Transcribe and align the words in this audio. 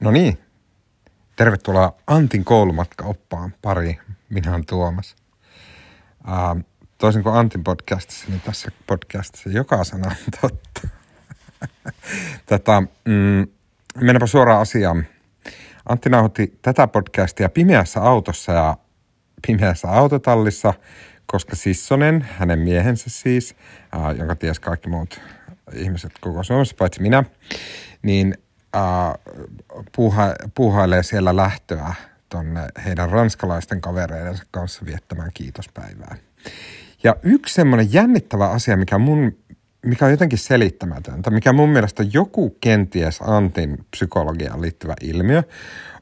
No 0.00 0.10
niin, 0.10 0.38
tervetuloa 1.36 1.96
Antin 2.06 2.44
koulumatka-oppaan 2.44 3.54
pari. 3.62 3.98
Minä 4.28 4.50
olen 4.50 4.66
Tuomas. 4.66 5.16
Uh, 6.20 6.64
toisin 6.98 7.22
kuin 7.22 7.34
Antin 7.34 7.64
podcastissa, 7.64 8.26
niin 8.28 8.40
tässä 8.40 8.70
podcastissa 8.86 9.50
joka 9.50 9.84
sana 9.84 10.08
on 10.08 10.16
totta. 10.40 10.88
Tätä, 12.46 12.82
mm, 13.04 13.46
mennäpä 14.00 14.26
suoraan 14.26 14.60
asiaan. 14.60 15.06
Antti 15.88 16.10
nauhoitti 16.10 16.58
tätä 16.62 16.86
podcastia 16.86 17.48
pimeässä 17.48 18.00
autossa 18.00 18.52
ja 18.52 18.76
pimeässä 19.46 19.88
autotallissa, 19.88 20.74
koska 21.26 21.56
Sissonen, 21.56 22.28
hänen 22.38 22.58
miehensä 22.58 23.10
siis, 23.10 23.56
uh, 23.96 24.18
jonka 24.18 24.36
ties 24.36 24.60
kaikki 24.60 24.88
muut 24.88 25.20
ihmiset 25.72 26.12
koko 26.20 26.42
Suomessa, 26.42 26.76
paitsi 26.78 27.02
minä, 27.02 27.24
niin 28.02 28.34
puuha, 29.96 30.34
puuhailee 30.54 31.02
siellä 31.02 31.36
lähtöä 31.36 31.94
tonne 32.28 32.60
heidän 32.84 33.10
ranskalaisten 33.10 33.80
kavereidensa 33.80 34.44
kanssa 34.50 34.86
viettämään 34.86 35.30
kiitospäivää. 35.34 36.16
Ja 37.04 37.16
yksi 37.22 37.54
semmoinen 37.54 37.92
jännittävä 37.92 38.50
asia, 38.50 38.76
mikä, 38.76 38.98
mun, 38.98 39.36
mikä 39.86 40.04
on 40.04 40.10
jotenkin 40.10 40.38
selittämätöntä, 40.38 41.30
mikä 41.30 41.52
mun 41.52 41.68
mielestä 41.68 42.04
joku 42.12 42.56
kenties 42.60 43.20
Antin 43.20 43.86
psykologiaan 43.90 44.62
liittyvä 44.62 44.94
ilmiö, 45.02 45.42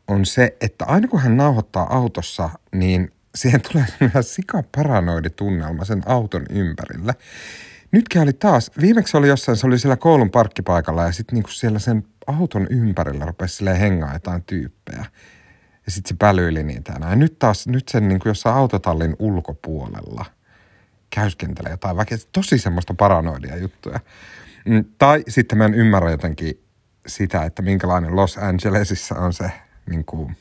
on 0.08 0.26
se, 0.26 0.56
että 0.60 0.84
aina 0.84 1.08
kun 1.08 1.20
hän 1.20 1.36
nauhoittaa 1.36 1.96
autossa, 1.96 2.50
niin 2.72 3.12
siihen 3.34 3.60
tulee 3.60 3.86
semmoinen 3.98 4.24
sikaparanoidi 4.24 5.30
tunnelma 5.30 5.84
sen 5.84 6.02
auton 6.06 6.46
ympärille. 6.50 7.14
Nytkin 7.96 8.22
oli 8.22 8.32
taas, 8.32 8.70
viimeksi 8.80 9.16
oli 9.16 9.28
jossain, 9.28 9.56
se 9.56 9.66
oli 9.66 9.78
siellä 9.78 9.96
koulun 9.96 10.30
parkkipaikalla 10.30 11.02
ja 11.02 11.12
sitten 11.12 11.34
niinku 11.34 11.50
siellä 11.50 11.78
sen 11.78 12.06
auton 12.26 12.66
ympärillä 12.70 13.24
rupesi 13.24 13.56
silleen 13.56 13.76
hengaa 13.76 14.12
jotain 14.12 14.42
tyyppejä. 14.44 15.04
Ja 15.86 15.92
sitten 15.92 16.08
se 16.08 16.16
pälyili 16.18 16.62
niitä. 16.62 16.98
Ja 17.00 17.16
nyt 17.16 17.38
taas, 17.38 17.68
nyt 17.68 17.88
sen 17.88 18.08
niin 18.08 18.18
kuin 18.20 18.30
jossain 18.30 18.56
autotallin 18.56 19.16
ulkopuolella 19.18 20.24
käyskentelee 21.10 21.70
jotain 21.70 21.96
väkeä. 21.96 22.18
Tosi 22.32 22.58
semmoista 22.58 22.94
paranoidia 22.94 23.56
juttuja. 23.56 24.00
Mm, 24.66 24.84
tai 24.98 25.24
sitten 25.28 25.58
mä 25.58 25.64
en 25.64 25.74
ymmärrä 25.74 26.10
jotenkin 26.10 26.64
sitä, 27.06 27.44
että 27.44 27.62
minkälainen 27.62 28.16
Los 28.16 28.38
Angelesissa 28.38 29.14
on 29.14 29.32
se 29.32 29.50
niin 29.90 30.04
kuin, 30.04 30.36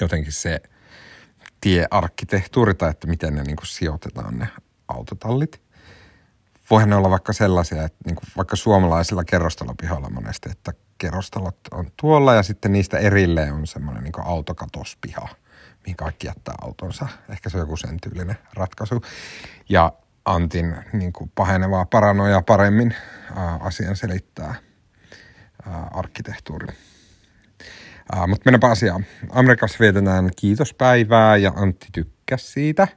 jotenkin 0.00 0.32
se 0.32 0.60
tiearkkitehtuuri 1.60 2.74
tai 2.74 2.90
että 2.90 3.06
miten 3.06 3.34
ne 3.34 3.42
niin 3.42 3.56
kuin 3.56 3.66
sijoitetaan 3.66 4.38
ne 4.38 4.48
autotallit 4.88 5.65
voihan 6.70 6.90
ne 6.90 6.96
olla 6.96 7.10
vaikka 7.10 7.32
sellaisia, 7.32 7.84
että 7.84 7.98
niin 8.06 8.16
kuin 8.16 8.26
vaikka 8.36 8.56
suomalaisilla 8.56 9.24
kerrostalopihoilla 9.24 10.10
monesti, 10.10 10.50
että 10.50 10.72
kerrostalot 10.98 11.56
on 11.70 11.90
tuolla 12.00 12.34
ja 12.34 12.42
sitten 12.42 12.72
niistä 12.72 12.98
erilleen 12.98 13.54
on 13.54 13.66
semmoinen 13.66 14.04
niin 14.04 14.12
autokatospiha, 14.24 15.28
mihin 15.86 15.96
kaikki 15.96 16.26
jättää 16.26 16.54
autonsa. 16.62 17.08
Ehkä 17.28 17.50
se 17.50 17.56
on 17.56 17.62
joku 17.62 17.76
sen 17.76 18.00
tyylinen 18.00 18.38
ratkaisu. 18.54 19.02
Ja 19.68 19.92
Antin 20.24 20.76
niin 20.92 21.12
kuin 21.12 21.32
pahenevaa 21.34 21.84
paranoja 21.84 22.42
paremmin 22.42 22.94
ää, 23.36 23.58
asian 23.60 23.96
selittää 23.96 24.54
ää, 25.66 25.88
arkkitehtuuri. 25.94 26.66
mutta 28.26 28.42
mennäpä 28.44 28.70
asiaan. 28.70 29.06
Amerikassa 29.30 29.76
vietetään 29.80 30.30
kiitospäivää 30.36 31.36
ja 31.36 31.52
Antti 31.56 32.15
tykkäsi 32.26 32.52
siitä. 32.52 32.88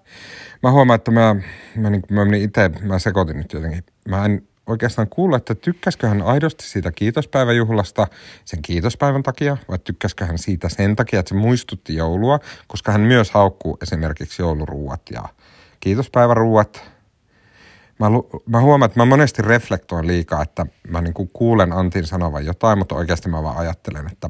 Mä 0.63 0.71
huomaan, 0.71 0.95
että 0.95 1.11
mä, 1.11 1.35
mä, 1.75 1.89
niin, 1.89 2.03
mä 2.11 2.25
menin 2.25 2.41
itse, 2.41 2.69
mä 2.81 2.99
sekoitin 2.99 3.37
nyt 3.37 3.53
jotenkin. 3.53 3.83
Mä 4.07 4.25
en 4.25 4.47
oikeastaan 4.67 5.07
kuulla, 5.09 5.37
että 5.37 5.55
tykkäskö 5.55 6.07
hän 6.07 6.21
aidosti 6.21 6.63
siitä 6.63 6.91
kiitospäiväjuhlasta 6.91 8.07
sen 8.45 8.61
kiitospäivän 8.61 9.23
takia, 9.23 9.57
vai 9.69 9.79
tykkäskö 9.79 10.25
hän 10.25 10.37
siitä 10.37 10.69
sen 10.69 10.95
takia, 10.95 11.19
että 11.19 11.29
se 11.29 11.35
muistutti 11.35 11.95
joulua, 11.95 12.39
koska 12.67 12.91
hän 12.91 13.01
myös 13.01 13.31
haukkuu 13.31 13.77
esimerkiksi 13.81 14.41
jouluruuat 14.41 15.01
ja 15.11 15.23
kiitospäiväruuat. 15.79 16.83
Mä, 17.99 18.07
mä 18.45 18.61
huomaan, 18.61 18.89
että 18.89 18.99
mä 18.99 19.05
monesti 19.05 19.41
reflektoin 19.41 20.07
liikaa, 20.07 20.41
että 20.41 20.65
mä 20.87 21.01
niin 21.01 21.29
kuulen 21.33 21.73
Antin 21.73 22.07
sanovan 22.07 22.45
jotain, 22.45 22.77
mutta 22.77 22.95
oikeasti 22.95 23.29
mä 23.29 23.43
vaan 23.43 23.57
ajattelen, 23.57 24.07
että 24.11 24.29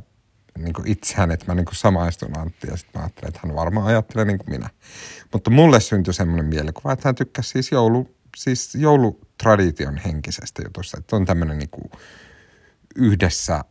niin 0.63 0.73
kuin 0.73 0.87
itseään, 0.87 1.31
että 1.31 1.45
mä 1.47 1.55
niin 1.55 1.65
kuin 1.65 1.75
samaistun 1.75 2.37
Antti 2.37 2.67
ja 2.67 2.77
sitten 2.77 3.01
mä 3.01 3.03
ajattelen, 3.03 3.27
että 3.27 3.39
hän 3.43 3.55
varmaan 3.55 3.87
ajattelee 3.87 4.25
niin 4.25 4.37
kuin 4.37 4.49
minä. 4.49 4.69
Mutta 5.33 5.49
mulle 5.49 5.79
syntyi 5.79 6.13
semmoinen 6.13 6.45
mielikuva, 6.45 6.93
että 6.93 7.07
hän 7.07 7.15
tykkäsi 7.15 7.49
siis, 7.49 7.71
joulu, 7.71 8.15
siis 8.37 8.75
joulutradition 8.75 9.97
henkisestä 9.97 10.61
jutusta, 10.65 10.97
että 10.97 11.15
on 11.15 11.25
tämmöinen 11.25 11.57
niin 11.57 11.69
kuin 11.69 11.91
yhdessä 12.95 13.63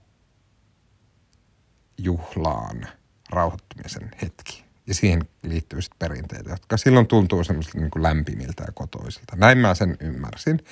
juhlaan 1.98 2.86
rauhoittumisen 3.30 4.10
hetki. 4.22 4.64
Ja 4.86 4.94
siihen 4.94 5.28
liittyy 5.42 5.82
sitten 5.82 6.08
perinteitä, 6.08 6.50
jotka 6.50 6.76
silloin 6.76 7.06
tuntuu 7.06 7.44
semmoisilta 7.44 7.78
niin 7.78 7.90
kuin 7.90 8.02
lämpimiltä 8.02 8.64
ja 8.66 8.72
kotoisilta. 8.72 9.36
Näin 9.36 9.58
mä 9.58 9.74
sen 9.74 9.96
ymmärsin. 10.00 10.64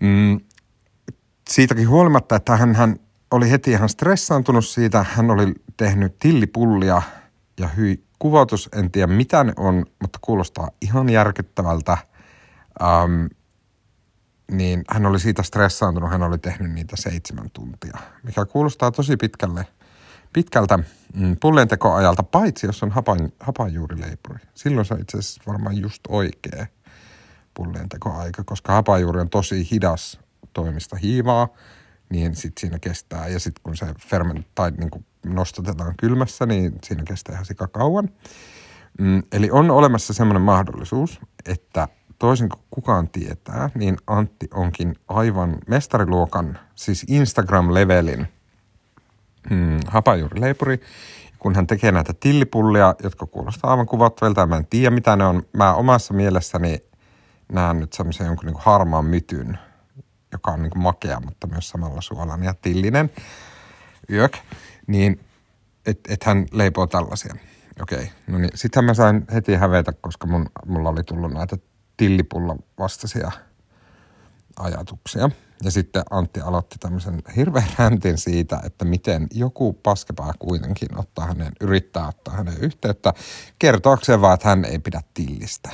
Mm, 0.00 0.40
siitäkin 1.50 1.88
huolimatta, 1.88 2.36
että 2.36 2.56
hän, 2.56 2.74
hän 2.74 3.00
oli 3.30 3.50
heti 3.50 3.70
ihan 3.70 3.88
stressaantunut 3.88 4.66
siitä. 4.66 5.06
Hän 5.10 5.30
oli 5.30 5.54
tehnyt 5.76 6.18
tillipullia 6.18 7.02
ja 7.60 7.68
hyi 7.68 8.04
kuvautus, 8.18 8.68
en 8.76 8.90
tiedä 8.90 9.06
mitä 9.06 9.44
ne 9.44 9.52
on, 9.56 9.86
mutta 10.00 10.18
kuulostaa 10.22 10.70
ihan 10.80 11.08
järkyttävältä. 11.08 11.98
Ähm, 12.82 13.26
niin 14.50 14.84
hän 14.90 15.06
oli 15.06 15.20
siitä 15.20 15.42
stressaantunut, 15.42 16.10
hän 16.10 16.22
oli 16.22 16.38
tehnyt 16.38 16.72
niitä 16.72 16.96
seitsemän 16.96 17.50
tuntia, 17.52 17.98
mikä 18.22 18.44
kuulostaa 18.44 18.90
tosi 18.90 19.16
pitkälle, 19.16 19.66
pitkältä 20.32 20.78
mm, 21.14 21.36
pullien 21.40 21.68
tekoajalta, 21.68 22.22
paitsi 22.22 22.66
jos 22.66 22.82
on 22.82 22.90
hapan, 22.90 23.32
hapanjuurileipuri. 23.40 24.38
Silloin 24.54 24.84
se 24.84 24.94
on 24.94 25.00
itse 25.00 25.18
asiassa 25.18 25.42
varmaan 25.46 25.76
just 25.76 26.02
oikea 26.08 26.66
pullien 27.54 27.88
tekoaika, 27.88 28.44
koska 28.44 28.72
hapanjuuri 28.72 29.20
on 29.20 29.30
tosi 29.30 29.68
hidas 29.70 30.20
toimista 30.52 30.96
hiivaa– 30.96 31.48
niin 32.10 32.36
sitten 32.36 32.60
siinä 32.60 32.78
kestää. 32.78 33.28
Ja 33.28 33.40
sitten 33.40 33.62
kun 33.62 33.76
se 33.76 33.86
ferment 34.08 34.46
tai 34.54 34.70
niin 34.70 34.90
kuin 34.90 35.06
nostatetaan 35.26 35.94
kylmässä, 35.96 36.46
niin 36.46 36.78
siinä 36.84 37.02
kestää 37.04 37.32
ihan 37.32 37.44
sika 37.44 37.68
kauan. 37.68 38.08
Mm, 38.98 39.22
eli 39.32 39.50
on 39.50 39.70
olemassa 39.70 40.14
semmoinen 40.14 40.42
mahdollisuus, 40.42 41.20
että 41.46 41.88
toisin 42.18 42.48
kuin 42.48 42.62
kukaan 42.70 43.08
tietää, 43.08 43.70
niin 43.74 43.96
Antti 44.06 44.48
onkin 44.54 44.94
aivan 45.08 45.58
mestariluokan, 45.68 46.58
siis 46.74 47.06
Instagram-levelin 47.08 48.26
mm, 49.50 49.80
hapajuurileipuri. 49.86 50.80
Kun 51.38 51.54
hän 51.54 51.66
tekee 51.66 51.92
näitä 51.92 52.14
tillipullia, 52.20 52.94
jotka 53.02 53.26
kuulostaa 53.26 53.70
aivan 53.70 53.86
kuvattavilta, 53.86 54.46
mä 54.46 54.56
en 54.56 54.66
tiedä 54.66 54.90
mitä 54.90 55.16
ne 55.16 55.24
on. 55.24 55.42
Mä 55.52 55.74
omassa 55.74 56.14
mielessäni 56.14 56.78
näen 57.52 57.80
nyt 57.80 57.92
semmoisen 57.92 58.26
jonkun 58.26 58.46
niin 58.46 58.56
harmaan 58.58 59.04
mytyn– 59.04 59.58
joka 60.32 60.50
on 60.50 60.62
niin 60.62 60.70
kuin 60.70 60.82
makea, 60.82 61.20
mutta 61.20 61.46
myös 61.46 61.68
samalla 61.68 62.00
suolainen 62.00 62.46
ja 62.46 62.54
tillinen 62.54 63.10
yök, 64.10 64.36
niin 64.86 65.20
että 65.86 66.14
et 66.14 66.24
hän 66.24 66.46
leipoo 66.52 66.86
tällaisia. 66.86 67.34
Okei, 67.82 67.98
okay. 67.98 68.08
no 68.26 68.38
niin. 68.38 68.50
Sittenhän 68.54 68.84
mä 68.84 68.94
sain 68.94 69.24
heti 69.32 69.54
hävetä, 69.54 69.92
koska 69.92 70.26
mun, 70.26 70.46
mulla 70.66 70.88
oli 70.88 71.04
tullut 71.04 71.32
näitä 71.32 71.56
tillipulla 71.96 72.56
vastaisia 72.78 73.30
ajatuksia. 74.58 75.30
Ja 75.64 75.70
sitten 75.70 76.02
Antti 76.10 76.40
aloitti 76.40 76.76
tämmöisen 76.78 77.22
hirveän 77.36 77.68
räntin 77.78 78.18
siitä, 78.18 78.60
että 78.64 78.84
miten 78.84 79.26
joku 79.32 79.72
paskepää 79.72 80.32
kuitenkin 80.38 80.98
ottaa 80.98 81.26
hänen, 81.26 81.52
yrittää 81.60 82.08
ottaa 82.08 82.34
hänen 82.34 82.56
yhteyttä 82.60 83.14
kertoakseen 83.58 84.20
vaan, 84.20 84.34
että 84.34 84.48
hän 84.48 84.64
ei 84.64 84.78
pidä 84.78 85.00
tillistä. 85.14 85.70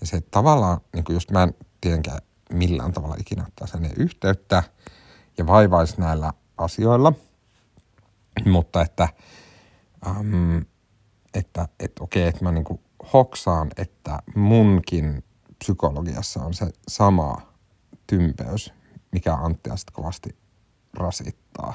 Ja 0.00 0.06
se 0.06 0.20
tavallaan, 0.20 0.80
niin 0.94 1.04
kuin 1.04 1.14
just 1.14 1.30
mä 1.30 1.42
en 1.42 1.54
tietenkään 1.80 2.18
millään 2.54 2.92
tavalla 2.92 3.16
ikinä 3.20 3.44
ottaa 3.48 3.66
sen 3.66 3.90
yhteyttä 3.96 4.62
ja 5.38 5.46
vaivaisi 5.46 6.00
näillä 6.00 6.32
asioilla. 6.58 7.12
Mutta 8.46 8.82
että, 8.82 9.08
ähm, 10.06 10.58
että, 11.34 11.68
että 11.80 12.04
okei, 12.04 12.28
että 12.28 12.44
mä 12.44 12.52
niinku 12.52 12.80
hoksaan, 13.12 13.70
että 13.76 14.18
munkin 14.34 15.24
psykologiassa 15.58 16.40
on 16.40 16.54
se 16.54 16.66
sama 16.88 17.36
tympeys, 18.06 18.72
mikä 19.12 19.34
Anttia 19.34 19.76
sitten 19.76 19.94
kovasti 19.94 20.36
rasittaa. 20.94 21.74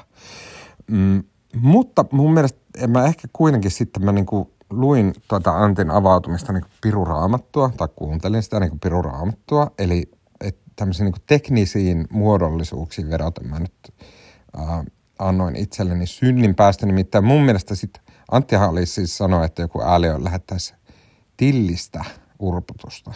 Mm, 0.90 1.24
mutta 1.54 2.04
mun 2.12 2.34
mielestä 2.34 2.60
en 2.76 2.90
mä 2.90 3.04
ehkä 3.04 3.28
kuitenkin 3.32 3.70
sitten 3.70 4.04
mä 4.04 4.12
niinku 4.12 4.54
luin 4.70 5.14
tuota 5.28 5.50
Antin 5.50 5.90
avautumista 5.90 6.52
niin 6.52 6.64
piruraamattua, 6.82 7.70
tai 7.76 7.88
kuuntelin 7.96 8.42
sitä 8.42 8.60
niin 8.60 8.80
piruraamattua, 8.80 9.70
eli 9.78 10.10
tämmöisiin 10.76 11.04
niin 11.04 11.22
teknisiin 11.26 12.06
muodollisuuksiin 12.10 13.10
vedoten 13.10 13.46
mä 13.46 13.58
nyt 13.58 13.74
äh, 14.58 14.84
annoin 15.18 15.56
itselleni 15.56 16.06
synnin 16.06 16.54
päästä. 16.54 16.86
Nimittäin 16.86 17.24
mun 17.24 17.42
mielestä 17.42 17.74
sitten 17.74 18.02
Antti 18.30 18.56
Hallis 18.56 18.94
siis 18.94 19.18
sanoi, 19.18 19.44
että 19.44 19.62
joku 19.62 19.82
ääliö 19.82 20.24
lähettäisi 20.24 20.74
tillistä 21.36 22.04
urputusta. 22.38 23.12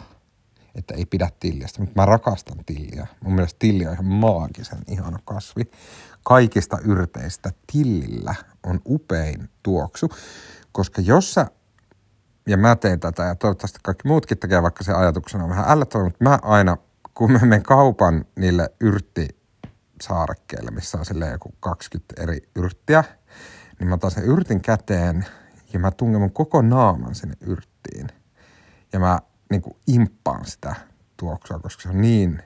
että 0.75 0.95
ei 0.95 1.06
pidä 1.06 1.31
tillistä, 1.41 1.81
mutta 1.81 2.01
mä 2.01 2.06
rakastan 2.06 2.65
tilliä. 2.67 3.06
Mun 3.21 3.35
mielestä 3.35 3.59
tilli 3.59 3.87
on 3.87 3.93
ihan 3.93 4.05
maagisen 4.05 4.79
ihana 4.89 5.19
kasvi. 5.25 5.62
Kaikista 6.23 6.79
yrteistä 6.85 7.51
tillillä 7.73 8.35
on 8.67 8.81
upein 8.87 9.49
tuoksu, 9.62 10.09
koska 10.73 11.01
jos 11.01 11.35
sä, 11.35 11.47
ja 12.49 12.56
mä 12.56 12.77
teen 12.77 13.01
tätä 13.01 13.23
ja 13.23 13.35
toivottavasti 13.35 13.79
kaikki 13.83 14.09
muutkin 14.09 14.39
tekee, 14.39 14.62
vaikka 14.62 14.85
se 14.85 14.93
ajatuksena 14.93 15.45
on 15.45 15.51
vähän 15.51 15.65
ällättävä, 15.69 16.05
mutta 16.05 16.25
mä 16.25 16.39
aina, 16.43 16.77
kun 17.14 17.32
mä 17.32 17.38
menen 17.38 17.62
kaupan 17.62 18.25
niille 18.37 18.70
yrttisaarekkeille, 18.81 20.70
missä 20.70 20.99
on 20.99 21.05
silleen 21.05 21.32
joku 21.32 21.55
20 21.61 22.22
eri 22.22 22.38
yrttiä, 22.56 23.05
niin 23.78 23.88
mä 23.88 23.94
otan 23.94 24.11
sen 24.11 24.25
yrtin 24.25 24.61
käteen 24.61 25.26
ja 25.72 25.78
mä 25.78 25.90
tungen 25.90 26.20
mun 26.20 26.32
koko 26.32 26.62
naaman 26.62 27.14
sinne 27.14 27.34
yrttiin. 27.40 28.08
Ja 28.93 29.00
mä 29.00 29.19
niin 29.50 29.62
kuin 29.62 29.76
imppaan 29.87 30.44
sitä 30.44 30.75
tuoksua, 31.16 31.58
koska 31.58 31.82
se 31.82 31.88
on 31.88 32.00
niin, 32.00 32.43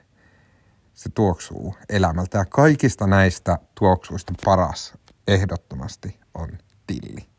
se 0.93 1.09
tuoksuu 1.09 1.75
elämältä. 1.89 2.37
Ja 2.37 2.45
kaikista 2.45 3.07
näistä 3.07 3.59
tuoksuista 3.75 4.33
paras 4.45 4.93
ehdottomasti 5.27 6.19
on 6.33 6.49
tilli. 6.87 7.29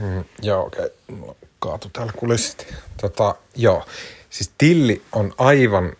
Mm, 0.00 0.24
joo, 0.42 0.66
okei. 0.66 0.84
Okay. 0.84 1.16
Mulla 1.16 1.34
kaatu 1.58 1.88
täällä 1.88 2.12
kulissit. 2.16 2.74
Tota, 3.00 3.34
joo, 3.56 3.86
siis 4.32 4.52
tilli 4.58 5.02
on 5.12 5.34
aivan 5.38 5.92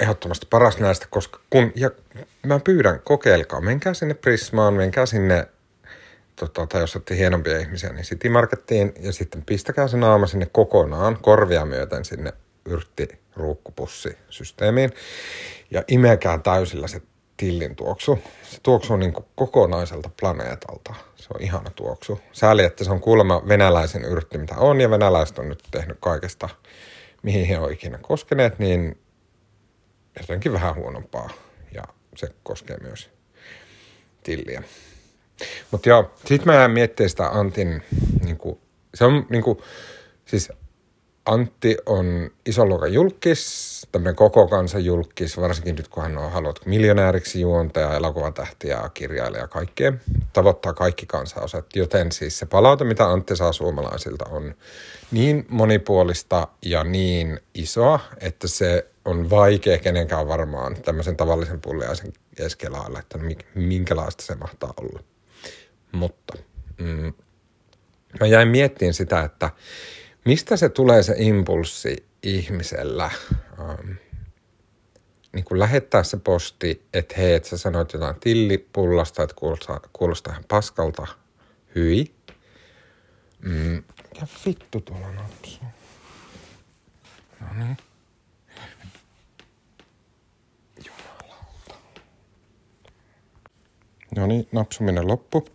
ehdottomasti 0.00 0.46
paras 0.50 0.78
näistä, 0.78 1.06
koska 1.10 1.40
kun, 1.50 1.72
ja 1.74 1.90
mä 2.46 2.60
pyydän, 2.60 3.00
kokeilkaa, 3.04 3.60
menkää 3.60 3.94
sinne 3.94 4.14
Prismaan, 4.14 4.74
menkää 4.74 5.06
sinne 5.06 5.46
tota, 6.36 6.66
tai 6.66 6.80
jos 6.80 6.96
olette 6.96 7.16
hienompia 7.16 7.58
ihmisiä, 7.58 7.92
niin 7.92 8.04
City 8.04 8.28
Markettiin 8.28 8.92
ja 9.00 9.12
sitten 9.12 9.42
pistäkää 9.42 9.88
se 9.88 9.96
naama 9.96 10.26
sinne 10.26 10.46
kokonaan, 10.46 11.18
korvia 11.22 11.64
myöten 11.64 12.04
sinne 12.04 12.32
yrttiruukkupussisysteemiin 12.64 14.92
ja 15.70 15.84
imekää 15.88 16.38
täysillä 16.38 16.88
se 16.88 17.02
tillin 17.36 17.76
tuoksu. 17.76 18.18
Se 18.42 18.58
tuoksu 18.62 18.92
on 18.92 19.00
niin 19.00 19.12
kuin 19.12 19.26
kokonaiselta 19.34 20.10
planeetalta. 20.20 20.94
Se 21.16 21.28
on 21.34 21.42
ihana 21.42 21.70
tuoksu. 21.70 22.20
Sääli, 22.32 22.64
että 22.64 22.84
se 22.84 22.90
on 22.90 23.00
kuulemma 23.00 23.42
venäläisen 23.48 24.04
yrtti, 24.04 24.38
mitä 24.38 24.54
on, 24.54 24.80
ja 24.80 24.90
venäläiset 24.90 25.38
on 25.38 25.48
nyt 25.48 25.62
tehnyt 25.70 25.96
kaikesta, 26.00 26.48
mihin 27.22 27.46
he 27.46 27.58
on 27.58 27.72
ikinä 27.72 27.98
koskeneet, 27.98 28.58
niin 28.58 28.98
jotenkin 30.20 30.52
vähän 30.52 30.74
huonompaa. 30.74 31.30
Ja 31.72 31.82
se 32.16 32.28
koskee 32.42 32.76
myös 32.80 33.10
tilliä. 34.22 34.62
Mutta 35.70 35.88
joo, 35.88 36.14
sit 36.24 36.44
mä 36.44 36.54
jään 36.54 36.70
miettimään 36.70 37.10
sitä 37.10 37.28
Antin, 37.28 37.82
niinku, 38.24 38.60
se 38.94 39.04
on 39.04 39.26
niinku, 39.30 39.62
siis 40.24 40.52
Antti 41.28 41.76
on 41.86 42.30
ison 42.46 42.68
luokan 42.68 42.92
julkis, 42.92 43.86
tämmöinen 43.92 44.16
koko 44.16 44.46
kansan 44.46 44.84
julkis, 44.84 45.40
varsinkin 45.40 45.74
nyt 45.74 45.88
kun 45.88 46.02
hän 46.02 46.18
on 46.18 46.32
halunnut 46.32 46.66
miljonääriksi 46.66 47.40
juontaja, 47.40 47.94
elokuvatähtiä, 47.94 48.90
kirjailija 48.94 49.42
ja 49.42 49.48
kaikkea. 49.48 49.92
Tavoittaa 50.32 50.72
kaikki 50.72 51.06
kansanosat, 51.06 51.66
joten 51.76 52.12
siis 52.12 52.38
se 52.38 52.46
palaute, 52.46 52.84
mitä 52.84 53.10
Antti 53.10 53.36
saa 53.36 53.52
suomalaisilta 53.52 54.24
on 54.30 54.54
niin 55.10 55.46
monipuolista 55.48 56.48
ja 56.62 56.84
niin 56.84 57.40
isoa, 57.54 58.00
että 58.20 58.48
se 58.48 58.86
on 59.04 59.30
vaikea 59.30 59.78
kenenkään 59.78 60.28
varmaan 60.28 60.76
tämmöisen 60.82 61.16
tavallisen 61.16 61.60
pulliaisen 61.60 62.12
keskellä 62.36 62.78
että 62.98 63.18
minkälaista 63.54 64.24
se 64.24 64.34
mahtaa 64.34 64.74
olla. 64.76 65.00
Mutta 65.92 66.34
mm, 66.78 67.12
mä 68.20 68.26
jäin 68.26 68.48
miettimään 68.48 68.94
sitä, 68.94 69.20
että 69.22 69.50
mistä 70.28 70.56
se 70.56 70.68
tulee 70.68 71.02
se 71.02 71.14
impulssi 71.18 72.06
ihmisellä 72.22 73.10
ähm, 73.60 73.90
niin 75.32 75.44
kuin 75.44 75.58
lähettää 75.58 76.02
se 76.02 76.16
posti, 76.16 76.86
että 76.94 77.14
hei, 77.18 77.34
että 77.34 77.48
sä 77.48 77.58
sanoit 77.58 77.92
jotain 77.92 78.20
tillipullasta, 78.20 79.22
että 79.22 79.34
kuulostaa, 79.34 79.80
kuulostaa 79.92 80.32
ihan 80.32 80.44
paskalta, 80.48 81.06
hyi. 81.74 82.14
Mm, 83.42 83.76
ja 84.20 84.26
vittu 84.46 84.80
tuolla 84.80 85.12
napsu. 85.12 85.60
No 87.40 87.46
niin. 87.58 87.76
Jumalauta. 90.86 91.74
No 94.16 94.26
niin, 94.26 94.48
napsuminen 94.52 95.08
loppu. 95.08 95.48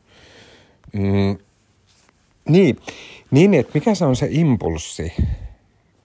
Mm, 0.94 1.38
niin, 2.50 2.78
niin, 3.34 3.54
että 3.54 3.72
mikä 3.74 3.96
se 3.96 4.06
on 4.06 4.16
se 4.16 4.28
impulssi, 4.30 5.14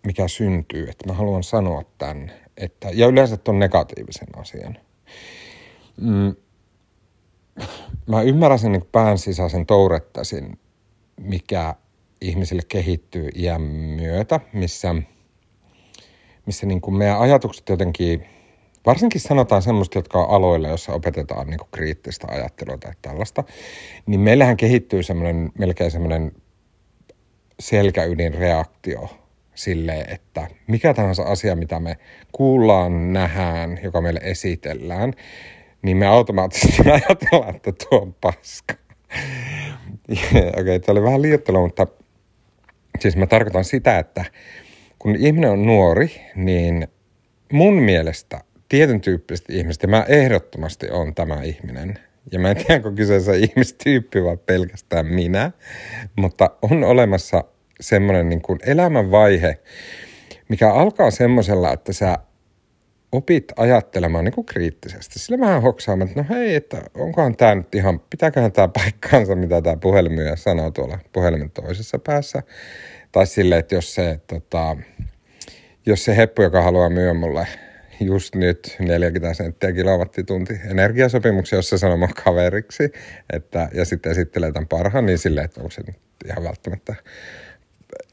mikä 0.06 0.28
syntyy, 0.28 0.88
että 0.88 1.06
mä 1.06 1.12
haluan 1.12 1.42
sanoa 1.42 1.82
tämän, 1.98 2.32
että, 2.56 2.88
ja 2.92 3.06
yleensä 3.06 3.36
tuon 3.36 3.58
negatiivisen 3.58 4.28
asian. 4.36 4.78
Mm, 6.00 6.36
mä 8.06 8.22
ymmärrän 8.22 8.58
sen 8.58 8.72
niin 8.72 8.88
pään 8.92 9.19
sisäisen 9.19 9.66
tourettasin, 9.66 10.58
mikä 11.20 11.75
ihmisille 12.20 12.62
kehittyy 12.69 13.28
iän 13.36 13.62
myötä, 13.62 14.40
missä, 14.52 14.94
missä 16.46 16.66
niin 16.66 16.81
kuin 16.81 16.96
meidän 16.96 17.20
ajatukset 17.20 17.69
jotenkin– 17.69 18.24
varsinkin 18.86 19.20
sanotaan 19.20 19.62
semmoista, 19.62 19.98
jotka 19.98 20.19
on 20.19 20.31
aloilla, 20.31 20.69
jossa 20.69 20.92
opetetaan 20.92 21.46
niin 21.46 21.58
kuin 21.58 21.69
kriittistä 21.70 22.26
ajattelua 22.31 22.78
tai 22.78 22.92
tällaista, 23.02 23.44
niin 24.06 24.20
meillähän 24.20 24.56
kehittyy 24.56 25.02
semmoinen, 25.02 25.52
melkein 25.58 25.90
semmoinen 25.90 26.32
selkäydin 27.60 28.34
reaktio 28.34 29.08
sille, 29.55 30.00
että 30.00 30.46
mikä 30.66 30.94
tahansa 30.94 31.22
asia, 31.22 31.56
mitä 31.56 31.81
me 31.81 31.96
kuullaan, 32.32 33.12
nähdään, 33.12 33.81
joka 33.82 34.00
meille 34.00 34.20
esitellään, 34.22 35.12
niin 35.82 35.96
me 35.96 36.06
automaattisesti 36.06 36.82
ajatellaan, 36.90 37.56
että 37.56 37.72
tuo 37.72 37.99
on 38.00 38.14
paska. 38.20 38.75
Okei, 40.08 40.49
okay, 40.60 40.78
tämä 40.78 40.93
oli 40.93 41.02
vähän 41.02 41.22
liiottelu, 41.22 41.62
mutta 41.62 41.87
siis 42.99 43.16
mä 43.16 43.26
tarkoitan 43.26 43.64
sitä, 43.64 43.99
että 43.99 44.25
kun 44.99 45.16
ihminen 45.16 45.50
on 45.50 45.66
nuori, 45.66 46.10
niin 46.34 46.88
mun 47.52 47.75
mielestä 47.75 48.40
tietyn 48.69 49.00
tyyppistä 49.00 49.52
ihmistä. 49.52 49.87
Mä 49.87 50.05
ehdottomasti 50.08 50.90
on 50.90 51.14
tämä 51.14 51.43
ihminen. 51.43 51.99
Ja 52.32 52.38
mä 52.38 52.50
en 52.50 52.56
tiedä, 52.56 52.75
onko 52.75 52.92
kyseessä 52.92 53.32
ihmistyyppi 53.32 54.25
vai 54.25 54.36
pelkästään 54.36 55.06
minä. 55.06 55.52
Mutta 56.16 56.50
on 56.62 56.84
olemassa 56.84 57.44
semmoinen 57.80 58.28
niin 58.28 58.42
kuin 58.42 58.58
elämänvaihe, 58.66 59.58
mikä 60.48 60.72
alkaa 60.72 61.10
semmoisella, 61.10 61.72
että 61.72 61.92
sä 61.92 62.19
opit 63.12 63.53
ajattelemaan 63.56 64.24
niin 64.24 64.34
kuin 64.34 64.44
kriittisesti. 64.44 65.19
Sillä 65.19 65.46
vähän 65.46 65.62
hoksaamaan, 65.62 66.08
että 66.08 66.22
no 66.22 66.26
hei, 66.31 66.55
että 66.55 66.82
onkohan 66.94 67.36
tämä 67.36 67.55
nyt 67.55 67.74
ihan, 67.74 68.00
pitääköhän 68.00 68.53
tämä 68.53 68.69
paikkaansa, 68.69 69.34
mitä 69.34 69.62
tämä 69.62 69.76
puhelimyöjä 69.76 70.36
sanoo 70.36 70.70
tuolla 70.70 70.98
puhelimen 71.12 71.50
toisessa 71.50 71.98
päässä. 71.98 72.43
Tai 73.12 73.26
silleen, 73.26 73.58
että 73.58 73.74
jos 73.74 73.94
se, 73.94 74.20
tota, 74.26 74.76
jos 75.86 76.05
se 76.05 76.17
heppu, 76.17 76.43
joka 76.43 76.62
haluaa 76.62 76.91
myydä 76.91 77.14
mulle 77.14 77.46
just 78.00 78.34
nyt 78.34 78.76
40 78.78 79.34
senttiä 79.34 79.72
kilowattitunti 79.72 80.60
energiasopimuksia, 80.70 81.58
jossa 81.58 81.78
sanoo 81.78 82.08
kaveriksi, 82.24 82.93
että, 83.32 83.69
ja 83.74 83.84
sitten 83.84 84.12
esittelee 84.12 84.52
tämän 84.52 84.69
parhaan, 84.69 85.06
niin 85.06 85.19
silleen, 85.19 85.44
että 85.44 85.60
onko 85.60 85.70
se 85.70 85.82
nyt 85.86 85.96
ihan 86.26 86.44
välttämättä 86.44 86.94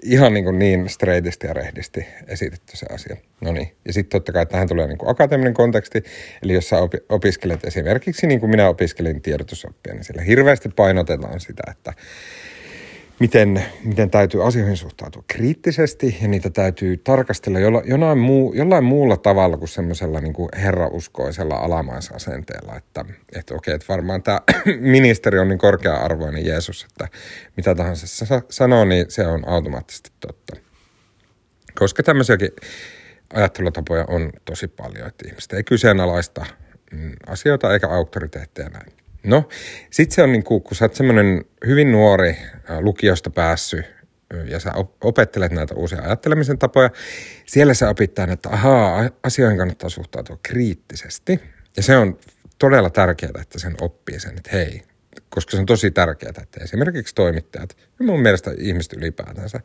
ihan 0.03 0.33
niin, 0.33 0.43
kuin 0.43 0.59
niin 0.59 0.89
straightisti 0.89 1.47
ja 1.47 1.53
rehdisti 1.53 2.07
esitetty 2.27 2.77
se 2.77 2.85
asia. 2.93 3.17
No 3.41 3.51
niin. 3.51 3.75
Ja 3.85 3.93
sitten 3.93 4.19
totta 4.19 4.31
kai 4.31 4.45
tähän 4.45 4.67
tulee 4.67 4.87
niin 4.87 4.97
kuin 4.97 5.09
akateeminen 5.09 5.53
konteksti. 5.53 6.03
Eli 6.43 6.53
jos 6.53 6.69
sä 6.69 6.75
opi- 6.75 7.05
opiskelet 7.09 7.65
esimerkiksi 7.65 8.27
niin 8.27 8.39
kuin 8.39 8.49
minä 8.49 8.69
opiskelin 8.69 9.21
tiedotusoppia, 9.21 9.93
niin 9.93 10.03
sillä 10.03 10.21
hirveästi 10.21 10.69
painotetaan 10.69 11.39
sitä, 11.39 11.63
että 11.71 11.93
miten, 13.19 13.65
miten 13.83 14.09
täytyy 14.09 14.47
asioihin 14.47 14.77
suhtautua 14.77 15.23
kriittisesti 15.27 16.17
ja 16.21 16.27
niitä 16.27 16.49
täytyy 16.49 16.97
tarkastella 16.97 17.59
jolla, 17.59 17.81
jollain, 17.85 18.17
muu, 18.17 18.53
jollain 18.53 18.83
muulla 18.83 19.17
tavalla 19.17 19.57
kuin 19.57 19.69
semmoisella 19.69 20.21
niin 20.21 20.33
kuin 20.33 20.49
herrauskoisella 20.57 21.55
alamaisasenteella, 21.55 22.75
että, 22.75 23.05
että 23.35 23.55
okei, 23.55 23.73
että 23.73 23.87
varmaan 23.89 24.23
tämä 24.23 24.41
ministeri 24.79 25.39
on 25.39 25.47
niin 25.47 25.59
korkea-arvoinen 25.59 26.45
Jeesus, 26.45 26.83
että 26.83 27.07
mitä 27.57 27.75
tahansa 27.75 28.07
se 28.07 28.25
sanoo, 28.49 28.85
niin 28.85 29.05
se 29.09 29.27
on 29.27 29.47
automaattisesti 29.47 30.11
totta. 30.19 30.55
Koska 31.75 32.03
tämmöisiäkin 32.03 32.49
ajattelutapoja 33.33 34.05
on 34.07 34.33
tosi 34.45 34.67
paljon, 34.67 35.07
että 35.07 35.27
ihmiset 35.27 35.53
ei 35.53 35.63
kyseenalaista 35.63 36.45
mm, 36.91 37.11
asioita 37.27 37.73
eikä 37.73 37.87
auktoriteetteja 37.87 38.69
näin. 38.69 38.94
No, 39.25 39.49
sit 39.91 40.11
se 40.11 40.23
on 40.23 40.31
niin 40.31 40.43
kuin, 40.43 40.61
kun 40.61 40.75
sä 40.75 40.85
oot 40.85 40.95
semmoinen 40.95 41.45
hyvin 41.67 41.91
nuori 41.91 42.37
lukiosta 42.79 43.29
päässyt 43.29 43.85
ja 44.45 44.59
sä 44.59 44.71
opettelet 45.01 45.51
näitä 45.51 45.75
uusia 45.75 46.01
ajattelemisen 46.01 46.57
tapoja, 46.57 46.89
siellä 47.45 47.73
sä 47.73 47.89
opit 47.89 48.13
tämän, 48.13 48.29
että 48.29 48.49
ahaa, 48.49 49.09
asioihin 49.23 49.57
kannattaa 49.57 49.89
suhtautua 49.89 50.37
kriittisesti. 50.43 51.39
Ja 51.77 51.83
se 51.83 51.97
on 51.97 52.19
todella 52.59 52.89
tärkeää, 52.89 53.41
että 53.41 53.59
sen 53.59 53.75
oppii 53.81 54.19
sen, 54.19 54.37
että 54.37 54.49
hei, 54.53 54.81
koska 55.29 55.51
se 55.51 55.57
on 55.57 55.65
tosi 55.65 55.91
tärkeää, 55.91 56.33
että 56.41 56.63
esimerkiksi 56.63 57.15
toimittajat 57.15 57.77
ja 57.99 58.05
mun 58.05 58.21
mielestä 58.21 58.51
ihmiset 58.57 58.93
ylipäätänsä 58.93 59.59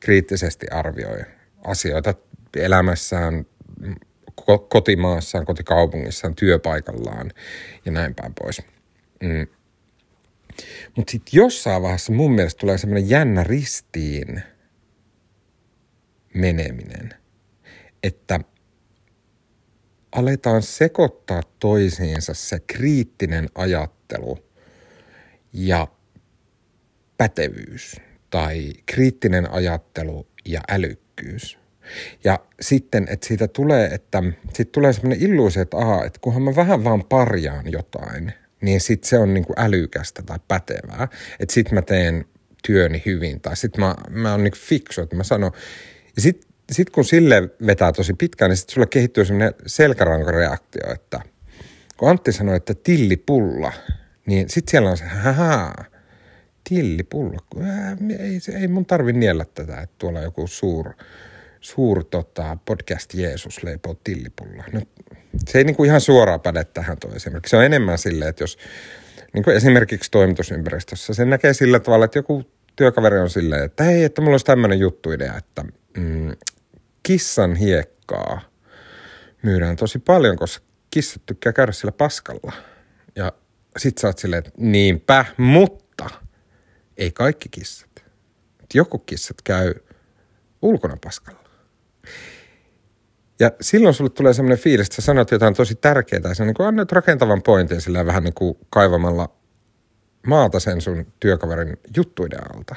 kriittisesti 0.00 0.66
arvioi 0.70 1.20
asioita 1.64 2.14
elämässään, 2.56 3.46
kotimaassaan, 4.68 5.46
kotikaupungissaan, 5.46 6.34
työpaikallaan 6.34 7.30
ja 7.84 7.92
näin 7.92 8.14
päin 8.14 8.34
pois. 8.34 8.62
Mm. 9.22 9.46
Mutta 10.96 11.10
sitten 11.10 11.38
jossain 11.38 11.82
vaiheessa 11.82 12.12
mun 12.12 12.32
mielestä 12.32 12.58
tulee 12.58 12.78
semmoinen 12.78 13.10
jännä 13.10 13.44
ristiin 13.44 14.42
meneminen, 16.34 17.14
että 18.02 18.40
aletaan 20.12 20.62
sekoittaa 20.62 21.42
toisiinsa 21.58 22.34
se 22.34 22.60
kriittinen 22.66 23.48
ajattelu 23.54 24.38
ja 25.52 25.88
pätevyys 27.16 27.96
tai 28.30 28.72
kriittinen 28.86 29.50
ajattelu 29.50 30.26
ja 30.44 30.60
älykkyys. 30.68 31.58
Ja 32.24 32.38
sitten, 32.60 33.06
että 33.10 33.26
siitä 33.26 33.48
tulee, 33.48 33.86
että 33.86 34.22
siitä 34.54 34.72
tulee 34.72 34.92
semmoinen 34.92 35.22
illuusio, 35.22 35.62
että 35.62 35.76
aha, 35.76 36.04
että 36.04 36.20
kunhan 36.20 36.42
mä 36.42 36.56
vähän 36.56 36.84
vaan 36.84 37.04
parjaan 37.04 37.72
jotain, 37.72 38.32
niin 38.60 38.80
sitten 38.80 39.08
se 39.08 39.18
on 39.18 39.34
niin 39.34 39.44
kuin 39.44 39.58
älykästä 39.58 40.22
tai 40.22 40.38
pätevää. 40.48 41.08
Että 41.40 41.54
sitten 41.54 41.74
mä 41.74 41.82
teen 41.82 42.24
työni 42.66 43.02
hyvin 43.06 43.40
tai 43.40 43.56
sitten 43.56 43.80
mä, 43.80 43.94
mä 44.10 44.30
oon 44.30 44.44
niin 44.44 44.56
fiksu, 44.56 45.00
että 45.00 45.16
mä 45.16 45.24
sanon. 45.24 45.52
Ja 46.16 46.22
sitten 46.22 46.48
sit 46.72 46.90
kun 46.90 47.04
sille 47.04 47.50
vetää 47.66 47.92
tosi 47.92 48.14
pitkään, 48.14 48.48
niin 48.48 48.56
sitten 48.56 48.74
sulle 48.74 48.86
kehittyy 48.86 49.24
semmoinen 49.24 49.54
selkärankareaktio, 49.66 50.92
että 50.92 51.20
kun 51.96 52.10
Antti 52.10 52.32
sanoi, 52.32 52.56
että 52.56 52.74
tillipulla, 52.74 53.72
niin 54.26 54.48
sitten 54.48 54.70
siellä 54.70 54.90
on 54.90 54.96
se, 54.96 55.04
haha, 55.04 55.74
tillipulla. 56.68 57.38
Ei, 58.18 58.60
ei 58.60 58.68
mun 58.68 58.86
tarvi 58.86 59.12
niellä 59.12 59.44
tätä, 59.54 59.80
että 59.80 59.94
tuolla 59.98 60.20
joku 60.20 60.46
suur, 60.46 60.92
suur 61.60 62.04
tota, 62.04 62.56
podcast 62.64 63.14
Jeesus 63.14 63.62
leipoo 63.62 63.96
tillipulla. 64.04 64.64
No, 64.72 64.80
se 65.48 65.58
ei 65.58 65.64
niinku 65.64 65.84
ihan 65.84 66.00
suoraan 66.00 66.40
päde 66.40 66.64
tähän 66.64 66.98
toi 66.98 67.16
esimerkiksi. 67.16 67.50
Se 67.50 67.56
on 67.56 67.64
enemmän 67.64 67.98
silleen, 67.98 68.28
että 68.28 68.42
jos 68.42 68.58
niin 69.32 69.44
kuin 69.44 69.56
esimerkiksi 69.56 70.10
toimitusympäristössä 70.10 71.14
sen 71.14 71.30
näkee 71.30 71.54
sillä 71.54 71.80
tavalla, 71.80 72.04
että 72.04 72.18
joku 72.18 72.44
työkaveri 72.76 73.18
on 73.18 73.30
silleen, 73.30 73.64
että 73.64 73.84
hei, 73.84 74.04
että 74.04 74.20
mulla 74.20 74.34
olisi 74.34 74.46
tämmöinen 74.46 74.78
juttuidea, 74.78 75.36
että 75.36 75.64
mm, 75.96 76.36
kissan 77.02 77.56
hiekkaa 77.56 78.40
myydään 79.42 79.76
tosi 79.76 79.98
paljon, 79.98 80.36
koska 80.36 80.64
kissat 80.90 81.22
tykkää 81.26 81.52
käydä 81.52 81.72
sillä 81.72 81.92
paskalla. 81.92 82.52
Ja 83.16 83.32
sit 83.78 83.98
sä 83.98 84.06
oot 84.06 84.18
silleen, 84.18 84.38
että 84.38 84.50
niinpä, 84.56 85.24
mutta 85.36 86.10
ei 86.96 87.10
kaikki 87.10 87.48
kissat. 87.48 88.04
Joku 88.74 88.98
kissat 88.98 89.42
käy 89.44 89.74
ulkona 90.62 90.96
paskalla. 91.04 91.47
Ja 93.40 93.50
silloin 93.60 93.94
sulle 93.94 94.10
tulee 94.10 94.32
semmoinen 94.32 94.58
fiilis, 94.58 94.86
että 94.86 94.96
sä 94.96 95.02
sanot 95.02 95.30
jotain 95.30 95.54
tosi 95.54 95.74
tärkeää 95.74 96.34
sä 96.34 96.44
niin 96.44 96.54
annat 96.66 96.92
rakentavan 96.92 97.42
pointin 97.42 97.80
sillä 97.80 98.06
vähän 98.06 98.24
niin 98.24 98.34
kuin 98.34 98.58
kaivamalla 98.70 99.28
maata 100.26 100.60
sen 100.60 100.80
sun 100.80 101.06
työkaverin 101.20 101.76
juttuiden 101.96 102.56
alta. 102.56 102.74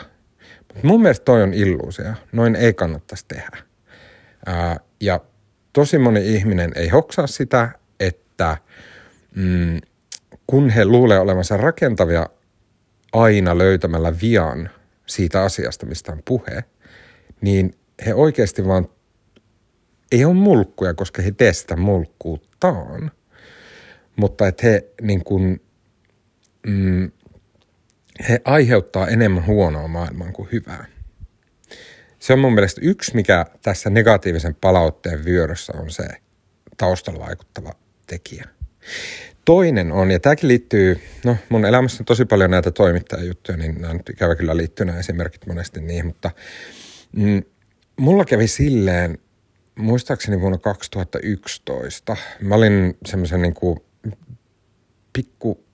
Mutta 0.57 0.87
mun 0.87 1.01
mielestä 1.01 1.25
toi 1.25 1.43
on 1.43 1.53
illuusia. 1.53 2.15
Noin 2.31 2.55
ei 2.55 2.73
kannattaisi 2.73 3.25
tehdä. 3.27 3.57
Ää, 4.45 4.79
ja 5.01 5.19
tosi 5.73 5.97
moni 5.97 6.35
ihminen 6.35 6.71
ei 6.75 6.89
hoksaa 6.89 7.27
sitä, 7.27 7.69
että 7.99 8.57
mm, 9.35 9.79
kun 10.47 10.69
he 10.69 10.85
luulee 10.85 11.19
olevansa 11.19 11.57
rakentavia 11.57 12.25
aina 13.13 13.57
löytämällä 13.57 14.13
vian 14.21 14.69
siitä 15.05 15.43
asiasta, 15.43 15.85
mistä 15.85 16.11
on 16.11 16.21
puhe, 16.25 16.63
niin 17.41 17.75
he 18.05 18.13
oikeasti 18.13 18.67
vaan 18.67 18.87
ei 20.11 20.25
ole 20.25 20.33
mulkkuja, 20.33 20.93
koska 20.93 21.21
he 21.21 21.31
tee 21.31 21.53
sitä 21.53 21.75
mulkkuuttaan. 21.75 23.11
Mutta 24.15 24.47
että 24.47 24.67
he 24.67 24.87
niin 25.01 25.23
kuin, 25.23 25.61
mm, 26.67 27.11
he 28.29 28.41
aiheuttaa 28.45 29.07
enemmän 29.07 29.45
huonoa 29.45 29.87
maailmaan 29.87 30.33
kuin 30.33 30.49
hyvää. 30.51 30.85
Se 32.19 32.33
on 32.33 32.39
mun 32.39 32.53
mielestä 32.53 32.81
yksi, 32.83 33.15
mikä 33.15 33.45
tässä 33.61 33.89
negatiivisen 33.89 34.55
palautteen 34.55 35.25
vyöryssä 35.25 35.73
on 35.75 35.91
se 35.91 36.03
taustalla 36.77 37.25
vaikuttava 37.25 37.71
tekijä. 38.07 38.45
Toinen 39.45 39.91
on, 39.91 40.11
ja 40.11 40.19
tämäkin 40.19 40.47
liittyy, 40.47 41.01
no 41.25 41.37
mun 41.49 41.65
elämässä 41.65 42.01
on 42.01 42.05
tosi 42.05 42.25
paljon 42.25 42.51
näitä 42.51 42.71
toimittajajuttuja, 42.71 43.57
niin 43.57 43.81
nämä 43.81 43.93
nyt 43.93 44.09
ikävä 44.09 44.35
kyllä 44.35 44.57
liittyy 44.57 44.85
nämä 44.85 44.99
esimerkit 44.99 45.45
monesti 45.47 45.81
niihin, 45.81 46.05
mutta 46.05 46.31
mm, 47.15 47.43
mulla 47.97 48.25
kävi 48.25 48.47
silleen, 48.47 49.17
muistaakseni 49.75 50.41
vuonna 50.41 50.57
2011, 50.57 52.17
mä 52.41 52.55
olin 52.55 52.97
semmoisen 53.05 53.41
niin 53.41 53.53
kuin 53.53 53.79
pikku, 55.13 55.65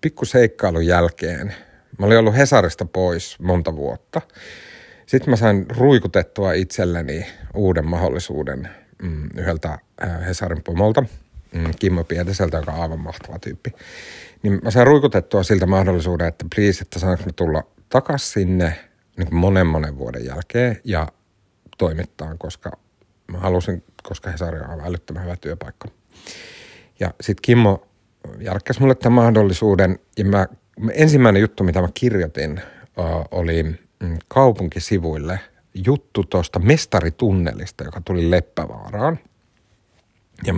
pikku 0.00 0.24
seikkailun 0.24 0.86
jälkeen, 0.86 1.54
mä 1.98 2.06
olin 2.06 2.18
ollut 2.18 2.36
Hesarista 2.36 2.84
pois 2.84 3.38
monta 3.40 3.76
vuotta. 3.76 4.20
Sitten 5.06 5.30
mä 5.30 5.36
sain 5.36 5.66
ruikutettua 5.70 6.52
itselleni 6.52 7.26
uuden 7.54 7.86
mahdollisuuden 7.86 8.68
mm, 9.02 9.28
yhdeltä 9.36 9.78
Hesarin 10.26 10.62
pomolta, 10.62 11.04
mm, 11.54 11.70
Kimmo 11.78 12.04
Pieteseltä, 12.04 12.56
joka 12.56 12.72
on 12.72 12.82
aivan 12.82 13.00
mahtava 13.00 13.38
tyyppi. 13.38 13.70
Niin 14.42 14.60
mä 14.62 14.70
sain 14.70 14.86
ruikutettua 14.86 15.42
siltä 15.42 15.66
mahdollisuuden, 15.66 16.28
että 16.28 16.44
please, 16.54 16.82
että 16.82 16.98
saanko 16.98 17.24
mä 17.24 17.32
tulla 17.36 17.62
takaisin 17.88 18.32
sinne 18.32 18.78
niin 19.16 19.34
monen 19.34 19.66
monen 19.66 19.98
vuoden 19.98 20.24
jälkeen 20.24 20.80
ja 20.84 21.08
toimittaa, 21.78 22.36
koska 22.38 22.83
mä 23.26 23.38
halusin, 23.38 23.84
koska 24.02 24.30
Hesari 24.30 24.58
on 24.58 24.70
aivan 24.70 24.86
älyttömän 24.86 25.22
hyvä 25.22 25.36
työpaikka. 25.36 25.88
Ja 27.00 27.14
sitten 27.20 27.42
Kimmo 27.42 27.86
järkkäsi 28.40 28.80
mulle 28.80 28.94
tämän 28.94 29.12
mahdollisuuden 29.12 29.98
ja 30.18 30.24
mä, 30.24 30.46
ensimmäinen 30.92 31.40
juttu, 31.42 31.64
mitä 31.64 31.80
mä 31.80 31.88
kirjoitin, 31.94 32.60
oli 33.30 33.62
mm, 33.62 34.18
kaupunkisivuille 34.28 35.40
juttu 35.86 36.24
tuosta 36.24 36.58
mestaritunnelista, 36.58 37.84
joka 37.84 38.00
tuli 38.00 38.30
Leppävaaraan. 38.30 39.18
Ja 40.44 40.54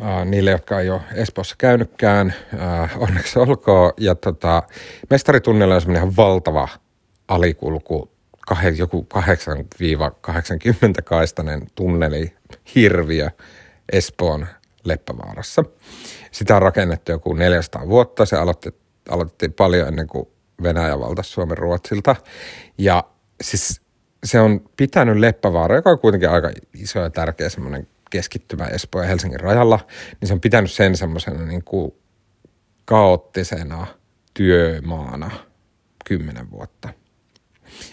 Uh, 0.00 0.24
niille, 0.24 0.50
jotka 0.50 0.80
ei 0.80 0.90
ole 0.90 1.00
Espoossa 1.14 1.54
käynytkään, 1.58 2.34
onneksi 2.96 3.38
olkoon. 3.38 3.92
Ja 3.96 4.14
tota, 4.14 4.62
mestaritunnella 5.10 5.74
on 5.74 5.80
semmoinen 5.80 6.02
ihan 6.02 6.16
valtava 6.16 6.68
alikulku 7.28 8.10
joku 8.76 9.06
8-80 9.14 9.20
kaistainen 11.04 11.66
tunneli 11.74 12.36
hirviö 12.74 13.30
Espoon 13.92 14.46
Leppävaarassa. 14.84 15.64
Sitä 16.30 16.56
on 16.56 16.62
rakennettu 16.62 17.12
joku 17.12 17.34
400 17.34 17.88
vuotta. 17.88 18.26
Se 18.26 18.36
aloitti, 19.08 19.48
paljon 19.56 19.88
ennen 19.88 20.06
kuin 20.06 20.28
Venäjä 20.62 20.98
valtasi 20.98 21.30
Suomen 21.30 21.58
Ruotsilta. 21.58 22.16
Ja 22.78 23.04
siis 23.42 23.82
se 24.24 24.40
on 24.40 24.70
pitänyt 24.76 25.16
Leppävaara, 25.16 25.76
joka 25.76 25.90
on 25.90 25.98
kuitenkin 25.98 26.30
aika 26.30 26.50
iso 26.74 26.98
ja 26.98 27.10
tärkeä 27.10 27.48
semmoinen 27.48 27.88
keskittymä 28.10 28.64
Espoon 28.64 29.04
ja 29.04 29.08
Helsingin 29.08 29.40
rajalla, 29.40 29.80
niin 30.20 30.28
se 30.28 30.34
on 30.34 30.40
pitänyt 30.40 30.70
sen 30.70 30.96
semmoisena 30.96 31.46
niin 31.46 31.64
kuin 31.64 31.94
kaoottisena 32.84 33.86
työmaana 34.34 35.30
kymmenen 36.04 36.50
vuotta. 36.50 36.88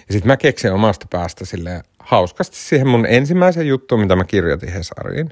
Ja 0.08 0.13
sitten 0.13 0.27
mä 0.27 0.38
keksin 0.38 0.72
omasta 0.72 1.06
päästä 1.10 1.46
sille 1.46 1.84
hauskasti 2.00 2.58
siihen 2.58 2.88
mun 2.88 3.06
ensimmäisen 3.06 3.67
juttuun, 3.67 4.01
mitä 4.01 4.15
mä 4.15 4.24
kirjoitin 4.24 4.74
Hesariin. 4.74 5.29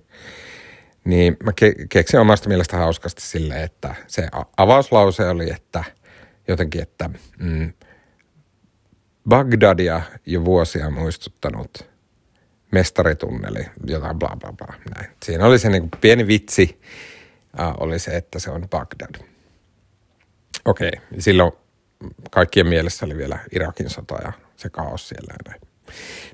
Niin 1.05 1.37
mä 1.43 1.51
ke- 1.51 1.85
keksin 1.89 2.19
omasta 2.19 2.49
mielestä 2.49 2.77
hauskasti 2.77 3.21
sille, 3.21 3.63
että 3.63 3.95
se 4.07 4.27
avauslause 4.57 5.29
oli, 5.29 5.51
että 5.51 5.83
jotenkin, 6.47 6.81
että 6.81 7.09
mm, 7.39 7.73
Bagdadia 9.29 10.01
jo 10.25 10.45
vuosia 10.45 10.89
muistuttanut 10.89 11.89
mestaritunneli, 12.71 13.65
jotain 13.87 14.19
bla 14.19 14.37
bla 14.39 14.53
bla. 14.53 14.73
Näin. 14.95 15.11
Siinä 15.25 15.45
oli 15.45 15.59
se 15.59 15.69
niin 15.69 15.89
pieni 16.01 16.27
vitsi, 16.27 16.81
äh, 17.59 17.73
oli 17.79 17.99
se, 17.99 18.17
että 18.17 18.39
se 18.39 18.51
on 18.51 18.69
Bagdad. 18.69 19.15
Okei, 20.65 20.87
okay. 20.89 21.21
silloin 21.21 21.51
kaikkien 22.31 22.67
mielessä 22.67 23.05
oli 23.05 23.17
vielä 23.17 23.39
Irakin 23.51 23.89
sota 23.89 24.15
ja 24.23 24.31
se 24.57 24.69
kaos 24.69 25.09
siellä 25.09 25.33
ja 25.33 25.51
näin. 25.51 25.61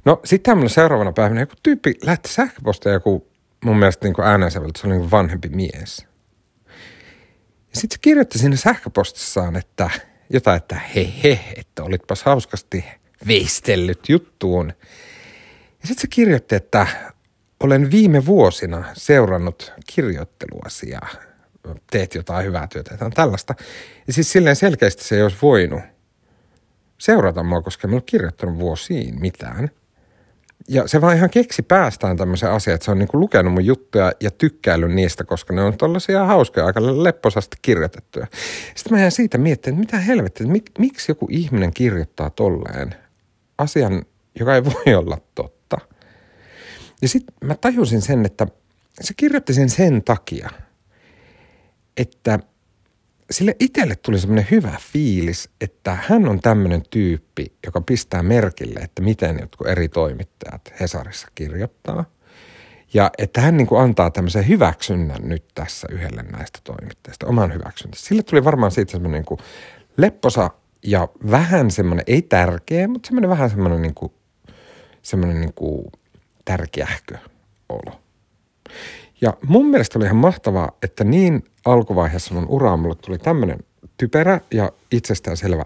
No 0.05 0.21
sitten 0.25 0.51
tämmöinen 0.51 0.69
seuraavana 0.69 1.11
päivänä 1.11 1.39
joku 1.39 1.53
tyyppi 1.63 1.93
lähti 2.03 2.29
sähköpostia 2.29 2.91
joku 2.91 3.27
mun 3.65 3.77
mielestä 3.77 4.07
niin 4.07 4.21
äänensäveltä, 4.23 4.79
se 4.81 4.87
oli 4.87 4.97
niin 4.97 5.11
vanhempi 5.11 5.49
mies. 5.49 6.07
Ja 7.69 7.75
sitten 7.75 7.95
se 7.95 7.99
kirjoitti 8.01 8.39
sinne 8.39 8.57
sähköpostissaan, 8.57 9.55
että 9.55 9.89
jotain, 10.29 10.57
että 10.57 10.75
he 10.95 11.13
he, 11.23 11.39
että 11.55 11.83
olitpas 11.83 12.23
hauskasti 12.23 12.85
veistellyt 13.27 14.09
juttuun. 14.09 14.73
Ja 15.81 15.87
sitten 15.87 16.01
se 16.01 16.07
kirjoitti, 16.07 16.55
että 16.55 16.87
olen 17.59 17.91
viime 17.91 18.25
vuosina 18.25 18.83
seurannut 18.93 19.73
kirjoitteluasi 19.87 20.89
ja 20.89 21.01
teet 21.91 22.15
jotain 22.15 22.45
hyvää 22.45 22.67
työtä, 22.67 22.93
jotain 22.93 23.11
tällaista. 23.11 23.55
Ja 24.07 24.13
siis 24.13 24.31
silleen 24.31 24.55
selkeästi 24.55 25.03
se 25.03 25.15
ei 25.15 25.23
olisi 25.23 25.37
voinut 25.41 25.81
seurata 27.01 27.43
mua, 27.43 27.61
koska 27.61 27.87
en 27.87 27.93
ole 27.93 28.03
kirjoittanut 28.05 28.59
vuosiin 28.59 29.21
mitään. 29.21 29.69
ja 30.67 30.87
se 30.87 31.01
vaan 31.01 31.17
ihan 31.17 31.29
keksi 31.29 31.61
päästään 31.61 32.17
tämmöisen 32.17 32.51
asian, 32.51 32.75
että 32.75 32.85
se 32.85 32.91
on 32.91 32.99
niin 32.99 33.07
kuin 33.07 33.21
lukenut 33.21 33.53
mun 33.53 33.65
juttuja 33.65 34.11
ja 34.19 34.31
tykkäillyt 34.31 34.91
niistä, 34.91 35.23
koska 35.23 35.53
ne 35.53 35.61
on 35.61 35.77
tollaisia 35.77 36.25
hauskoja, 36.25 36.65
aika 36.65 37.03
lepposasti 37.03 37.57
kirjoitettuja. 37.61 38.27
Sitten 38.75 38.93
mä 38.93 38.99
jään 38.99 39.11
siitä 39.11 39.37
miettimään, 39.37 39.83
että 39.83 39.95
mitä 39.95 40.05
helvettiä, 40.05 40.47
mik, 40.47 40.71
miksi 40.79 41.11
joku 41.11 41.27
ihminen 41.31 41.73
kirjoittaa 41.73 42.29
tolleen 42.29 42.95
asian, 43.57 44.05
joka 44.39 44.55
ei 44.55 44.65
voi 44.65 44.95
olla 44.95 45.17
totta. 45.35 45.77
Ja 47.01 47.07
sitten 47.07 47.35
mä 47.43 47.55
tajusin 47.55 48.01
sen, 48.01 48.25
että 48.25 48.47
se 49.01 49.13
kirjoitti 49.17 49.53
sen 49.53 49.69
sen 49.69 50.03
takia, 50.03 50.49
että– 51.97 52.39
sille 53.31 53.55
itselle 53.59 53.95
tuli 53.95 54.19
semmoinen 54.19 54.47
hyvä 54.51 54.77
fiilis, 54.93 55.49
että 55.61 55.97
hän 56.09 56.27
on 56.27 56.39
tämmöinen 56.39 56.83
tyyppi, 56.89 57.53
joka 57.65 57.81
pistää 57.81 58.23
merkille, 58.23 58.79
että 58.79 59.01
miten 59.01 59.37
jotkut 59.41 59.67
eri 59.67 59.89
toimittajat 59.89 60.73
Hesarissa 60.79 61.27
kirjoittaa. 61.35 62.05
Ja 62.93 63.11
että 63.17 63.41
hän 63.41 63.57
niin 63.57 63.67
kuin 63.67 63.81
antaa 63.81 64.11
tämmöisen 64.11 64.47
hyväksynnän 64.47 65.21
nyt 65.21 65.45
tässä 65.55 65.87
yhdelle 65.91 66.23
näistä 66.23 66.59
toimittajista, 66.63 67.27
oman 67.27 67.53
hyväksynnän. 67.53 67.97
Sille 67.97 68.23
tuli 68.23 68.43
varmaan 68.43 68.71
siitä 68.71 68.91
semmoinen 68.91 69.19
niin 69.19 69.25
kuin 69.25 69.39
lepposa 69.97 70.49
ja 70.83 71.07
vähän 71.31 71.71
semmoinen, 71.71 72.03
ei 72.07 72.21
tärkeä, 72.21 72.87
mutta 72.87 73.07
semmoinen 73.07 73.29
vähän 73.29 73.49
semmoinen 73.49 73.81
niin 73.81 73.93
kuin, 73.93 74.13
semmoinen 75.01 75.41
niin 75.41 75.53
kuin 75.53 75.85
tärkeähkö 76.45 77.17
olo. 77.69 78.01
Ja 79.21 79.33
mun 79.47 79.65
mielestä 79.65 79.99
oli 79.99 80.05
ihan 80.05 80.17
mahtavaa, 80.17 80.71
että 80.83 81.03
niin 81.03 81.43
alkuvaiheessa 81.65 82.33
mun 82.33 82.47
uraa 82.49 82.77
mulle 82.77 82.95
tuli 82.95 83.17
tämmöinen 83.17 83.59
typerä 83.97 84.41
ja 84.51 84.71
itsestäänselvä 84.91 85.65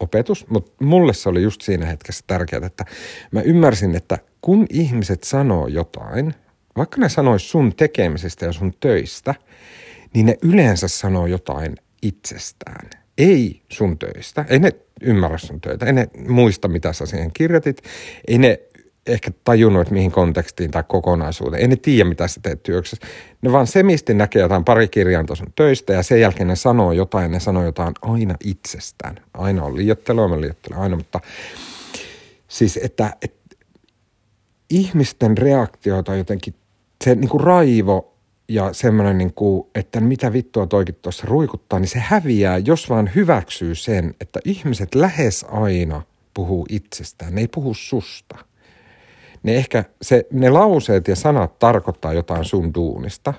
opetus, 0.00 0.46
mutta 0.48 0.84
mulle 0.84 1.14
se 1.14 1.28
oli 1.28 1.42
just 1.42 1.60
siinä 1.60 1.86
hetkessä 1.86 2.24
tärkeää, 2.26 2.66
että 2.66 2.84
mä 3.30 3.40
ymmärsin, 3.40 3.96
että 3.96 4.18
kun 4.40 4.66
ihmiset 4.70 5.24
sanoo 5.24 5.66
jotain, 5.66 6.34
vaikka 6.76 7.00
ne 7.00 7.08
sanois 7.08 7.50
sun 7.50 7.72
tekemisestä 7.76 8.46
ja 8.46 8.52
sun 8.52 8.74
töistä, 8.80 9.34
niin 10.14 10.26
ne 10.26 10.36
yleensä 10.42 10.88
sanoo 10.88 11.26
jotain 11.26 11.76
itsestään. 12.02 12.90
Ei 13.18 13.62
sun 13.68 13.98
töistä. 13.98 14.44
Ei 14.48 14.58
ne 14.58 14.70
ymmärrä 15.00 15.38
sun 15.38 15.60
töitä. 15.60 15.86
Ei 15.86 15.92
ne 15.92 16.08
muista, 16.28 16.68
mitä 16.68 16.92
sä 16.92 17.06
siihen 17.06 17.32
kirjoitit. 17.32 17.82
Ei 18.28 18.38
ne 18.38 18.60
ehkä 19.08 19.30
tajunnut, 19.44 19.82
että 19.82 19.94
mihin 19.94 20.12
kontekstiin 20.12 20.70
tai 20.70 20.84
kokonaisuuteen. 20.88 21.62
Ei 21.62 21.68
ne 21.68 21.76
tiedä, 21.76 22.08
mitä 22.08 22.28
sä 22.28 22.40
teet 22.42 22.62
työksessä. 22.62 23.06
Ne 23.42 23.52
vaan 23.52 23.66
semisti 23.66 24.14
näkee 24.14 24.42
jotain 24.42 24.64
pari 24.64 24.88
kirjainta 24.88 25.34
sun 25.34 25.52
töistä 25.54 25.92
ja 25.92 26.02
sen 26.02 26.20
jälkeen 26.20 26.48
ne 26.48 26.56
sanoo 26.56 26.92
jotain, 26.92 27.30
ne 27.30 27.40
sanoo 27.40 27.64
jotain 27.64 27.94
aina 28.02 28.34
itsestään. 28.44 29.16
Aina 29.34 29.62
on 29.62 29.76
liiottelua, 29.76 30.28
mä 30.28 30.40
liiottelen 30.40 30.78
aina, 30.78 30.96
mutta 30.96 31.20
siis, 32.48 32.78
että, 32.82 33.16
että 33.22 33.56
ihmisten 34.70 35.38
reaktioita 35.38 36.14
jotenkin, 36.14 36.54
se 37.04 37.14
niin 37.14 37.28
kuin 37.28 37.40
raivo 37.40 38.14
ja 38.48 38.72
semmoinen, 38.72 39.18
niin 39.18 39.34
kuin, 39.34 39.66
että 39.74 40.00
mitä 40.00 40.32
vittua 40.32 40.66
toikin 40.66 40.94
tuossa 41.02 41.26
ruikuttaa, 41.26 41.78
niin 41.78 41.88
se 41.88 41.98
häviää, 41.98 42.58
jos 42.58 42.90
vaan 42.90 43.10
hyväksyy 43.14 43.74
sen, 43.74 44.14
että 44.20 44.40
ihmiset 44.44 44.94
lähes 44.94 45.46
aina 45.48 46.02
puhuu 46.34 46.66
itsestään, 46.68 47.34
ne 47.34 47.40
ei 47.40 47.48
puhu 47.48 47.74
susta– 47.74 48.38
ne 49.48 49.56
ehkä 49.56 49.84
se, 50.02 50.26
ne 50.32 50.50
lauseet 50.50 51.08
ja 51.08 51.16
sanat 51.16 51.58
tarkoittaa 51.58 52.12
jotain 52.12 52.44
sun 52.44 52.74
duunista, 52.74 53.34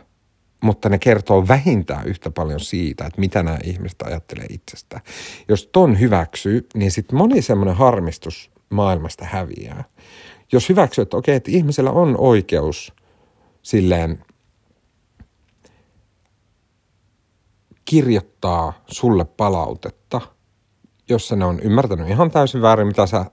mutta 0.63 0.89
ne 0.89 0.98
kertoo 0.98 1.48
vähintään 1.48 2.08
yhtä 2.08 2.32
paljon 2.32 2.60
siitä, 2.60 3.06
että 3.06 3.20
mitä 3.20 3.44
nämä 3.44 3.58
ihmiset 3.63 4.01
ajattelee 4.01 4.46
itsestään. 4.50 5.01
Jos 5.48 5.70
ton 5.72 6.00
hyväksyy, 6.00 6.68
niin 6.74 6.92
sitten 6.92 7.18
moni 7.18 7.42
semmoinen 7.42 7.75
harmistus 7.75 8.51
maailmasta 8.70 9.25
häviää. 9.25 9.84
Jos 10.51 10.70
hyväksyy, 10.70 11.01
että 11.01 11.18
okei, 11.18 11.36
että 11.36 11.51
ihmisellä 11.51 11.92
on 11.92 12.16
oikeus 12.18 12.94
silleen 13.62 14.24
kirjoittaa 17.86 18.83
sulle 18.88 19.25
palautetta, 19.25 20.22
jossa 21.10 21.36
ne 21.36 21.46
on 21.46 21.60
ymmärtänyt 21.60 22.10
ihan 22.10 22.31
täysin 22.31 22.62
väärin, 22.62 22.88
mitä 22.88 23.05
sä 23.05 23.25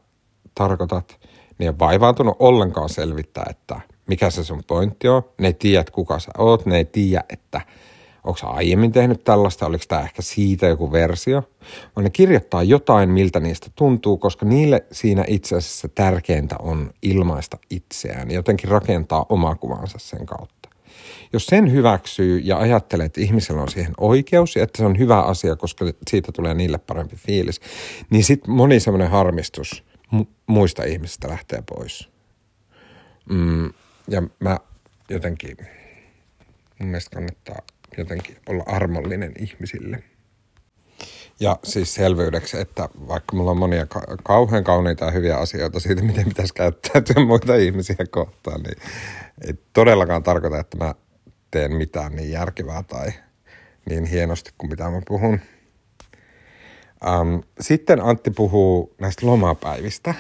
tarkoitat– 0.55 1.19
ne 1.59 1.67
ei 1.67 1.79
vaivaantunut 1.79 2.37
ollenkaan 2.39 2.89
selvittää, 2.89 3.47
että 3.51 3.81
mikä 4.07 4.31
se 4.31 4.45
sun 4.45 4.63
pointti 4.67 5.09
on. 5.09 5.23
Ne 5.39 5.47
ei 5.47 5.55
tiedä, 5.55 5.81
että 5.81 5.93
kuka 5.93 6.19
sä 6.19 6.31
oot. 6.39 6.67
Ne 6.67 6.77
ei 6.77 6.85
tiedä, 6.85 7.25
että 7.29 7.61
onko 8.25 8.39
sä 8.39 8.47
aiemmin 8.47 8.93
tehnyt 8.93 9.25
tällaista, 9.25 9.67
oliko 9.67 9.85
tämä 9.89 10.01
ehkä 10.01 10.23
siitä 10.23 10.67
joku 10.67 10.93
versio. 10.93 11.43
Vaan 11.97 12.05
ne 12.05 12.11
kirjoittaa 12.11 12.63
jotain, 12.63 13.11
miltä 13.11 13.41
niistä 13.41 13.71
tuntuu, 13.75 14.17
koska 14.17 14.47
niille 14.47 14.85
siinä 14.93 15.25
itse 15.29 15.57
asiassa 15.57 15.89
tärkeintä 15.89 16.57
on 16.59 16.91
ilmaista 17.03 17.59
itseään. 17.71 18.31
Jotenkin 18.31 18.71
rakentaa 18.71 19.27
omaa 19.29 19.55
kuvansa 19.55 19.99
sen 19.99 20.27
kautta. 20.27 20.69
Jos 21.33 21.47
sen 21.47 21.73
hyväksyy 21.73 22.39
ja 22.39 22.59
ajattelee, 22.59 23.07
että 23.07 23.21
ihmisellä 23.21 23.63
on 23.63 23.69
siihen 23.69 23.93
oikeus 24.01 24.57
ja 24.57 24.63
että 24.63 24.79
se 24.79 24.87
on 24.87 24.99
hyvä 24.99 25.21
asia, 25.21 25.57
koska 25.57 25.85
siitä 26.11 26.33
tulee 26.33 26.55
niille 26.55 26.79
parempi 26.79 27.17
fiilis, 27.17 27.61
niin 28.11 28.25
sitten 28.25 28.51
moni 28.51 28.81
semmoinen 28.81 29.11
harmistus– 29.11 29.85
mu- 30.15 30.35
muista 30.47 30.85
ihmisistä 30.85 31.29
lähtee 31.29 31.63
pois. 31.75 32.09
Mm, 33.31 33.73
ja 34.09 34.23
mä 34.41 34.59
jotenkin, 35.11 35.57
mun 36.79 36.89
mielestä 36.89 37.11
kannattaa 37.15 37.59
jotenkin 37.99 38.37
olla 38.49 38.65
armollinen 38.67 39.33
ihmisille. 39.39 40.03
Ja 41.41 41.59
siis 41.65 41.95
selvyydeksi, 41.95 42.61
että 42.61 42.89
vaikka 43.09 43.37
mulla 43.37 43.51
on 43.51 43.57
monia 43.57 43.87
ka- 43.87 44.17
kauhean 44.23 44.65
kauniita 44.65 45.05
ja 45.05 45.11
hyviä 45.11 45.37
asioita 45.37 45.81
siitä, 45.81 46.03
miten 46.13 46.25
pitäisi 46.25 46.55
käyttäytyä 46.55 47.25
muita 47.25 47.57
ihmisiä 47.57 48.07
kohtaan, 48.11 48.61
niin 48.63 48.77
ei 49.47 49.55
todellakaan 49.73 50.23
tarkoita, 50.23 50.59
että 50.59 50.77
mä 50.77 50.95
teen 51.51 51.73
mitään 51.73 52.17
niin 52.17 52.31
järkevää 52.31 52.83
tai 52.83 53.13
niin 53.89 54.05
hienosti 54.05 54.51
kuin 54.59 54.71
mitä 54.71 54.91
mä 54.91 55.03
puhun– 55.09 55.41
Um, 57.05 57.43
sitten 57.61 58.01
Antti 58.01 58.31
puhuu 58.31 58.95
näistä 59.01 59.27
lomapäivistä. 59.27 60.15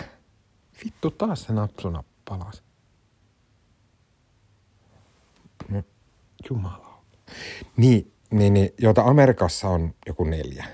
Vittu, 0.84 1.10
taas 1.10 1.42
se 1.42 1.52
napsuna 1.52 2.04
palasi. 2.28 2.62
No, 5.68 5.82
jumala. 6.50 7.02
Niin, 7.76 8.12
niin, 8.30 8.54
niin, 8.54 8.70
joita 8.78 9.02
Amerikassa 9.02 9.68
on 9.68 9.94
joku 10.06 10.24
neljä. 10.24 10.64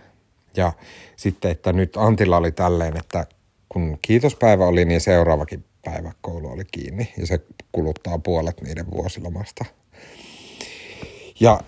Ja 0.57 0.73
sitten, 1.17 1.51
että 1.51 1.73
nyt 1.73 1.97
Antilla 1.97 2.37
oli 2.37 2.53
tälleen, 2.53 2.97
että 2.97 3.27
kun 3.69 3.99
kiitospäivä 4.03 4.67
oli, 4.67 4.85
niin 4.85 5.01
seuraavakin 5.01 5.65
päivä 5.85 6.13
koulu 6.21 6.49
oli 6.49 6.65
kiinni. 6.73 7.13
Ja 7.19 7.27
se 7.27 7.41
kuluttaa 7.73 8.19
puolet 8.19 8.61
niiden 8.61 8.91
vuosilomasta. 8.91 9.65
Ja 11.41 11.61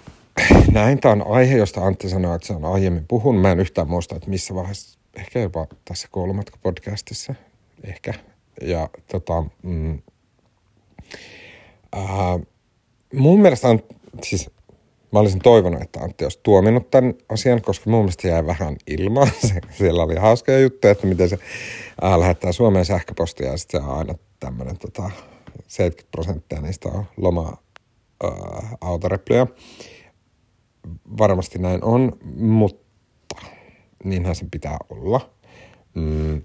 näin. 0.73 1.01
Tämä 1.01 1.12
on 1.12 1.27
aihe, 1.27 1.57
josta 1.57 1.81
Antti 1.81 2.09
sanoi, 2.09 2.37
että 2.37 2.47
se 2.47 2.53
on 2.53 2.64
aiemmin 2.64 3.05
puhunut. 3.09 3.42
Mä 3.42 3.53
en 3.53 3.61
yhtään 3.61 3.88
muista, 3.88 4.16
että 4.16 4.31
missä 4.31 4.55
vaiheessa, 4.55 4.99
ehkä 5.16 5.40
jopa 5.40 5.66
tässä 5.85 6.09
koulumatka-podcastissa, 6.11 7.35
ehkä. 7.85 8.14
Ja 8.62 8.88
tota, 9.09 9.44
mm, 9.62 10.03
ää, 11.92 12.38
mun 13.14 13.40
mielestä 13.40 13.68
on, 13.68 13.83
siis 14.23 14.51
mä 15.12 15.18
olisin 15.18 15.40
toivonut, 15.40 15.83
että 15.83 16.01
Antti 16.01 16.25
olisi 16.25 16.40
tuominut 16.42 16.90
tämän 16.90 17.14
asian, 17.29 17.62
koska 17.62 17.90
mun 17.90 18.01
mielestä 18.01 18.29
jäi 18.29 18.47
vähän 18.47 18.77
ilmaan. 18.87 19.31
Siellä 19.79 20.03
oli 20.03 20.16
hauskoja 20.16 20.61
juttuja, 20.61 20.90
että 20.90 21.07
miten 21.07 21.29
se 21.29 21.38
ää, 22.03 22.20
lähettää 22.20 22.53
Suomeen 22.53 22.85
sähköpostia 22.85 23.51
ja 23.51 23.57
sitten 23.57 23.81
se 23.81 23.87
on 23.87 23.99
aina 23.99 24.14
tämmöinen 24.40 24.79
tota, 24.79 25.11
70 25.66 26.11
prosenttia 26.11 26.61
niistä 26.61 26.88
on 26.88 27.05
loma 27.16 27.57
autoreplyjä 28.81 29.47
varmasti 31.18 31.59
näin 31.59 31.85
on, 31.85 32.12
mutta 32.37 32.85
niinhän 34.05 34.35
se 34.35 34.47
pitää 34.51 34.77
olla. 34.90 35.31
Mm. 35.94 36.42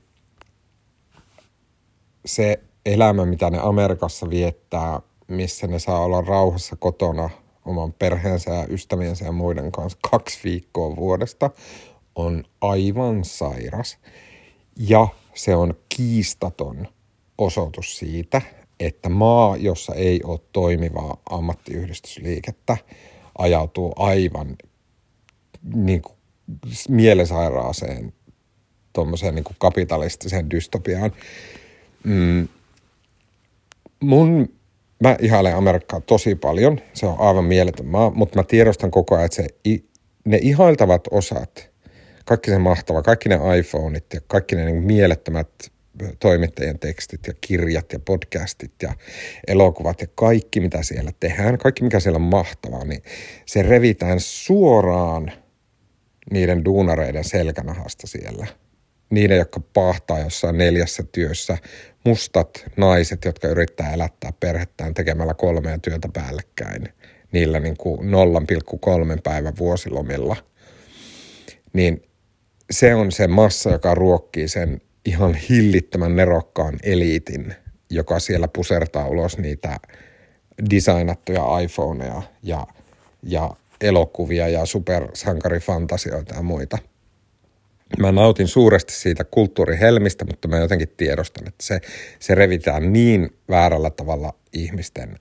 Se 2.26 2.60
elämä, 2.86 3.26
mitä 3.26 3.50
ne 3.50 3.60
Amerikassa 3.62 4.30
viettää, 4.30 5.02
missä 5.28 5.68
ne 5.68 5.80
saa 5.80 6.00
olla 6.00 6.22
rauhassa 6.22 6.76
kotona 6.76 7.30
oman 7.66 7.94
perheensä 7.94 8.52
ja 8.52 8.68
ystäviensä 8.70 9.26
ja 9.26 9.32
muiden 9.32 9.72
kanssa 9.72 10.00
kaksi 10.12 10.40
viikkoa 10.44 10.96
vuodesta, 10.96 11.50
on 12.16 12.44
aivan 12.62 13.24
sairas. 13.24 13.98
Ja 14.78 15.08
se 15.34 15.56
on 15.56 15.74
kiistaton 15.90 16.88
osoitus 17.38 17.98
siitä, 17.98 18.42
että 18.80 19.10
maa, 19.10 19.58
jossa 19.58 19.96
ei 19.96 20.22
ole 20.24 20.40
toimivaa 20.52 21.18
ammattiyhdistysliikettä, 21.30 22.78
ajautuu 23.38 23.94
aivan 23.96 24.56
niin 25.74 26.02
kuin 26.02 26.16
mielesairaaseen 26.90 28.14
tuommoiseen 28.94 29.36
niin 29.36 29.46
kapitalistiseen 29.58 30.50
dystopiaan. 30.50 31.12
Mm, 32.04 32.48
mun, 34.00 34.54
mä 35.04 35.16
ihailen 35.20 35.56
Amerikkaa 35.56 36.02
tosi 36.02 36.36
paljon, 36.36 36.80
se 36.94 37.06
on 37.06 37.20
aivan 37.20 37.46
mieletön 37.46 37.86
maa, 37.86 38.10
mutta 38.10 38.40
mä 38.40 38.44
tiedostan 38.44 38.92
koko 38.92 39.16
ajan, 39.16 39.26
että 39.26 39.36
se, 39.36 39.48
ne 40.26 40.40
ihailtavat 40.42 41.08
osat, 41.12 41.70
kaikki 42.26 42.52
se 42.52 42.58
mahtava, 42.58 43.02
kaikki 43.02 43.30
ne 43.30 43.40
iPhoneit 43.60 44.06
ja 44.14 44.22
kaikki 44.28 44.56
ne 44.56 44.66
niin 44.66 44.84
mielettömät 44.84 45.50
toimittajien 46.20 46.80
tekstit 46.80 47.28
ja 47.28 47.34
kirjat 47.42 47.94
ja 47.94 48.00
podcastit 48.00 48.74
ja 48.82 48.94
elokuvat 49.48 50.02
ja 50.02 50.08
kaikki, 50.16 50.60
mitä 50.60 50.84
siellä 50.84 51.12
tehdään, 51.20 51.58
kaikki, 51.58 51.84
mikä 51.84 52.00
siellä 52.00 52.18
on 52.18 52.22
mahtavaa, 52.22 52.86
niin 52.86 53.04
se 53.46 53.62
revitään 53.62 54.20
suoraan 54.20 55.32
niiden 56.32 56.66
duunareiden 56.66 57.24
selkänahasta 57.24 58.08
siellä. 58.08 58.48
Niiden, 59.10 59.38
jotka 59.38 59.60
pahtaa 59.74 60.20
jossain 60.20 60.58
neljässä 60.58 61.04
työssä, 61.12 61.58
mustat 62.06 62.66
naiset, 62.78 63.26
jotka 63.26 63.48
yrittää 63.48 63.94
elättää 63.94 64.34
perhettään 64.40 64.94
tekemällä 64.94 65.34
kolmea 65.34 65.78
työtä 65.78 66.10
päällekkäin, 66.14 66.90
niillä 67.32 67.60
niin 67.60 67.78
kuin 67.78 68.00
0,3 68.00 69.22
päivän 69.24 69.58
vuosilomilla, 69.58 70.36
niin 71.74 72.04
se 72.72 72.96
on 72.96 73.12
se 73.12 73.28
massa, 73.28 73.70
joka 73.70 73.96
ruokkii 73.96 74.48
sen 74.48 74.82
ihan 75.10 75.36
hillittömän 75.36 76.16
nerokkaan 76.16 76.80
eliitin, 76.84 77.56
joka 77.90 78.20
siellä 78.20 78.48
pusertaa 78.48 79.08
ulos 79.08 79.38
niitä 79.38 79.78
designattuja 80.70 81.60
iPhoneja 81.60 82.22
ja, 82.44 82.68
ja 83.24 83.50
elokuvia 83.82 84.48
ja 84.48 84.66
supersankarifantasioita 84.66 86.36
ja 86.36 86.42
muita. 86.42 86.78
Mä 88.00 88.12
nautin 88.12 88.48
suuresti 88.48 88.94
siitä 88.94 89.24
kulttuurihelmistä, 89.24 90.26
mutta 90.26 90.48
mä 90.48 90.58
jotenkin 90.58 90.94
tiedostan, 90.98 91.48
että 91.48 91.66
se, 91.66 91.82
se 92.20 92.36
revitään 92.36 92.94
niin 92.94 93.30
väärällä 93.50 93.90
tavalla 93.90 94.34
ihmisten 94.54 95.20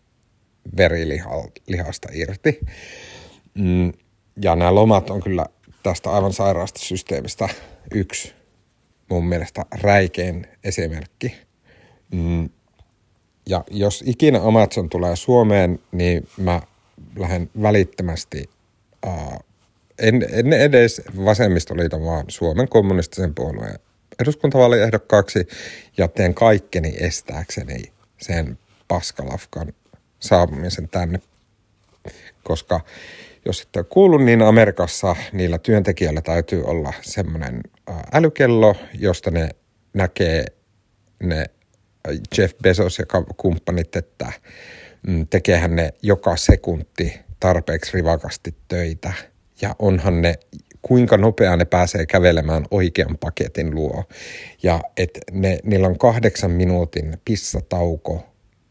verilihasta 0.76 2.08
irti. 2.12 2.60
Mm, 3.54 3.92
ja 4.42 4.56
nämä 4.56 4.74
lomat 4.74 5.10
on 5.10 5.22
kyllä 5.22 5.46
tästä 5.82 6.10
aivan 6.10 6.32
sairaasta 6.32 6.80
systeemistä 6.80 7.48
yksi 7.94 8.37
mun 9.08 9.26
mielestä 9.26 9.64
räikein 9.70 10.46
esimerkki. 10.64 11.34
Mm, 12.12 12.50
ja 13.46 13.64
jos 13.70 14.04
ikinä 14.06 14.40
Amazon 14.42 14.88
tulee 14.88 15.16
Suomeen, 15.16 15.78
niin 15.92 16.28
mä 16.36 16.62
lähden 17.16 17.50
välittömästi, 17.62 18.50
uh, 19.06 19.44
en, 19.98 20.26
en 20.32 20.52
edes 20.52 21.02
vasemmistoliiton, 21.24 22.04
vaan 22.04 22.24
Suomen 22.28 22.68
kommunistisen 22.68 23.34
puolueen 23.34 23.78
eduskuntavaaliehdokkaaksi 24.18 25.48
ja 25.96 26.08
teen 26.08 26.34
kaikkeni 26.34 26.94
estääkseni 27.00 27.92
sen 28.20 28.58
paskalafkan 28.88 29.72
saapumisen 30.20 30.88
tänne, 30.88 31.20
koska 32.42 32.80
jos 33.48 33.62
ette 33.62 33.78
ole 33.78 33.86
kuullut, 33.90 34.24
niin 34.24 34.42
Amerikassa 34.42 35.16
niillä 35.32 35.58
työntekijöillä 35.58 36.20
täytyy 36.20 36.64
olla 36.64 36.92
semmoinen 37.00 37.60
älykello, 38.12 38.76
josta 38.94 39.30
ne 39.30 39.48
näkee 39.92 40.44
ne 41.22 41.44
Jeff 42.38 42.54
Bezos 42.62 42.98
ja 42.98 43.04
kumppanit, 43.36 43.96
että 43.96 44.32
mm, 45.06 45.26
tekeehän 45.26 45.76
ne 45.76 45.94
joka 46.02 46.36
sekunti 46.36 47.20
tarpeeksi 47.40 47.92
rivakasti 47.94 48.54
töitä 48.68 49.12
ja 49.60 49.76
onhan 49.78 50.22
ne 50.22 50.34
kuinka 50.82 51.16
nopeaa 51.16 51.56
ne 51.56 51.64
pääsee 51.64 52.06
kävelemään 52.06 52.64
oikean 52.70 53.18
paketin 53.18 53.74
luo. 53.74 54.04
Ja 54.62 54.80
että 54.96 55.20
ne, 55.32 55.58
niillä 55.62 55.88
on 55.88 55.98
kahdeksan 55.98 56.50
minuutin 56.50 57.16
pissatauko 57.24 58.26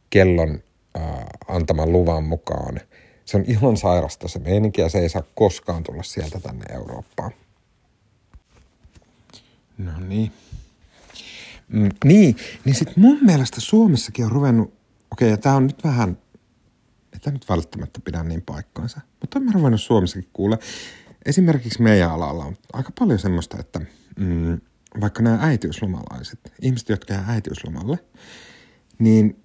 kellon 0.09 0.63
äh, 0.97 1.03
antaman 1.47 1.91
luvan 1.91 2.23
mukaan– 2.23 2.79
se 3.27 3.37
on 3.37 3.43
ihan 3.47 3.77
sairasta 3.77 4.27
se 4.27 4.39
meininki 4.39 4.81
ja 4.81 4.89
se 4.89 4.99
ei 4.99 5.09
saa 5.09 5.23
koskaan 5.35 5.83
tulla 5.83 6.03
sieltä 6.03 6.39
tänne 6.39 6.65
Eurooppaan. 6.73 7.31
No 9.77 9.91
niin. 9.99 10.31
Mm, 11.67 11.89
niin, 12.05 12.35
niin 12.65 12.75
sitten 12.75 12.93
mun 12.97 13.19
mielestä 13.21 13.61
Suomessakin 13.61 14.25
on 14.25 14.31
ruvennut, 14.31 14.67
okei, 14.67 14.77
okay, 15.11 15.27
ja 15.27 15.37
tämä 15.37 15.55
on 15.55 15.67
nyt 15.67 15.83
vähän, 15.83 16.17
ei 17.13 17.19
tämä 17.19 17.33
nyt 17.33 17.49
välttämättä 17.49 17.99
pidä 18.05 18.23
niin 18.23 18.41
paikkaansa, 18.41 19.01
mutta 19.21 19.39
on 19.39 19.53
ruvennut 19.53 19.81
Suomessakin 19.81 20.29
kuulla. 20.33 20.57
Esimerkiksi 21.25 21.81
meidän 21.81 22.11
alalla 22.11 22.45
on 22.45 22.57
aika 22.73 22.91
paljon 22.99 23.19
semmoista, 23.19 23.57
että 23.59 23.79
mm, 24.19 24.61
vaikka 25.01 25.23
nämä 25.23 25.37
äitiyslomalaiset, 25.41 26.53
ihmiset, 26.61 26.89
jotka 26.89 27.13
jää 27.13 27.25
äitiyslomalle, 27.27 27.99
niin 28.99 29.43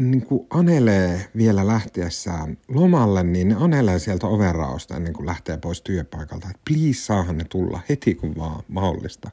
niin 0.00 0.26
kuin 0.26 0.46
anelee 0.50 1.28
vielä 1.36 1.66
lähtiessään 1.66 2.58
lomalle, 2.68 3.22
niin 3.22 3.48
ne 3.48 3.54
anelee 3.54 3.98
sieltä 3.98 4.26
overraosta 4.26 4.96
ennen 4.96 5.12
kuin 5.12 5.26
lähtee 5.26 5.56
pois 5.56 5.82
työpaikalta. 5.82 6.48
Että 6.50 6.62
please 6.68 7.00
saahan 7.00 7.38
ne 7.38 7.44
tulla 7.44 7.80
heti 7.88 8.14
kun 8.14 8.36
vaan 8.36 8.62
mahdollista 8.68 9.30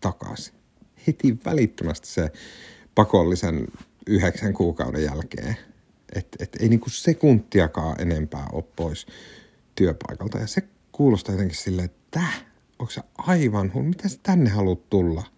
takaisin. 0.00 0.54
Heti 1.06 1.38
välittömästi 1.44 2.08
se 2.08 2.32
pakollisen 2.94 3.66
yhdeksän 4.06 4.52
kuukauden 4.52 5.04
jälkeen. 5.04 5.56
Että 6.14 6.36
et 6.44 6.56
ei 6.60 6.68
niinku 6.68 6.90
sekuntiakaan 6.90 8.00
enempää 8.00 8.46
ole 8.52 8.64
pois 8.76 9.06
työpaikalta. 9.74 10.38
Ja 10.38 10.46
se 10.46 10.62
kuulostaa 10.92 11.34
jotenkin 11.34 11.56
silleen, 11.56 11.84
että 11.84 12.22
onko 12.78 12.90
se 12.92 13.00
aivan, 13.18 13.72
mitä 13.74 14.08
sä 14.08 14.18
tänne 14.22 14.50
haluat 14.50 14.90
tulla– 14.90 15.24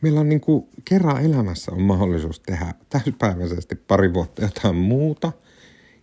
meillä 0.00 0.20
on 0.20 0.28
niin 0.28 0.40
kuin 0.40 0.68
kerran 0.84 1.24
elämässä 1.24 1.72
on 1.72 1.82
mahdollisuus 1.82 2.40
tehdä 2.40 2.74
täyspäiväisesti 2.88 3.74
pari 3.74 4.14
vuotta 4.14 4.42
jotain 4.42 4.76
muuta. 4.76 5.32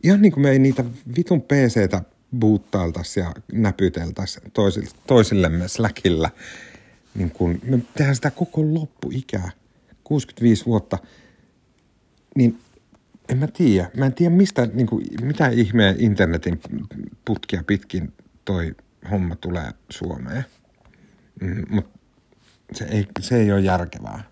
Ihan 0.03 0.21
niin 0.21 0.31
kuin 0.31 0.41
me 0.41 0.49
ei 0.49 0.59
niitä 0.59 0.85
vitun 1.17 1.41
PCtä 1.41 2.01
buuttailtaisi 2.39 3.19
ja 3.19 3.33
näpyteltäisi 3.53 4.39
toisille, 4.53 4.89
toisillemme 5.07 5.67
Slackilla. 5.67 6.29
Niin 7.15 7.31
kuin 7.31 7.61
me 7.63 7.79
tehdään 7.97 8.15
sitä 8.15 8.31
koko 8.31 8.61
loppuikää, 8.73 9.51
65 10.03 10.65
vuotta. 10.65 10.97
Niin 12.35 12.59
en 13.29 13.37
mä 13.37 13.47
tiedä. 13.47 13.91
Mä 13.97 14.05
en 14.05 14.13
tiedä, 14.13 14.35
mistä, 14.35 14.65
niin 14.73 14.87
kuin, 14.87 15.05
mitä 15.21 15.47
ihmeen 15.47 15.95
internetin 15.99 16.59
putkia 17.25 17.63
pitkin 17.67 18.13
toi 18.45 18.75
homma 19.11 19.35
tulee 19.35 19.71
Suomeen. 19.89 20.45
Mm, 21.41 21.63
Mutta 21.69 21.99
se 22.73 22.85
ei, 22.85 23.07
se 23.19 23.41
ei 23.41 23.51
ole 23.51 23.61
järkevää. 23.61 24.23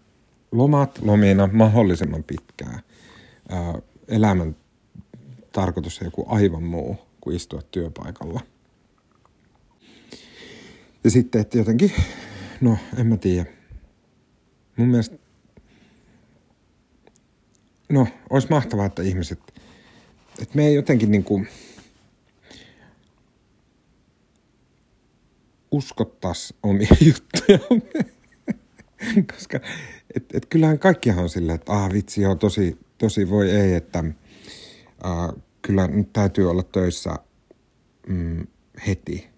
Lomat 0.51 0.99
lomina 1.01 1.49
mahdollisimman 1.51 2.23
pitkään. 2.23 2.79
Ää, 3.49 3.73
elämän 4.07 4.55
tarkoitus 5.51 6.01
on 6.01 6.07
joku 6.07 6.25
aivan 6.27 6.63
muu 6.63 6.97
kuin 7.21 7.35
istua 7.35 7.61
työpaikalla. 7.61 8.41
Ja 11.03 11.11
sitten, 11.11 11.41
että 11.41 11.57
jotenkin, 11.57 11.91
no 12.61 12.77
en 12.97 13.07
mä 13.07 13.17
tiedä. 13.17 13.45
Mun 14.75 14.87
mielestä, 14.87 15.17
no 17.89 18.07
olisi 18.29 18.47
mahtavaa, 18.49 18.85
että 18.85 19.01
ihmiset, 19.01 19.39
että 20.41 20.55
me 20.55 20.67
ei 20.67 20.75
jotenkin 20.75 21.11
niin 21.11 21.23
kuin, 21.23 21.47
uskottaisi 25.71 26.55
omia 26.63 26.95
juttuja. 27.07 27.59
Koska 29.33 29.59
et, 30.15 30.25
et 30.33 30.45
kyllähän 30.45 30.79
kaikkihan 30.79 31.23
on 31.23 31.29
silleen, 31.29 31.55
että 31.55 31.71
ah 31.71 31.93
vitsi 31.93 32.21
joo, 32.21 32.35
tosi, 32.35 32.77
tosi 32.97 33.29
voi 33.29 33.51
ei, 33.51 33.73
että 33.73 33.99
äh, 35.05 35.43
kyllä 35.61 35.87
nyt 35.87 36.13
täytyy 36.13 36.49
olla 36.49 36.63
töissä 36.63 37.15
mm, 38.07 38.47
heti, 38.87 39.29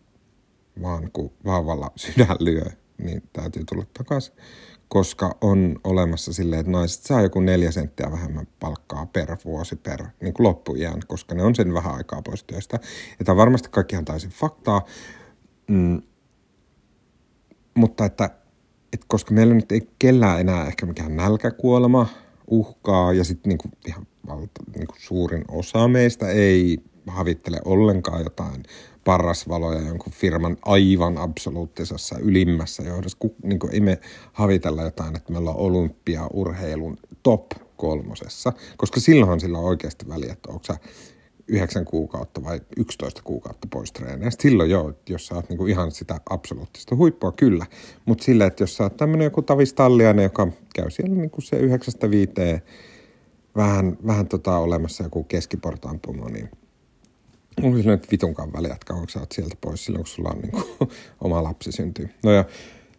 vaan 0.81 1.11
kun 1.11 1.31
vauvalla 1.45 1.91
sydän 2.05 2.37
lyö, 2.39 2.65
niin 2.97 3.23
täytyy 3.33 3.63
tulla 3.63 3.85
takaisin. 3.97 4.33
Koska 4.87 5.37
on 5.41 5.79
olemassa 5.83 6.33
silleen, 6.33 6.59
että 6.59 6.71
naiset 6.71 7.03
saa 7.03 7.21
joku 7.21 7.39
neljä 7.39 7.71
senttiä 7.71 8.11
vähemmän 8.11 8.47
palkkaa 8.59 9.05
per 9.05 9.37
vuosi 9.45 9.75
per 9.75 10.03
niin 10.21 10.33
kuin 10.33 10.47
loppuiän, 10.47 10.99
koska 11.07 11.35
ne 11.35 11.43
on 11.43 11.55
sen 11.55 11.73
vähän 11.73 11.95
aikaa 11.95 12.21
pois 12.21 12.43
työstä. 12.43 12.79
Ja 13.19 13.25
tämä 13.25 13.35
varmasti 13.35 13.69
kaikkihan 13.69 14.05
täysin 14.05 14.29
faktaa. 14.29 14.85
Mm, 15.67 16.01
mutta 17.75 18.05
että 18.05 18.29
et 18.95 19.05
koska 19.07 19.33
meillä 19.33 19.53
nyt 19.53 19.71
ei 19.71 19.89
kellään 19.99 20.39
enää 20.39 20.67
ehkä 20.67 20.85
mikään 20.85 21.15
nälkäkuolema 21.15 22.07
uhkaa 22.47 23.13
ja 23.13 23.23
sitten 23.23 23.49
niinku 23.49 23.69
ihan 23.87 24.07
valta, 24.27 24.63
niinku 24.75 24.93
suurin 24.97 25.45
osa 25.47 25.87
meistä 25.87 26.29
ei 26.29 26.77
havittele 27.07 27.59
ollenkaan 27.65 28.23
jotain 28.23 28.63
parrasvaloja 29.03 29.81
jonkun 29.81 30.13
firman 30.13 30.57
aivan 30.61 31.17
absoluuttisessa 31.17 32.19
ylimmässä 32.19 32.83
johdossa. 32.83 33.17
Niin 33.43 33.59
kuin, 33.59 33.73
ei 33.73 33.79
me 33.79 33.99
havitella 34.33 34.83
jotain, 34.83 35.15
että 35.15 35.31
me 35.31 35.37
ollaan 35.37 35.57
olympiaurheilun 35.57 36.97
top 37.23 37.45
kolmosessa, 37.77 38.53
koska 38.77 38.99
silloinhan 38.99 39.39
sillä 39.39 39.57
on 39.57 39.65
oikeasti 39.65 40.07
väliä, 40.07 40.33
että 40.33 40.49
onko 40.49 40.63
sä 40.63 40.77
9 41.47 41.85
kuukautta 41.85 42.43
vai 42.43 42.61
11 42.77 43.21
kuukautta 43.23 43.67
pois 43.71 43.91
treeneistä. 43.91 44.41
Silloin 44.41 44.69
joo, 44.69 44.93
jos 45.09 45.27
sä 45.27 45.35
oot 45.35 45.49
niinku 45.49 45.65
ihan 45.65 45.91
sitä 45.91 46.19
absoluuttista 46.29 46.95
huippua, 46.95 47.31
kyllä. 47.31 47.65
Mutta 48.05 48.23
sillä, 48.23 48.45
että 48.45 48.63
jos 48.63 48.77
sä 48.77 48.83
oot 48.83 48.97
tämmöinen 48.97 49.25
joku 49.25 49.41
tavistalliainen, 49.41 50.23
joka 50.23 50.47
käy 50.75 50.89
siellä 50.89 51.15
niinku 51.15 51.41
se 51.41 51.55
yhdeksästä 51.55 52.11
viiteen 52.11 52.61
vähän, 53.55 53.97
vähän 54.07 54.27
tota 54.27 54.57
olemassa 54.57 55.03
joku 55.03 55.23
keskiportaan 55.23 55.99
pomo, 55.99 56.29
niin 56.29 56.49
on 57.63 57.77
sillä 57.77 57.91
nyt 57.91 58.11
vitunkaan 58.11 58.53
väliä, 58.53 58.73
että 58.73 58.93
sä 59.09 59.19
oot 59.19 59.31
sieltä 59.31 59.55
pois 59.61 59.85
silloin, 59.85 60.03
kun 60.03 60.07
sulla 60.07 60.29
on 60.29 60.39
niinku 60.41 60.63
oma 61.21 61.43
lapsi 61.43 61.71
syntyy. 61.71 62.09
No 62.23 62.31
ja 62.31 62.45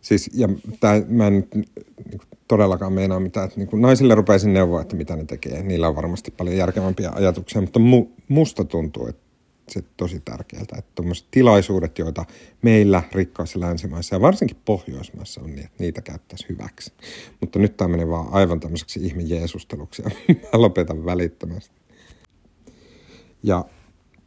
Siis, 0.06 0.30
ja 0.34 0.48
tää, 0.80 1.02
mä 1.08 1.26
en 1.26 1.48
niin 1.54 2.20
todellakaan 2.48 2.92
meinaa 2.92 3.20
mitään, 3.20 3.46
että 3.46 3.60
niin 3.60 3.82
naisille 3.82 4.14
rupeisin 4.14 4.54
neuvoa, 4.54 4.80
että 4.80 4.96
mitä 4.96 5.16
ne 5.16 5.24
tekee. 5.24 5.62
Niillä 5.62 5.88
on 5.88 5.96
varmasti 5.96 6.30
paljon 6.30 6.56
järkevämpiä 6.56 7.10
ajatuksia, 7.14 7.60
mutta 7.60 7.78
mu, 7.78 8.06
musta 8.28 8.64
tuntuu, 8.64 9.06
että 9.06 9.26
se 9.68 9.84
tosi 9.96 10.20
tärkeältä, 10.20 10.76
että 10.78 10.90
tuommoiset 10.94 11.26
tilaisuudet, 11.30 11.98
joita 11.98 12.24
meillä 12.62 13.02
rikkaissa 13.12 13.60
länsimaissa 13.60 14.14
ja 14.14 14.20
varsinkin 14.20 14.56
Pohjoismaissa 14.64 15.40
on, 15.40 15.46
niin 15.46 15.64
että 15.64 15.76
niitä 15.78 16.02
käyttäisi 16.02 16.46
hyväksi. 16.48 16.92
Mutta 17.40 17.58
nyt 17.58 17.76
tämä 17.76 17.88
menee 17.88 18.08
vaan 18.08 18.28
aivan 18.32 18.60
tämmöiseksi 18.60 19.00
ihme 19.06 19.22
Jeesusteluksi 19.22 20.02
ja 20.02 20.10
mä 20.52 20.60
lopetan 20.60 21.04
välittömästi. 21.04 21.74
Ja 23.42 23.64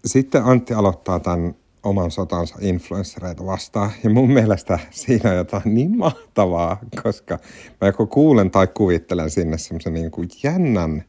sitten 0.05 0.43
Antti 0.43 0.73
aloittaa 0.73 1.19
tämän 1.19 1.55
oman 1.84 2.12
sotansa 2.12 2.56
influenssereita 2.62 3.46
vastaan. 3.46 3.92
Ja 4.04 4.10
mun 4.10 4.32
mielestä 4.32 4.80
siinä 4.92 5.30
on 5.30 5.36
jotain 5.36 5.63
niin 5.65 5.98
mahtavaa, 5.98 6.80
koska 7.04 7.39
mä 7.82 7.88
joko 7.88 8.08
kuulen 8.08 8.52
tai 8.52 8.68
kuvittelen 8.68 9.30
sinne 9.30 9.58
semmoisen 9.58 9.94
niin 9.94 10.12
kuin 10.12 10.30
jännän, 10.44 11.04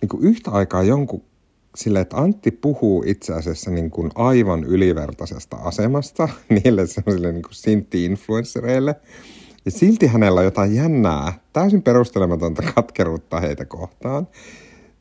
niin 0.00 0.08
kuin 0.08 0.22
yhtä 0.22 0.50
aikaa 0.50 0.82
jonkun 0.82 1.22
sille, 1.76 2.00
että 2.00 2.16
Antti 2.16 2.50
puhuu 2.50 3.04
itse 3.06 3.32
asiassa 3.32 3.70
niin 3.70 3.90
kuin 3.90 4.10
aivan 4.14 4.64
ylivertaisesta 4.64 5.56
asemasta 5.56 6.28
niille 6.64 6.86
semmoisille 6.86 7.32
niin 7.32 7.42
kuin 7.42 7.54
sintti-influenssereille. 7.54 8.94
Ja 9.64 9.70
silti 9.70 10.06
hänellä 10.06 10.38
on 10.40 10.44
jotain 10.44 10.74
jännää, 10.74 11.32
täysin 11.52 11.82
perustelematonta 11.82 12.62
katkeruutta 12.74 13.40
heitä 13.40 13.64
kohtaan. 13.64 14.28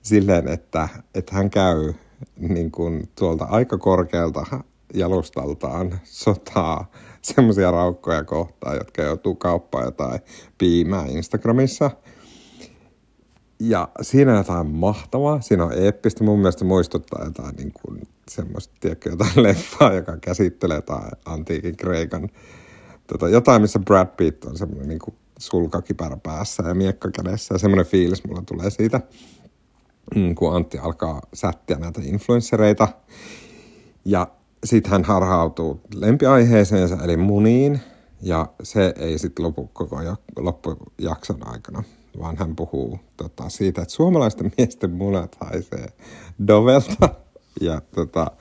Silleen, 0.01 0.47
että, 0.47 0.89
että 1.15 1.35
hän 1.35 1.49
käy 1.49 1.93
niin 2.39 2.71
kuin 2.71 3.09
tuolta 3.15 3.45
aika 3.45 3.77
korkealta 3.77 4.45
jalustaltaan 4.95 5.99
sotaa 6.03 6.91
semmoisia 7.21 7.71
raukkoja 7.71 8.23
kohtaan, 8.23 8.77
jotka 8.77 9.01
joutuu 9.01 9.35
kauppaan 9.35 9.85
jotain 9.85 10.19
piimää 10.57 11.05
Instagramissa. 11.05 11.91
Ja 13.59 13.87
siinä 14.01 14.31
on 14.31 14.37
jotain 14.37 14.67
mahtavaa, 14.67 15.41
siinä 15.41 15.65
on 15.65 15.73
eeppistä, 15.73 16.23
mun 16.23 16.39
mielestä 16.39 16.65
muistuttaa 16.65 17.25
jotain 17.25 17.55
niin 17.55 17.71
kuin 17.73 18.07
semmoista, 18.29 18.73
tiedätkö, 18.79 19.09
jotain 19.09 19.43
leffaa, 19.43 19.93
joka 19.93 20.17
käsittelee 20.17 20.77
jotain 20.77 21.11
antiikin 21.25 21.77
Kreikan, 21.77 22.29
tota, 23.07 23.29
jotain, 23.29 23.61
missä 23.61 23.79
Brad 23.79 24.07
Pitt 24.17 24.45
on 24.45 24.57
semmoinen 24.57 24.87
niin 24.87 24.99
kuin 24.99 25.15
sulkakipärä 25.39 26.17
päässä 26.17 26.63
ja 26.67 26.73
miekka 26.73 27.11
kädessä 27.11 27.55
ja 27.55 27.59
semmoinen 27.59 27.85
fiilis 27.85 28.23
mulla 28.23 28.43
tulee 28.45 28.69
siitä, 28.69 29.01
mm, 30.15 30.35
kun 30.35 30.55
Antti 30.55 30.77
alkaa 30.77 31.21
sättiä 31.33 31.77
näitä 31.77 32.01
influenssereita. 32.03 32.87
Ja 34.05 34.27
sitten 34.65 34.91
hän 34.91 35.03
harhautuu 35.03 35.81
lempiaiheeseensa, 35.95 36.97
eli 37.03 37.17
muniin, 37.17 37.79
ja 38.21 38.47
se 38.63 38.93
ei 38.97 39.17
sitten 39.17 39.45
lopu 39.45 39.69
koko 39.73 39.99
loppujakson 40.37 41.47
aikana, 41.47 41.83
vaan 42.19 42.37
hän 42.37 42.55
puhuu 42.55 42.99
tota, 43.17 43.49
siitä, 43.49 43.81
että 43.81 43.93
suomalaisten 43.93 44.51
miesten 44.57 44.91
munat 44.91 45.37
haisee 45.39 45.87
dovelta. 46.47 47.09
Ja 47.61 47.81
tota, 47.95 48.31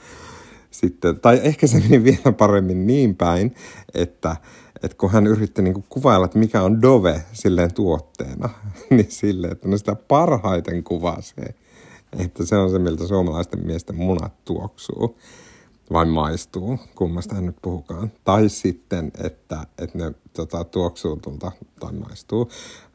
sitten, 0.71 1.21
tai 1.21 1.41
ehkä 1.43 1.67
se 1.67 1.81
meni 1.81 2.05
vielä 2.05 2.33
paremmin 2.39 2.87
niin 2.87 3.17
päin, 3.17 3.55
että, 3.95 4.37
että 4.83 4.97
kun 4.97 5.11
hän 5.11 5.27
yritti 5.27 5.63
niin 5.63 5.75
kuin 5.75 5.85
kuvailla, 5.89 6.25
että 6.25 6.39
mikä 6.39 6.63
on 6.63 6.83
Dove 6.83 7.23
silleen 7.33 7.75
tuotteena, 7.75 8.51
niin 8.91 9.11
silleen, 9.11 9.53
että 9.53 9.69
no 9.69 9.79
sitä 9.79 9.95
parhaiten 9.95 10.85
kuvaa 10.85 11.21
se, 11.21 11.55
että 12.19 12.47
se 12.47 12.57
on 12.57 12.71
se, 12.71 12.79
miltä 12.79 13.07
suomalaisten 13.07 13.67
miesten 13.67 13.97
munat 13.97 14.45
tuoksuu 14.45 15.19
vai 15.93 16.05
maistuu, 16.05 16.79
kummasta 16.95 17.35
hän 17.35 17.47
nyt 17.47 17.57
puhukaan. 17.63 18.13
Tai 18.25 18.49
sitten, 18.49 19.13
että, 19.25 19.67
että 19.79 19.99
ne 19.99 20.15
tota, 20.33 20.65
tuoksuu 20.65 21.17
tuolta, 21.17 21.53
tai 21.81 21.93
maistuu 21.93 22.51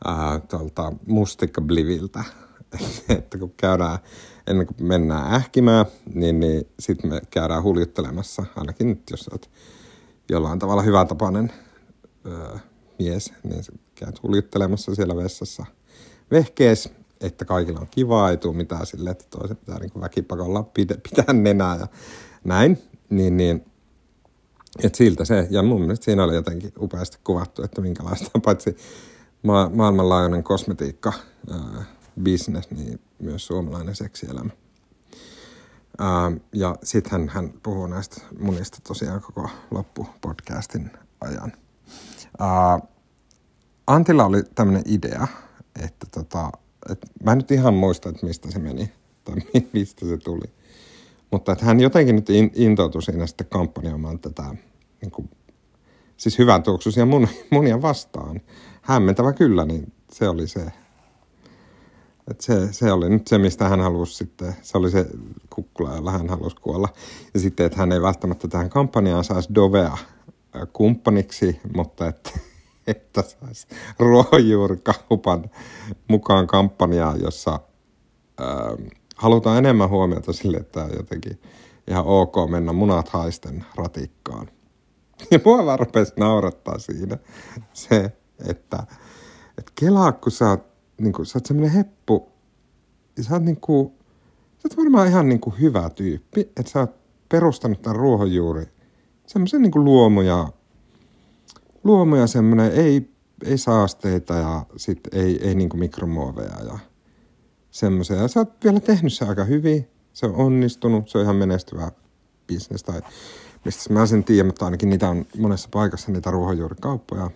ää, 0.05 0.39
tuolta 0.39 0.93
mustikkabliviltä. 1.07 2.23
että 3.17 3.37
kun 3.37 3.53
käydään, 3.57 3.99
ennen 4.47 4.67
kuin 4.67 4.87
mennään 4.87 5.33
ähkimään, 5.33 5.85
niin, 6.13 6.39
niin 6.39 6.67
sitten 6.79 7.09
me 7.09 7.21
käydään 7.29 7.63
huljuttelemassa, 7.63 8.45
ainakin 8.55 8.87
nyt 8.87 9.09
jos 9.11 9.27
olet 9.27 9.49
jollain 10.29 10.59
tavalla 10.59 10.81
hyvän 10.81 11.07
tapainen 11.07 11.51
öö, 12.25 12.57
mies, 12.99 13.33
niin 13.43 13.63
käyt 13.95 14.23
huljuttelemassa 14.23 14.95
siellä 14.95 15.15
vessassa 15.15 15.65
vehkees, 16.31 16.89
että 17.21 17.45
kaikilla 17.45 17.79
on 17.79 17.87
kivaa, 17.91 18.29
ei 18.29 18.37
tule 18.37 18.55
mitään 18.55 18.85
silleen, 18.85 19.11
että 19.11 19.25
toiset 19.29 19.59
pitää 19.59 19.79
niin 19.79 20.01
väkipakolla 20.01 20.63
pitää, 20.63 20.97
pitää 21.09 21.33
nenää 21.33 21.75
ja 21.75 21.87
näin, 22.43 22.77
niin, 23.09 23.37
niin 23.37 23.65
että 24.83 24.97
siltä 24.97 25.25
se, 25.25 25.47
ja 25.49 25.63
mun 25.63 25.81
mielestä 25.81 26.05
siinä 26.05 26.23
oli 26.23 26.35
jotenkin 26.35 26.73
upeasti 26.79 27.17
kuvattu, 27.23 27.63
että 27.63 27.81
minkälaista, 27.81 28.39
paitsi 28.45 28.77
ma- 29.43 29.71
maailmanlaajuinen 29.73 30.43
kosmetiikka, 30.43 31.13
ää, 31.51 31.83
business, 32.23 32.71
niin 32.71 32.99
myös 33.19 33.47
suomalainen 33.47 33.95
seksielämä. 33.95 34.49
Ää, 35.99 36.31
ja 36.53 36.75
sitten 36.83 37.11
hän, 37.11 37.29
hän 37.29 37.53
puhuu 37.63 37.87
näistä 37.87 38.21
munista 38.39 38.77
tosiaan 38.87 39.21
koko 39.21 39.49
loppupodcastin 39.71 40.91
ajan. 41.21 41.53
Ää, 42.39 42.79
Antilla 43.87 44.25
oli 44.25 44.43
tämmöinen 44.55 44.83
idea, 44.85 45.27
että 45.83 46.07
tota, 46.11 46.51
et 46.89 46.99
mä 47.23 47.31
en 47.31 47.37
nyt 47.37 47.51
ihan 47.51 47.73
muista, 47.73 48.09
että 48.09 48.25
mistä 48.25 48.51
se 48.51 48.59
meni 48.59 48.91
tai 49.23 49.35
mistä 49.73 50.05
se 50.05 50.17
tuli. 50.17 50.58
Mutta 51.31 51.51
että 51.51 51.65
hän 51.65 51.79
jotenkin 51.79 52.15
nyt 52.15 52.29
intoutui 52.55 53.03
siinä 53.03 53.27
sitten 53.27 53.47
kampanjoimaan 53.47 54.19
tätä 54.19 54.43
niin 55.01 55.11
kuin, 55.11 55.29
siis 56.17 56.39
hyvän 56.39 56.63
tuoksuisia 56.63 57.05
mun, 57.05 57.27
munia 57.51 57.81
vastaan. 57.81 58.41
Hämmentävä 58.81 59.33
kyllä, 59.33 59.65
niin 59.65 59.93
se 60.11 60.29
oli 60.29 60.47
se. 60.47 60.61
että 62.31 62.43
se, 62.43 62.73
se 62.73 62.91
oli 62.91 63.09
nyt 63.09 63.27
se, 63.27 63.37
mistä 63.37 63.69
hän 63.69 63.81
halusi 63.81 64.13
sitten, 64.13 64.55
se 64.61 64.77
oli 64.77 64.91
se 64.91 65.05
kukkula, 65.49 65.95
jolla 65.95 66.11
hän 66.11 66.29
halusi 66.29 66.55
kuolla. 66.55 66.89
Ja 67.33 67.39
sitten, 67.39 67.65
että 67.65 67.79
hän 67.79 67.91
ei 67.91 68.01
välttämättä 68.01 68.47
tähän 68.47 68.69
kampanjaan 68.69 69.23
saisi 69.23 69.55
Dovea 69.55 69.97
kumppaniksi, 70.73 71.59
mutta 71.75 72.07
että, 72.07 72.29
että 72.87 73.21
saisi 73.21 73.67
ruohonjuurikaupan 73.99 75.49
mukaan 76.07 76.47
kampanjaa, 76.47 77.15
jossa 77.17 77.59
ää, 78.37 78.77
halutaan 79.19 79.57
enemmän 79.57 79.89
huomiota 79.89 80.33
sille, 80.33 80.57
että 80.57 80.83
on 80.83 80.91
jotenkin 80.97 81.41
ihan 81.87 82.05
ok 82.05 82.35
mennä 82.49 82.73
munat 82.73 83.09
haisten 83.09 83.65
ratikkaan. 83.75 84.47
Ja 85.31 85.39
mua 85.45 85.65
vaan 85.65 85.79
naurattaa 86.17 86.79
siinä 86.79 87.17
se, 87.73 88.11
että, 88.47 88.83
että 89.57 89.71
kelaa, 89.75 90.11
kun 90.11 90.31
sä 90.31 90.49
oot, 90.49 90.63
niin 91.01 91.13
kuin, 91.13 91.25
sä 91.25 91.37
oot 91.37 91.45
semmoinen 91.45 91.71
heppu, 91.71 92.31
ja 93.17 93.23
sä 93.23 93.33
oot, 93.33 93.43
niin 93.43 93.61
kuin, 93.61 93.91
sä 94.57 94.67
oot 94.69 94.77
varmaan 94.77 95.07
ihan 95.07 95.29
niin 95.29 95.41
kuin 95.41 95.59
hyvä 95.59 95.89
tyyppi, 95.89 96.41
että 96.41 96.71
sä 96.71 96.79
oot 96.79 96.95
perustanut 97.29 97.81
tämän 97.81 97.95
ruohonjuuri 97.95 98.65
semmoisen 99.27 99.61
niin 99.61 99.71
luomuja, 99.75 100.47
luomuja 101.83 102.27
semmoinen, 102.27 102.71
ei, 102.71 103.11
ei 103.45 103.57
saasteita 103.57 104.33
ja 104.33 104.65
sit 104.77 104.99
ei, 105.11 105.47
ei 105.47 105.55
niin 105.55 105.69
mikromuoveja 105.73 106.63
ja 106.63 106.79
semmoisia. 107.79 108.15
Ja 108.15 108.27
sä 108.27 108.39
oot 108.39 108.63
vielä 108.63 108.79
tehnyt 108.79 109.13
se 109.13 109.25
aika 109.25 109.43
hyvin. 109.43 109.87
Se 110.13 110.25
on 110.25 110.35
onnistunut, 110.35 111.09
se 111.09 111.17
on 111.17 111.23
ihan 111.23 111.35
menestyvä 111.35 111.91
bisnes 112.47 112.83
tai 112.83 113.01
mistä 113.65 113.93
mä 113.93 114.05
sen 114.05 114.23
tiedän, 114.23 114.45
mutta 114.45 114.65
ainakin 114.65 114.89
niitä 114.89 115.09
on 115.09 115.25
monessa 115.37 115.69
paikassa 115.71 116.11
niitä 116.11 116.31
ruohonjuurikauppoja. 116.31 117.31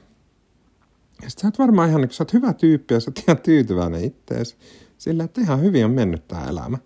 Ja 1.22 1.30
sit 1.30 1.40
sä 1.40 1.48
oot 1.48 1.60
varmaan 1.60 1.90
ihan, 1.90 2.02
kun 2.02 2.10
sä 2.10 2.24
oot 2.24 2.34
hyvä 2.34 2.54
tyyppi 2.54 2.94
ja 2.94 3.00
sä 3.00 3.12
oot 3.12 3.24
ihan 3.28 3.38
tyytyväinen 3.38 4.04
ittees, 4.04 4.58
sillä 4.98 5.24
että 5.24 5.42
ihan 5.42 5.62
hyvin 5.62 5.86
on 5.86 5.92
mennyt 5.92 6.28
tää 6.28 6.50
elämä. 6.50 6.78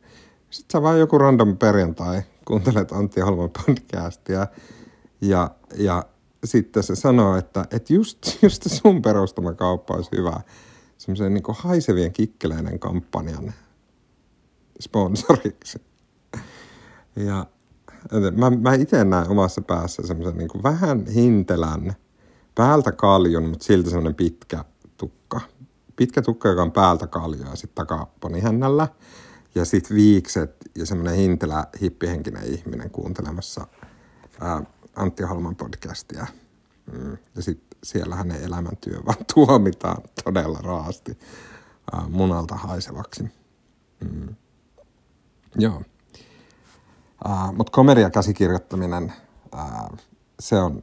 Sitten 0.49 0.73
sä 0.73 0.81
vaan 0.81 0.99
joku 0.99 1.17
random 1.17 1.57
perjantai 1.57 2.21
kuuntelet 2.45 2.91
Antti 2.91 3.21
Holman 3.21 3.49
podcastia 3.49 4.47
ja, 5.21 5.51
ja 5.77 6.03
sitten 6.43 6.83
se 6.83 6.95
sanoo, 6.95 7.35
että, 7.35 7.65
että 7.71 7.93
just, 7.93 8.43
just 8.43 8.63
sun 8.71 9.01
perustama 9.01 9.53
kauppa 9.53 9.93
olisi 9.93 10.09
hyvä 10.17 10.41
semmoisen 10.97 11.33
niin 11.33 11.43
haisevien 11.49 12.13
kikkeleiden 12.13 12.79
kampanjan 12.79 13.53
sponsoriksi. 14.81 15.81
Ja 17.15 17.45
mä, 18.35 18.49
mä 18.49 18.73
itse 18.73 19.03
näen 19.03 19.29
omassa 19.29 19.61
päässä 19.61 20.07
semmoisen 20.07 20.37
niin 20.37 20.63
vähän 20.63 21.05
hintelän, 21.07 21.93
päältä 22.55 22.91
kaljun, 22.91 23.49
mutta 23.49 23.65
silti 23.65 23.89
semmoinen 23.89 24.15
pitkä 24.15 24.65
tukka. 24.97 25.41
Pitkä 25.95 26.21
tukka, 26.21 26.49
joka 26.49 26.61
on 26.61 26.71
päältä 26.71 27.07
kalju 27.07 27.43
ja 27.43 27.55
sitten 27.55 27.75
takaa 27.75 28.15
ponihännällä. 28.19 28.87
Ja 29.55 29.65
sitten 29.65 29.97
viikset 29.97 30.55
ja 30.75 30.85
semmoinen 30.85 31.15
hintelä 31.15 31.67
hippihenkinen 31.81 32.43
ihminen 32.53 32.89
kuuntelemassa 32.89 33.67
ää, 34.41 34.63
Antti 34.95 35.23
Holman 35.23 35.55
podcastia. 35.55 36.27
Mm. 36.91 37.17
Ja 37.35 37.41
sitten 37.41 37.66
siellä 37.83 38.15
hänen 38.15 38.43
elämäntyö 38.43 38.99
vaan 39.05 39.25
tuomitaan 39.33 39.97
todella 40.23 40.59
raasti 40.61 41.19
äh, 41.95 42.09
munalta 42.09 42.55
haisevaksi. 42.55 43.23
Mm. 43.99 44.35
Joo. 45.55 45.81
Äh, 47.29 47.53
Mutta 47.53 47.71
komediakäsikirjoittaminen, 47.71 49.13
äh, 49.55 49.99
se 50.39 50.59
on, 50.59 50.81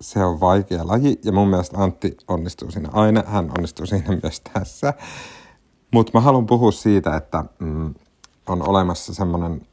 se 0.00 0.24
on 0.24 0.40
vaikea 0.40 0.86
laji 0.86 1.20
ja 1.24 1.32
mun 1.32 1.48
mielestä 1.48 1.78
Antti 1.78 2.16
onnistuu 2.28 2.70
siinä 2.70 2.88
aina, 2.92 3.22
hän 3.26 3.50
onnistuu 3.58 3.86
siinä 3.86 4.18
myös 4.22 4.40
tässä. 4.40 4.94
Mutta 5.90 6.12
mä 6.14 6.20
haluan 6.20 6.46
puhua 6.46 6.72
siitä, 6.72 7.16
että 7.16 7.44
mm, 7.58 7.94
on 8.48 8.68
olemassa 8.68 9.14
semmoinen 9.14 9.66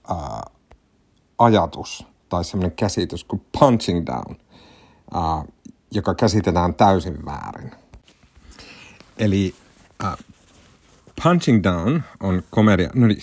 ajatus 1.37 2.07
tai 2.29 2.43
semmoinen 2.43 2.75
käsitys 2.75 3.23
kuin 3.23 3.45
punching 3.59 4.05
down, 4.05 4.35
ää, 5.13 5.45
joka 5.91 6.15
käsitetään 6.15 6.73
täysin 6.73 7.25
väärin. 7.25 7.71
Eli 9.17 9.55
ää, 10.03 10.17
punching 11.23 11.63
down 11.63 12.01
on 12.19 12.43
komedia, 12.49 12.89
no 12.93 13.07
niin, 13.07 13.21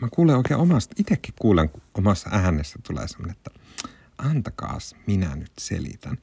mä 0.00 0.08
kuulen 0.10 0.36
oikein 0.36 0.60
omasta, 0.60 0.94
itsekin 0.98 1.34
kuulen 1.40 1.70
omassa 1.94 2.30
äänessä 2.32 2.78
tulee 2.86 3.08
semmoinen, 3.08 3.36
että 3.36 3.50
antakaas 4.18 4.96
minä 5.06 5.36
nyt 5.36 5.52
selitän. 5.58 6.18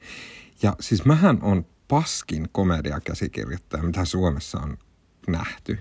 Ja 0.62 0.76
siis 0.80 1.04
mähän 1.04 1.38
on 1.42 1.66
paskin 1.88 2.48
komediakäsikirjoittaja, 2.52 3.82
mitä 3.82 4.04
Suomessa 4.04 4.58
on 4.58 4.78
nähty. 5.28 5.78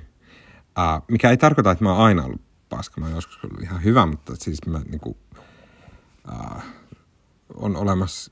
Uh, 0.77 1.05
mikä 1.07 1.29
ei 1.29 1.37
tarkoita, 1.37 1.71
että 1.71 1.83
mä 1.83 1.93
oon 1.93 2.05
aina 2.05 2.23
ollut 2.23 2.41
paska. 2.69 3.01
Mä 3.01 3.07
oon 3.07 3.15
joskus 3.15 3.43
ollut 3.43 3.61
ihan 3.61 3.83
hyvä, 3.83 4.05
mutta 4.05 4.35
siis 4.35 4.65
mä 4.65 4.79
niinku, 4.79 5.17
uh, 6.31 6.61
on 7.55 7.75
olemassa 7.75 8.31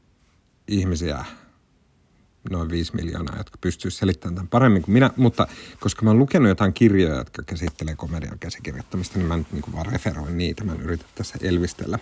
ihmisiä, 0.67 1.25
noin 2.49 2.69
5 2.69 2.95
miljoonaa, 2.95 3.37
jotka 3.37 3.57
pystyy 3.61 3.91
selittämään 3.91 4.35
tämän 4.35 4.47
paremmin 4.47 4.81
kuin 4.81 4.93
minä. 4.93 5.09
Mutta 5.15 5.47
koska 5.79 6.01
mä 6.03 6.09
oon 6.09 6.19
lukenut 6.19 6.49
jotain 6.49 6.73
kirjoja, 6.73 7.15
jotka 7.15 7.43
käsittelee 7.43 7.95
komedian 7.95 8.39
käsikirjoittamista, 8.39 9.17
niin 9.17 9.27
mä 9.27 9.37
nyt 9.37 9.51
niin 9.51 9.63
vaan 9.73 9.85
referoin 9.85 10.37
niitä. 10.37 10.63
Mä 10.63 10.71
en 10.71 10.81
yritä 10.81 11.05
tässä 11.15 11.37
elvistellä. 11.41 11.99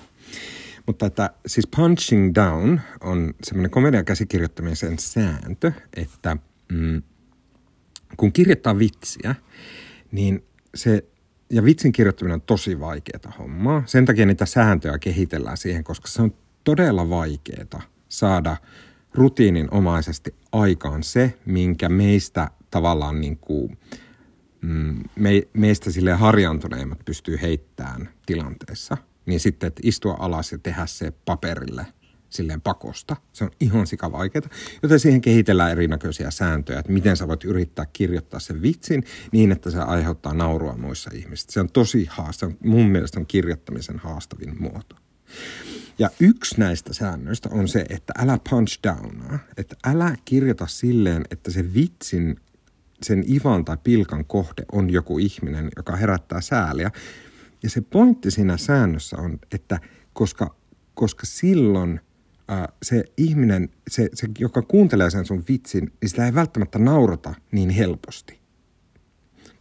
Mutta 0.86 1.06
että 1.06 1.30
siis 1.46 1.68
punching 1.76 2.32
down 2.36 2.82
on 3.02 3.34
semmoinen 3.44 3.72
komedian 3.72 4.06
käsikirjoittamisen 4.06 5.00
sääntö, 5.00 5.72
että 5.96 6.38
mm, 6.72 7.02
kun 8.18 8.34
kirjoittaa 8.34 8.80
vitsiä, 8.80 9.36
niin 10.12 10.44
se, 10.76 11.06
ja 11.50 11.64
vitsin 11.64 11.92
kirjoittaminen 11.92 12.36
on 12.36 12.42
tosi 12.42 12.80
vaikeaa 12.80 13.34
hommaa. 13.40 13.84
Sen 13.86 14.06
takia 14.06 14.26
niitä 14.26 14.46
sääntöjä 14.46 15.00
kehitellään 15.00 15.58
siihen, 15.58 15.84
koska 15.84 16.08
se 16.08 16.22
on 16.22 16.34
todella 16.64 17.10
vaikeaa 17.10 17.93
saada 18.20 18.58
rutiininomaisesti 19.14 20.36
aikaan 20.52 21.04
se, 21.04 21.40
minkä 21.46 21.90
meistä 21.90 22.52
tavallaan 22.72 23.22
niin 23.22 23.38
kuin, 23.38 23.78
mm, 24.62 25.04
me, 25.16 25.42
meistä 25.54 25.92
sille 25.92 26.14
harjantuneimmat 26.14 27.00
pystyy 27.06 27.40
heittämään 27.42 28.10
tilanteessa– 28.26 28.98
niin 29.26 29.40
sitten, 29.40 29.68
että 29.68 29.82
istua 29.84 30.18
alas 30.20 30.52
ja 30.52 30.58
tehdä 30.58 30.86
se 30.86 31.14
paperille 31.26 31.86
silleen 32.30 32.62
pakosta. 32.62 33.16
Se 33.34 33.44
on 33.44 33.52
ihan 33.60 33.88
sikavaikeaa, 33.88 34.50
joten 34.84 35.00
siihen 35.00 35.22
kehitellään 35.22 35.72
erinäköisiä 35.72 36.32
sääntöjä, 36.32 36.80
että 36.80 36.92
miten 36.92 37.18
sä 37.18 37.28
voit 37.28 37.44
yrittää 37.44 37.86
kirjoittaa 37.94 38.40
sen 38.40 38.62
vitsin 38.62 39.04
niin, 39.32 39.52
että 39.52 39.72
se 39.72 39.80
aiheuttaa 39.80 40.34
naurua 40.34 40.78
muissa 40.78 41.10
ihmisissä. 41.14 41.52
Se 41.52 41.60
on 41.60 41.70
tosi 41.70 42.08
haastava. 42.10 42.52
Mun 42.64 42.86
mielestä 42.86 43.20
on 43.20 43.26
kirjoittamisen 43.26 44.00
haastavin 44.00 44.62
muoto. 44.62 44.96
Ja 46.00 46.10
yksi 46.20 46.60
näistä 46.60 46.94
säännöistä 46.94 47.50
on 47.52 47.68
se, 47.68 47.86
että 47.90 48.14
älä 48.18 48.40
punch 48.50 48.80
downa, 48.84 49.40
että 49.58 49.76
älä 49.86 50.16
kirjoita 50.26 50.68
silleen, 50.68 51.24
että 51.32 51.52
se 51.52 51.74
vitsin, 51.74 52.36
sen 53.02 53.24
ivan 53.32 53.66
tai 53.66 53.78
pilkan 53.84 54.26
kohde 54.26 54.66
on 54.72 54.90
joku 54.90 55.20
ihminen, 55.20 55.70
joka 55.76 55.96
herättää 55.96 56.42
sääliä, 56.42 56.92
ja 57.64 57.70
se 57.70 57.82
pointti 57.82 58.32
siinä 58.32 58.58
säännössä 58.58 59.18
on, 59.18 59.40
että 59.52 59.80
koska, 60.14 60.56
koska 60.94 61.26
silloin 61.26 62.00
ää, 62.48 62.70
se 62.84 63.04
ihminen, 63.18 63.70
se, 63.90 64.10
se, 64.14 64.28
joka 64.40 64.62
kuuntelee 64.62 65.10
sen 65.10 65.26
sun 65.26 65.44
vitsin, 65.50 65.92
niin 66.02 66.10
sitä 66.10 66.26
ei 66.26 66.34
välttämättä 66.34 66.80
naurata 66.80 67.34
niin 67.52 67.70
helposti. 67.70 68.40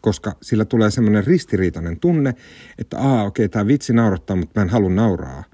Koska 0.01 0.37
sillä 0.43 0.65
tulee 0.65 0.91
semmoinen 0.91 1.27
ristiriitainen 1.27 2.01
tunne, 2.01 2.35
että 2.79 2.99
aa 2.99 3.25
okei, 3.25 3.45
okay, 3.45 3.49
tämä 3.49 3.67
vitsi 3.67 3.93
naurattaa, 3.93 4.37
mutta 4.37 4.61
mä 4.61 4.63
en 4.63 4.69
halua 4.69 4.91
nauraa 4.91 5.45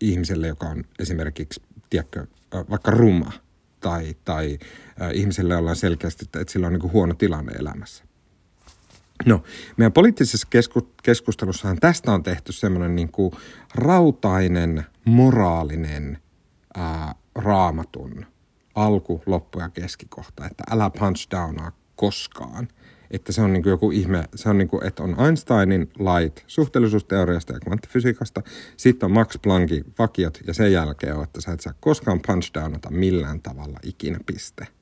ihmiselle, 0.00 0.46
joka 0.46 0.66
on 0.66 0.84
esimerkiksi, 0.98 1.62
tiedätkö, 1.90 2.26
vaikka 2.70 2.90
ruma 2.90 3.32
tai, 3.80 4.16
tai 4.24 4.58
äh, 5.02 5.10
ihmiselle, 5.14 5.54
jolla 5.54 5.70
on 5.70 5.76
selkeästi, 5.76 6.24
että 6.24 6.52
sillä 6.52 6.66
on 6.66 6.72
niin 6.72 6.92
huono 6.92 7.14
tilanne 7.14 7.52
elämässä. 7.52 8.04
No, 9.26 9.42
meidän 9.76 9.92
poliittisessa 9.92 10.48
kesku- 10.50 10.92
keskustelussahan 11.02 11.78
tästä 11.80 12.12
on 12.12 12.22
tehty 12.22 12.52
semmoinen 12.52 12.96
niin 12.96 13.12
kuin 13.12 13.32
rautainen, 13.74 14.86
moraalinen 15.04 16.18
ää, 16.76 17.14
raamatun 17.34 18.26
alku, 18.74 19.22
loppu 19.26 19.60
ja 19.60 19.68
keskikohta, 19.68 20.46
että 20.46 20.64
älä 20.70 20.90
punch 20.98 21.26
downaa 21.30 21.72
koskaan. 21.96 22.68
Että 23.10 23.32
se 23.32 23.42
on 23.42 23.52
niin 23.52 23.62
kuin 23.62 23.70
joku 23.70 23.90
ihme, 23.90 24.24
se 24.34 24.48
on 24.48 24.58
niin 24.58 24.68
kuin, 24.68 24.86
että 24.86 25.02
on 25.02 25.16
Einsteinin 25.26 25.90
lait 25.98 26.44
suhteellisuusteoriasta 26.46 27.52
ja 27.52 27.60
kvanttifysiikasta, 27.60 28.42
sitten 28.76 29.06
on 29.06 29.12
Max 29.12 29.36
Planckin 29.42 29.84
vakiot 29.98 30.38
ja 30.46 30.54
sen 30.54 30.72
jälkeen 30.72 31.16
on, 31.16 31.24
että 31.24 31.40
sä 31.40 31.52
et 31.52 31.60
saa 31.60 31.74
koskaan 31.80 32.20
punch 32.26 32.50
downata 32.54 32.90
millään 32.90 33.42
tavalla 33.42 33.78
ikinä 33.82 34.18
piste– 34.26 34.66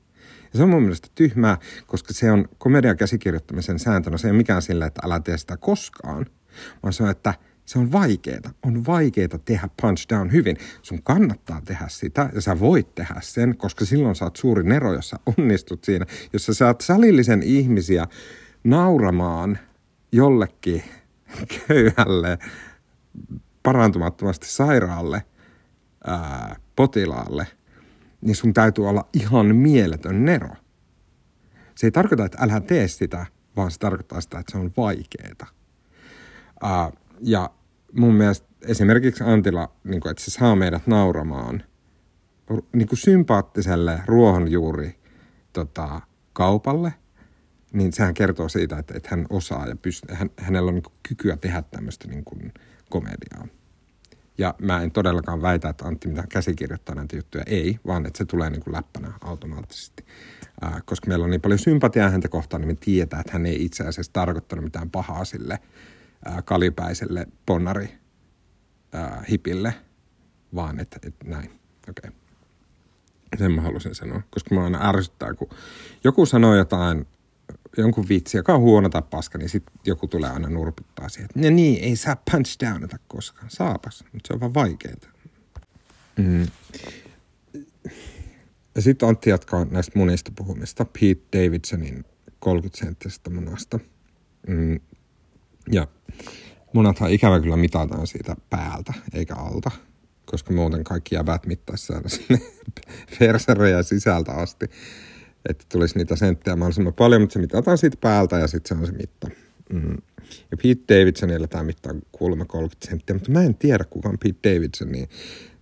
ja 0.53 0.57
se 0.57 0.63
on 0.63 0.69
mun 0.69 0.81
mielestä 0.81 1.07
tyhmää, 1.15 1.57
koska 1.87 2.13
se 2.13 2.31
on 2.31 2.49
komedian 2.57 2.97
käsikirjoittamisen 2.97 3.79
sääntönä. 3.79 4.17
Se 4.17 4.27
ei 4.27 4.31
ole 4.31 4.37
mikään 4.37 4.61
sillä, 4.61 4.85
että 4.85 5.01
älä 5.05 5.19
tee 5.19 5.37
sitä 5.37 5.57
koskaan, 5.57 6.25
vaan 6.83 6.93
se 6.93 7.03
on, 7.03 7.09
että 7.09 7.33
se 7.69 7.79
on 7.79 7.91
vaikeeta. 7.91 8.49
On 8.63 8.85
vaikeeta 8.85 9.39
tehdä 9.39 9.69
punch 9.81 10.05
down 10.09 10.31
hyvin. 10.31 10.57
Sun 10.81 11.03
kannattaa 11.03 11.61
tehdä 11.65 11.85
sitä 11.87 12.29
ja 12.33 12.41
sä 12.41 12.59
voit 12.59 12.95
tehdä 12.95 13.15
sen, 13.21 13.57
koska 13.57 13.85
silloin 13.85 14.15
saat 14.15 14.35
suuri 14.35 14.63
nero, 14.63 14.93
jos 14.93 15.09
sä 15.09 15.19
onnistut 15.37 15.83
siinä. 15.83 16.05
Jos 16.33 16.45
sä 16.45 16.53
saat 16.53 16.81
salillisen 16.81 17.43
ihmisiä 17.43 18.07
nauramaan 18.63 19.59
jollekin 20.11 20.83
köyhälle, 21.67 22.37
parantumattomasti 23.63 24.47
sairaalle 24.47 25.23
ää, 26.07 26.55
potilaalle– 26.75 27.47
niin 28.21 28.35
sun 28.35 28.53
täytyy 28.53 28.89
olla 28.89 29.07
ihan 29.13 29.55
mieletön 29.55 30.25
nero. 30.25 30.55
Se 31.75 31.87
ei 31.87 31.91
tarkoita, 31.91 32.25
että 32.25 32.37
älä 32.41 32.59
tee 32.61 32.87
sitä, 32.87 33.25
vaan 33.55 33.71
se 33.71 33.79
tarkoittaa 33.79 34.21
sitä, 34.21 34.39
että 34.39 34.51
se 34.51 34.57
on 34.57 34.71
vaikeeta. 34.77 35.45
Uh, 36.63 36.99
ja 37.21 37.49
mun 37.93 38.13
mielestä 38.13 38.47
esimerkiksi 38.65 39.23
Antila, 39.23 39.71
niin 39.83 40.01
kuin, 40.01 40.11
että 40.11 40.23
se 40.23 40.31
saa 40.31 40.55
meidät 40.55 40.87
nauramaan 40.87 41.63
niin 42.73 42.87
kuin 42.87 42.99
sympaattiselle 42.99 44.01
ruohonjuuri 44.05 44.99
tota, 45.53 46.01
kaupalle, 46.33 46.93
niin 47.73 47.93
sehän 47.93 48.13
kertoo 48.13 48.49
siitä, 48.49 48.77
että, 48.77 48.93
että 48.97 49.09
hän 49.11 49.25
osaa 49.29 49.67
ja 49.67 49.73
pyst- 49.75 50.15
hän, 50.15 50.29
hänellä 50.37 50.69
on 50.69 50.75
niin 50.75 50.83
kuin, 50.83 50.93
kykyä 51.03 51.37
tehdä 51.37 51.61
tämmöistä 51.61 52.07
niin 52.07 52.23
kuin, 52.23 52.53
komediaa. 52.89 53.47
Ja 54.37 54.55
mä 54.61 54.81
en 54.81 54.91
todellakaan 54.91 55.41
väitä, 55.41 55.69
että 55.69 55.85
Antti 55.85 56.07
mitään 56.07 56.27
käsikirjoittaa 56.27 56.95
näitä 56.95 57.15
juttuja. 57.15 57.43
Ei, 57.47 57.79
vaan 57.87 58.05
että 58.05 58.17
se 58.17 58.25
tulee 58.25 58.49
niin 58.49 58.63
kuin 58.63 58.73
läppänä 58.73 59.13
automaattisesti. 59.21 60.05
Ää, 60.61 60.81
koska 60.85 61.07
meillä 61.07 61.23
on 61.23 61.29
niin 61.29 61.41
paljon 61.41 61.59
sympatiaa 61.59 62.09
häntä 62.09 62.27
kohtaan, 62.27 62.61
niin 62.61 62.69
me 62.69 62.77
tietää, 62.79 63.19
että 63.19 63.33
hän 63.33 63.45
ei 63.45 63.65
itse 63.65 63.87
asiassa 63.87 64.13
tarkoittanut 64.13 64.65
mitään 64.65 64.89
pahaa 64.89 65.25
sille 65.25 65.59
kalipäiselle 66.45 67.27
ponnari 67.45 67.99
hipille, 69.29 69.73
vaan 70.55 70.79
että, 70.79 70.99
että 71.07 71.25
näin. 71.25 71.49
Okei. 71.89 72.09
Okay. 72.09 72.11
Sen 73.37 73.51
mä 73.51 73.61
halusin 73.61 73.95
sanoa, 73.95 74.21
koska 74.29 74.55
mä 74.55 74.63
aina 74.63 74.89
ärsyttää, 74.89 75.33
kun 75.33 75.49
joku 76.03 76.25
sanoo 76.25 76.55
jotain 76.55 77.07
jonkun 77.77 78.09
vitsi, 78.09 78.37
joka 78.37 78.53
on 78.53 78.61
huono 78.61 78.89
tai 78.89 79.01
paska, 79.09 79.37
niin 79.37 79.49
sitten 79.49 79.73
joku 79.85 80.07
tulee 80.07 80.29
aina 80.29 80.49
nurputtaa 80.49 81.09
siihen, 81.09 81.25
että 81.25 81.49
no 81.49 81.55
niin, 81.55 81.83
ei 81.83 81.95
saa 81.95 82.21
punch 82.31 82.57
downata 82.65 82.97
koskaan. 83.07 83.49
Saapas, 83.49 84.05
mutta 84.13 84.27
se 84.27 84.33
on 84.33 84.39
vaan 84.39 84.53
vaikeaa. 84.53 84.95
Mm. 86.17 86.47
Ja 88.75 88.81
sitten 88.81 89.09
Antti 89.09 89.29
jatkaa 89.29 89.65
näistä 89.65 89.99
munista 89.99 90.31
puhumista. 90.35 90.85
Pete 90.85 91.45
Davidsonin 91.45 92.05
30 92.39 92.85
senttisestä 92.85 93.29
munasta. 93.29 93.79
Mm. 94.47 94.79
Ja 95.71 95.87
munathan 96.73 97.11
ikävä 97.11 97.39
kyllä 97.39 97.57
mitataan 97.57 98.07
siitä 98.07 98.35
päältä 98.49 98.93
eikä 99.13 99.35
alta, 99.35 99.71
koska 100.25 100.53
muuten 100.53 100.83
kaikki 100.83 101.15
jäbät 101.15 101.45
mittaisi 101.45 101.93
sinne 102.07 103.83
sisältä 103.83 104.31
asti 104.31 104.69
että 105.49 105.65
tulisi 105.71 105.97
niitä 105.97 106.15
senttejä 106.15 106.55
mahdollisimman 106.55 106.93
paljon, 106.93 107.21
mutta 107.21 107.33
se 107.33 107.39
mitataan 107.39 107.77
siitä 107.77 107.97
päältä 108.01 108.39
ja 108.39 108.47
sitten 108.47 108.77
se 108.77 108.81
on 108.81 108.87
se 108.87 108.93
mitta. 108.93 109.27
Mm. 109.73 109.97
Ja 110.51 110.57
Pete 110.57 110.99
Davidsonilla 110.99 111.47
tämä 111.47 111.63
mitta 111.63 111.89
on 111.89 112.01
kuulemma 112.11 112.45
30 112.45 112.89
senttiä, 112.89 113.13
mutta 113.13 113.31
mä 113.31 113.43
en 113.43 113.55
tiedä 113.55 113.83
kuka 113.83 114.09
on 114.09 114.17
Pete 114.23 114.49
Davidson, 114.49 114.91
niin 114.91 115.09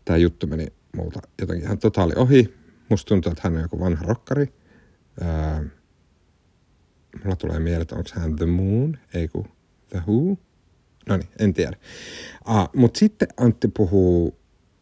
tämä 0.06 0.18
juttu 0.18 0.48
meni 0.48 0.68
multa 0.96 1.20
jotenkin 1.42 1.66
ihan 1.66 1.78
totaali 1.78 2.14
ohi. 2.16 2.54
Musta 2.90 3.10
tuntuu, 3.10 3.32
että 3.32 3.42
hän 3.44 3.56
on 3.56 3.62
joku 3.62 3.80
vanha 3.80 4.06
rokkari. 4.06 4.54
Ää, 5.22 5.64
mulla 7.24 7.36
tulee 7.36 7.60
mieleen, 7.60 7.82
että 7.82 7.96
onko 7.96 8.10
hän 8.14 8.36
The 8.36 8.46
Moon, 8.46 8.98
ei 9.14 9.28
kun 9.28 9.48
The 9.90 10.02
Who. 10.08 10.38
No 11.10 11.18
niin, 11.18 11.30
en 11.40 11.54
tiedä. 11.54 11.78
Ah, 12.46 12.70
mutta 12.76 13.00
sitten 13.00 13.28
Antti 13.38 13.68
puhuu 13.68 14.38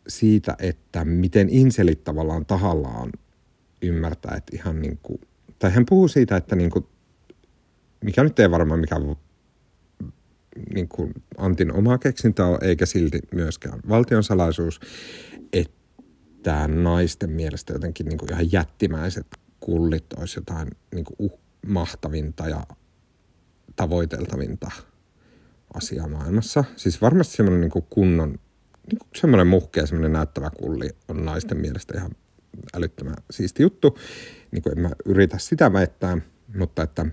siitä, 0.08 0.56
että 0.60 1.06
miten 1.06 1.49
inselit 1.49 2.03
tavallaan 2.03 2.45
tahallaan 2.45 3.12
ymmärtää, 3.82 4.36
että 4.36 4.56
ihan 4.56 4.82
niin 4.82 4.99
kuin, 5.03 5.22
tai 5.60 5.72
hän 5.72 5.86
puhuu 5.89 6.08
siitä, 6.08 6.38
että 6.38 6.56
niin 6.56 6.70
kuin, 6.70 6.86
mikä 8.03 8.24
nyt 8.24 8.39
ei 8.39 8.51
varmaan 8.51 8.80
mikä 8.80 8.95
niin 10.74 10.88
kuin 10.88 11.14
Antin 11.38 11.74
oma 11.74 11.97
keksintä 11.97 12.45
on, 12.45 12.58
eikä 12.62 12.86
silti 12.86 13.20
myöskään 13.34 13.80
valtionsalaisuus, 13.89 14.80
että 15.53 16.68
naisten 16.68 17.30
mielestä 17.30 17.74
jotenkin 17.74 18.06
niin 18.06 18.18
kuin 18.18 18.32
ihan 18.32 18.51
jättimäiset 18.51 19.28
kullit 19.60 20.14
olisi 20.18 20.39
jotain 20.39 20.68
niin 20.95 21.06
kuin 21.06 21.16
uh, 21.20 21.39
mahtavinta 21.68 22.49
ja 22.49 22.64
tavoiteltavinta 23.76 24.72
asiaa 25.76 26.07
maailmassa. 26.07 26.63
Siis 26.76 27.01
varmasti 27.01 27.36
semmoinen 27.36 27.61
niin 27.61 27.86
kunnon, 27.89 28.30
niin 28.30 28.99
kuin 28.99 29.09
semmoinen 29.15 29.47
muhkea, 29.47 29.86
semmoinen 29.86 30.13
näyttävä 30.13 30.49
kulli 30.49 30.89
on 31.07 31.26
naisten 31.26 31.57
mielestä 31.57 31.93
ihan 31.97 32.11
älyttömän 32.73 33.15
siisti 33.32 33.63
juttu. 33.63 33.97
Niin 34.51 34.63
kuin 34.63 34.78
en 34.78 34.84
mä 34.84 34.89
yritä 35.05 35.38
sitä 35.38 35.73
väittää, 35.73 36.17
mutta 36.57 36.84
että 36.84 37.05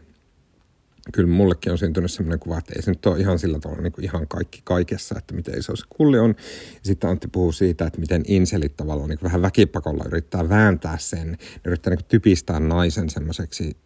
kyllä 1.12 1.28
mullekin 1.28 1.72
on 1.72 1.78
syntynyt 1.78 2.12
semmoinen 2.12 2.38
kuva, 2.38 2.58
että 2.58 2.72
ei 2.76 2.82
se 2.82 2.90
nyt 2.90 3.06
ole 3.06 3.20
ihan 3.20 3.38
sillä 3.38 3.58
tavalla 3.58 3.82
niin 3.82 3.92
kuin 3.92 4.04
ihan 4.04 4.28
kaikki 4.28 4.60
kaikessa, 4.64 5.14
että 5.18 5.34
miten 5.34 5.58
iso 5.58 5.76
se 5.76 5.84
kulli 5.88 6.18
on. 6.18 6.34
Sitten 6.82 7.10
Antti 7.10 7.28
puhuu 7.28 7.52
siitä, 7.52 7.86
että 7.86 8.00
miten 8.00 8.22
inselit 8.26 8.76
tavallaan 8.76 9.08
niin 9.08 9.18
vähän 9.22 9.42
väkipakolla 9.42 10.04
yrittää 10.06 10.48
vääntää 10.48 10.98
sen, 10.98 11.38
yrittää 11.64 11.94
niin 11.94 12.04
typistää 12.04 12.60
naisen 12.60 13.10
semmoiseksi 13.10 13.76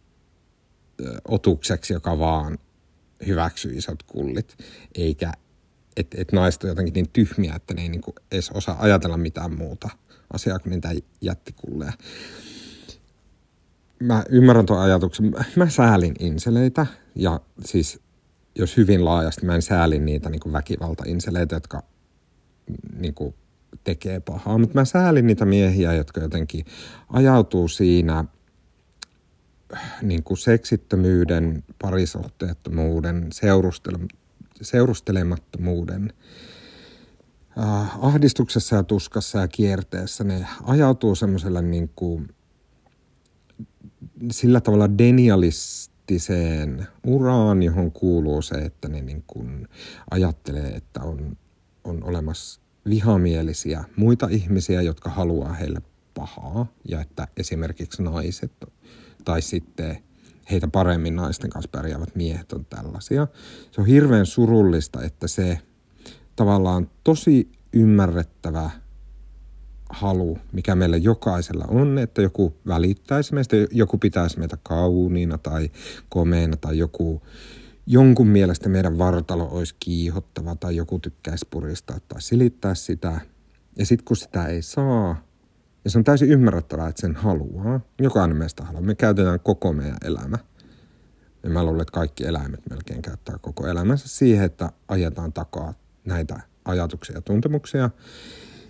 otukseksi, 1.27 1.93
joka 1.93 2.19
vaan 2.19 2.57
hyväksyy 3.27 3.77
isot 3.77 4.03
kullit, 4.03 4.57
eikä 4.95 5.31
että 5.97 6.21
et 6.21 6.31
naiset 6.31 6.63
on 6.63 6.69
jotenkin 6.69 6.93
niin 6.93 7.09
tyhmiä, 7.13 7.55
että 7.55 7.73
ne 7.73 7.81
ei 7.81 7.89
niin 7.89 8.01
kuin 8.01 8.15
edes 8.31 8.51
osaa 8.51 8.77
ajatella 8.79 9.17
mitään 9.17 9.57
muuta 9.57 9.89
asiaa 10.33 10.59
kuin 10.59 10.71
niitä 10.71 10.89
jättikulleja. 11.21 11.93
Mä 13.99 14.23
ymmärrän 14.29 14.65
tuon 14.65 14.81
ajatuksen. 14.81 15.35
Mä 15.55 15.69
säälin 15.69 16.15
inseleitä 16.19 16.85
ja 17.15 17.39
siis 17.65 17.99
jos 18.55 18.77
hyvin 18.77 19.05
laajasti 19.05 19.45
mä 19.45 19.55
en 19.55 19.61
säälin 19.61 20.05
niitä 20.05 20.29
niin 20.29 20.53
väkivalta-inseleitä, 20.53 21.55
jotka 21.55 21.83
niin 22.99 23.13
kuin 23.13 23.35
tekee 23.83 24.19
pahaa, 24.19 24.57
mutta 24.57 24.79
mä 24.79 24.85
säälin 24.85 25.27
niitä 25.27 25.45
miehiä, 25.45 25.93
jotka 25.93 26.21
jotenkin 26.21 26.65
ajautuu 27.09 27.67
siinä– 27.67 28.25
niin 30.01 30.23
kuin 30.23 30.37
seksittömyyden, 30.37 31.63
parisuhteettomuuden, 31.81 33.29
seurustelemattomuuden 34.61 36.13
äh, 37.59 38.05
ahdistuksessa 38.05 38.75
ja 38.75 38.83
tuskassa 38.83 39.39
ja 39.39 39.47
kierteessä, 39.47 40.23
ne 40.23 40.47
ajautuu 40.63 41.15
semmoiselle 41.15 41.61
niin 41.61 41.89
kuin, 41.95 42.29
sillä 44.31 44.61
tavalla 44.61 44.97
denialistiseen 44.97 46.87
uraan, 47.07 47.63
johon 47.63 47.91
kuuluu 47.91 48.41
se, 48.41 48.55
että 48.55 48.87
ne 48.87 49.01
niin 49.01 49.23
kuin 49.27 49.67
ajattelee, 50.11 50.67
että 50.67 51.01
on, 51.01 51.37
on 51.83 52.03
olemassa 52.03 52.61
vihamielisiä 52.89 53.83
muita 53.95 54.27
ihmisiä, 54.31 54.81
jotka 54.81 55.09
haluaa 55.09 55.53
heille 55.53 55.81
pahaa 56.13 56.67
ja 56.89 57.01
että 57.01 57.27
esimerkiksi 57.37 58.03
naiset 58.03 58.51
tai 59.27 59.41
sitten 59.41 59.97
heitä 60.51 60.67
paremmin 60.67 61.15
naisten 61.15 61.49
kanssa 61.49 61.69
pärjäävät 61.71 62.15
miehet 62.15 62.53
on 62.53 62.65
tällaisia. 62.65 63.27
Se 63.71 63.81
on 63.81 63.87
hirveän 63.87 64.25
surullista, 64.25 65.03
että 65.03 65.27
se 65.27 65.59
tavallaan 66.35 66.89
tosi 67.03 67.51
ymmärrettävä 67.73 68.69
halu, 69.89 70.37
mikä 70.51 70.75
meillä 70.75 70.97
jokaisella 70.97 71.65
on, 71.67 71.97
että 71.97 72.21
joku 72.21 72.55
välittäisi 72.67 73.33
meistä, 73.33 73.55
joku 73.71 73.97
pitäisi 73.97 74.39
meitä 74.39 74.57
kauniina 74.63 75.37
tai 75.37 75.69
komeena 76.09 76.57
tai 76.57 76.77
joku, 76.77 77.21
jonkun 77.85 78.27
mielestä 78.27 78.69
meidän 78.69 78.97
vartalo 78.97 79.49
olisi 79.51 79.75
kiihottava 79.79 80.55
tai 80.55 80.75
joku 80.75 80.99
tykkäisi 80.99 81.47
puristaa 81.49 81.99
tai 82.07 82.21
silittää 82.21 82.75
sitä. 82.75 83.21
Ja 83.77 83.85
sitten 83.85 84.05
kun 84.05 84.17
sitä 84.17 84.45
ei 84.45 84.61
saa, 84.61 85.26
ja 85.87 85.91
se 85.91 85.97
on 85.97 86.03
täysin 86.03 86.29
ymmärrettävää, 86.29 86.87
että 86.87 87.01
sen 87.01 87.15
haluaa. 87.15 87.79
Jokainen 87.99 88.37
meistä 88.37 88.63
haluaa. 88.63 88.81
Me 88.81 88.95
käytetään 88.95 89.39
koko 89.39 89.73
meidän 89.73 89.97
elämä. 90.05 90.37
Ja 91.43 91.49
mä 91.49 91.63
luulen, 91.63 91.81
että 91.81 91.91
kaikki 91.91 92.25
eläimet 92.25 92.69
melkein 92.69 93.01
käyttää 93.01 93.37
koko 93.41 93.67
elämänsä 93.67 94.07
siihen, 94.07 94.45
että 94.45 94.71
ajetaan 94.87 95.33
takaa 95.33 95.73
näitä 96.05 96.39
ajatuksia 96.65 97.15
ja 97.15 97.21
tuntemuksia. 97.21 97.89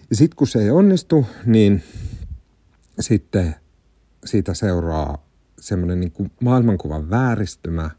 Ja 0.09 0.15
sitten 0.15 0.35
kun 0.35 0.47
se 0.47 0.59
ei 0.59 0.69
onnistu, 0.69 1.25
niin 1.45 1.83
sitten 2.99 3.55
siitä 4.25 4.53
seuraa 4.53 5.25
semmoinen 5.59 5.99
niin 5.99 6.31
maailmankuvan 6.41 7.09
vääristymä, 7.09 7.91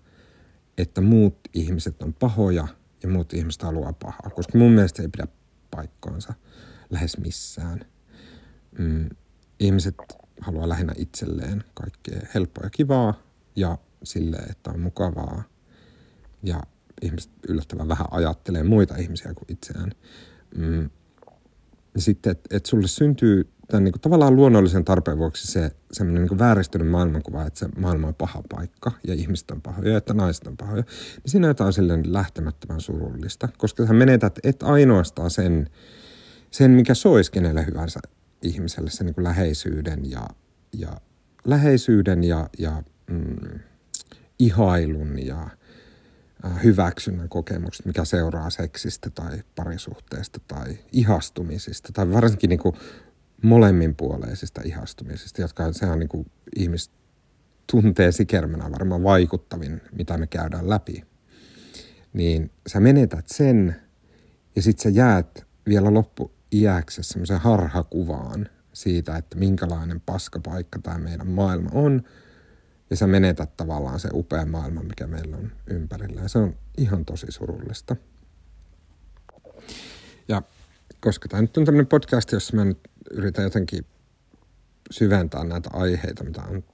että 0.79 1.01
muut 1.01 1.39
ihmiset 1.55 2.03
on 2.03 2.15
pahoja 2.15 2.69
ja 3.03 3.09
muut 3.09 3.35
ihmiset 3.35 3.63
haluaa 3.63 3.93
pahaa. 3.93 4.31
Koska 4.35 4.59
mun 4.59 4.73
mielestä 4.73 4.97
se 4.97 5.03
ei 5.03 5.09
pidä 5.09 5.27
paikkaansa 5.71 6.35
lähes 6.91 7.19
missään– 7.19 7.85
mm, 8.79 9.09
ihmiset 9.61 9.97
haluaa 10.41 10.69
lähinnä 10.69 10.93
itselleen 10.97 11.65
kaikkea 11.75 12.21
helppoa 12.35 12.65
ja 12.65 12.71
kivaa 12.71 13.15
ja 13.57 13.79
sille, 14.03 14.37
että 14.37 14.71
on 14.71 14.81
mukavaa. 14.81 15.43
Ja 16.43 16.63
ihmiset 17.03 17.33
yllättävän 17.49 17.89
vähän 17.89 18.07
ajattelee 18.11 18.63
muita 18.63 18.97
ihmisiä 18.97 19.35
kuin 19.35 19.53
itseään. 19.53 19.93
Mm. 20.57 20.91
Ja 21.95 22.01
sitten, 22.01 22.33
että 22.33 22.57
et 22.57 22.67
sulle 22.67 22.89
syntyy 22.89 23.51
tämän 23.69 23.85
niin 23.85 23.93
kuin, 23.93 24.01
tavallaan 24.01 24.37
luonnollisen 24.37 24.85
tarpeen 24.85 25.19
vuoksi 25.19 25.47
se 25.47 25.71
semmoinen 25.93 26.27
niin 26.27 26.39
vääristynyt 26.39 26.89
maailmankuva, 26.89 27.47
että 27.47 27.59
se 27.59 27.69
maailma 27.79 28.07
on 28.07 28.15
paha 28.15 28.43
paikka 28.49 28.93
ja 29.07 29.15
ihmiset 29.15 29.51
on 29.51 29.63
pahoja 29.63 29.91
ja 29.91 29.99
että 29.99 30.15
naiset 30.15 30.47
on 30.47 30.57
pahoja, 30.57 30.83
niin 31.17 31.23
siinä 31.31 31.49
jotain 31.49 31.73
silleen 31.73 32.13
lähtemättömän 32.13 32.81
surullista, 32.81 33.49
koska 33.59 33.87
sä 33.87 33.93
menetät 33.93 34.39
et 34.43 34.63
ainoastaan 34.63 35.31
sen, 35.31 35.71
sen 36.51 36.71
mikä 36.71 36.95
soisi 36.95 37.33
kenelle 37.33 37.67
hyvänsä 37.67 38.01
ihmiselle 38.43 38.91
se 38.91 39.05
niin 39.05 39.15
kuin 39.15 39.25
läheisyyden 39.25 40.11
ja, 40.11 40.29
ja 40.73 41.01
läheisyyden 41.45 42.25
ja, 42.25 42.51
ja 42.59 42.83
mm, 43.11 43.61
ihailun 44.39 45.27
ja 45.27 45.51
äh, 46.45 46.63
hyväksynnän 46.65 47.29
kokemukset, 47.29 47.87
mikä 47.87 48.05
seuraa 48.05 48.51
seksistä 48.51 49.11
tai 49.11 49.43
parisuhteesta 49.57 50.41
tai 50.49 50.79
ihastumisista 50.93 51.93
tai 51.93 52.13
varsinkin 52.13 52.51
niin 52.51 52.61
kuin 52.61 52.75
molemminpuoleisista 53.43 54.61
ihastumisista, 54.65 55.41
jotka 55.41 55.73
se 55.73 55.87
on 55.87 55.99
niin 55.99 56.09
kuin 56.09 56.31
ihmis 56.57 56.91
tuntee 57.71 58.13
sikermänä 58.13 58.71
varmaan 58.73 59.03
vaikuttavin, 59.03 59.81
mitä 59.93 60.19
me 60.19 60.27
käydään 60.27 60.71
läpi. 60.71 61.05
Niin 62.13 62.51
sä 62.67 62.81
menetät 62.81 63.29
sen 63.29 63.77
ja 64.57 64.63
sit 64.63 64.79
sä 64.79 64.89
jäät 64.89 65.47
vielä 65.69 65.95
loppu 65.95 66.33
iäksä 66.53 67.03
semmoisen 67.03 67.41
harhakuvaan 67.41 68.49
siitä, 68.73 69.17
että 69.17 69.37
minkälainen 69.37 70.01
paskapaikka 70.01 70.79
tämä 70.79 70.99
meidän 70.99 71.29
maailma 71.29 71.71
on. 71.73 72.03
Ja 72.91 72.97
sä 72.97 73.07
menetät 73.07 73.57
tavallaan 73.57 74.01
se 74.01 74.09
upea 74.13 74.47
maailma, 74.47 74.83
mikä 74.83 75.07
meillä 75.07 75.37
on 75.37 75.53
ympärillä. 75.67 76.21
Ja 76.21 76.29
se 76.29 76.39
on 76.39 76.57
ihan 76.79 77.05
tosi 77.05 77.27
surullista. 77.29 77.97
Ja 80.29 80.43
koska 81.01 81.29
tämä 81.29 81.43
nyt 81.43 81.57
on 81.57 81.65
tämmöinen 81.65 81.87
podcast, 81.87 82.33
jossa 82.33 82.57
mä 82.57 82.65
nyt 82.65 82.79
yritän 83.11 83.45
jotenkin 83.45 83.87
syventää 84.91 85.45
näitä 85.45 85.71
aiheita, 85.73 86.25
mitä 86.25 86.43
on 86.43 86.65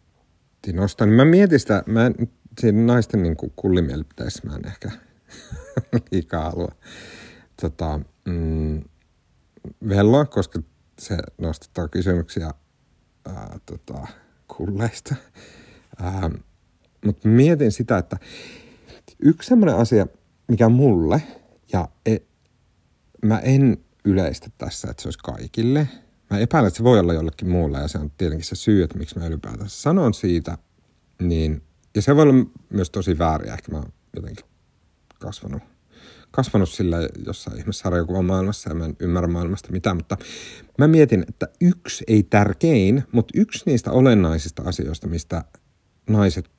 nostaa, 0.73 1.07
niin 1.07 1.17
mä 1.17 1.25
mietin 1.25 1.61
sitä, 1.61 1.83
mä 1.87 2.07
en, 2.07 2.15
siinä 2.61 2.83
naisten 2.83 3.23
niin 3.23 3.37
kuin 3.37 3.53
kullimielipiteissä 3.57 4.49
mä 4.49 4.55
en 4.55 4.67
ehkä 4.67 4.91
liikaa 6.13 6.51
halua 6.51 6.73
tota, 7.61 8.01
mm, 8.25 8.83
velloa, 9.89 10.25
koska 10.25 10.63
se 10.99 11.17
nostattaa 11.39 11.89
kysymyksiä 11.89 12.51
ää, 13.27 13.59
tota, 13.67 14.07
kulleista. 14.57 15.15
Mutta 17.05 17.29
mietin 17.29 17.73
sitä, 17.73 17.99
että 17.99 18.17
yksi 19.19 19.49
sellainen 19.49 19.77
asia, 19.77 20.07
mikä 20.49 20.69
mulle, 20.69 21.23
ja 21.73 21.89
e, 22.07 22.17
mä 23.25 23.39
en 23.39 23.85
yleistä 24.05 24.51
tässä, 24.59 24.91
että 24.91 25.03
se 25.03 25.09
olisi 25.09 25.19
kaikille. 25.19 25.89
Mä 26.31 26.39
epäilen, 26.39 26.69
että 26.69 26.77
se 26.77 26.85
voi 26.85 26.99
olla 26.99 27.13
jollekin 27.13 27.49
muulle, 27.49 27.79
ja 27.79 27.89
se 27.89 27.99
on 27.99 28.11
tietenkin 28.11 28.47
se 28.47 28.55
syy, 28.55 28.83
että 28.83 28.99
miksi 28.99 29.19
mä 29.19 29.27
ylipäätään 29.27 29.69
sanon 29.69 30.15
siitä. 30.15 30.59
Niin, 31.23 31.63
ja 31.95 32.03
se 32.03 32.17
voi 32.17 32.23
olla 32.23 32.47
myös 32.71 32.91
tosi 32.91 33.19
väärin, 33.19 33.53
ehkä 33.53 33.73
mä 33.73 33.79
oon 33.79 33.93
jotenkin 34.17 34.45
kasvanut 35.19 35.63
kasvanut 36.35 36.69
sillä 36.69 36.97
jossain 37.27 37.59
ihmissarjakuvan 37.59 38.25
maailmassa 38.25 38.71
ja 38.71 38.75
mä 38.75 38.85
en 38.85 38.97
ymmärrä 39.01 39.29
maailmasta 39.29 39.73
mitään, 39.73 39.97
mutta 39.97 40.17
mä 40.79 40.89
mietin, 40.89 41.25
että 41.29 41.49
yksi 41.61 42.05
ei 42.09 42.23
tärkein, 42.23 43.05
mutta 43.13 43.33
yksi 43.37 43.63
niistä 43.67 43.91
olennaisista 43.93 44.63
asioista, 44.67 45.07
mistä 45.07 45.45
naiset 46.11 46.51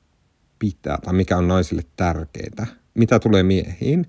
pitää 0.58 0.98
tai 1.04 1.14
mikä 1.14 1.36
on 1.36 1.48
naisille 1.48 1.82
tärkeää, 1.96 2.66
mitä 2.94 3.18
tulee 3.18 3.42
miehiin, 3.42 4.06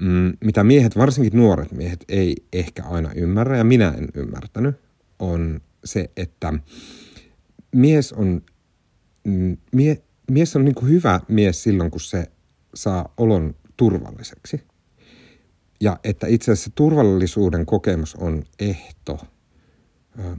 mm, 0.00 0.32
mitä 0.44 0.64
miehet, 0.64 0.96
varsinkin 0.96 1.38
nuoret 1.38 1.72
miehet, 1.72 2.04
ei 2.08 2.36
ehkä 2.52 2.82
aina 2.84 3.12
ymmärrä, 3.14 3.56
ja 3.56 3.64
minä 3.64 3.94
en 3.98 4.08
ymmärtänyt, 4.14 4.76
on 5.18 5.60
se, 5.84 6.10
että 6.16 6.52
mies 7.74 8.12
on, 8.12 8.42
mm, 9.24 9.56
mie, 9.72 10.02
mies 10.30 10.56
on 10.56 10.64
niin 10.64 10.88
hyvä 10.88 11.20
mies 11.28 11.62
silloin, 11.62 11.90
kun 11.90 12.00
se 12.00 12.30
saa 12.74 13.14
olon 13.16 13.54
turvalliseksi. 13.76 14.71
Ja 15.82 15.98
että 16.04 16.26
itse 16.26 16.52
asiassa 16.52 16.70
turvallisuuden 16.74 17.66
kokemus 17.66 18.14
on 18.14 18.44
ehto 18.58 19.18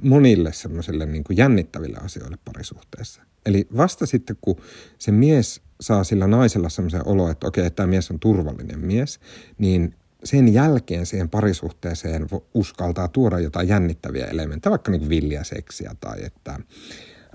monille 0.01 0.53
semmoisille 0.53 1.05
niin 1.05 1.23
jännittäville 1.29 1.97
asioille 1.97 2.37
parisuhteessa. 2.45 3.21
Eli 3.45 3.67
vasta 3.77 4.05
sitten, 4.05 4.37
kun 4.41 4.55
se 4.99 5.11
mies 5.11 5.61
saa 5.81 6.03
sillä 6.03 6.27
naisella 6.27 6.69
semmoisen 6.69 7.07
olo, 7.07 7.29
että 7.29 7.47
okei, 7.47 7.71
tämä 7.71 7.87
mies 7.87 8.11
on 8.11 8.19
turvallinen 8.19 8.79
mies, 8.79 9.19
niin 9.57 9.95
sen 10.23 10.53
jälkeen 10.53 11.05
siihen 11.05 11.29
parisuhteeseen 11.29 12.27
uskaltaa 12.53 13.07
tuoda 13.07 13.39
jotain 13.39 13.67
jännittäviä 13.67 14.25
elementtejä, 14.25 14.71
vaikka 14.71 14.91
niin 14.91 15.09
villiä 15.09 15.43
seksiä 15.43 15.95
tai 15.99 16.25
että 16.25 16.59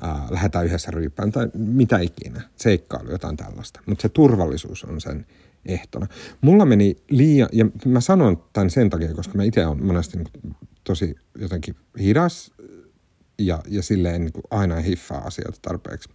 äh, 0.05 0.31
lähdetään 0.31 0.67
yhdessä 0.67 0.91
ryyppään 0.91 1.33
tai 1.33 1.49
mitä 1.55 1.99
ikinä, 1.99 2.43
seikkailu, 2.57 3.11
jotain 3.11 3.37
tällaista. 3.37 3.81
Mutta 3.87 4.03
se 4.03 4.09
turvallisuus 4.09 4.85
on 4.85 5.01
sen 5.01 5.27
ehtona. 5.67 6.07
Mulla 6.41 6.65
meni 6.65 6.97
liian, 7.11 7.49
ja 7.53 7.67
mä 7.87 8.01
sanon 8.01 8.45
tämän 8.53 8.71
sen 8.71 8.91
takia, 8.91 9.15
koska 9.15 9.37
mä 9.37 9.45
itse 9.45 9.67
olen 9.67 9.87
monesti 9.87 10.19
niin 10.19 10.55
tosi 10.85 11.15
jotenkin 11.39 11.77
hidas 11.99 12.53
ja, 13.39 13.63
ja 13.69 13.83
silleen 13.83 14.21
niin 14.21 14.33
aina 14.51 14.77
hiffaa 14.77 15.19
asioita 15.19 15.59
tarpeeksi, 15.63 16.09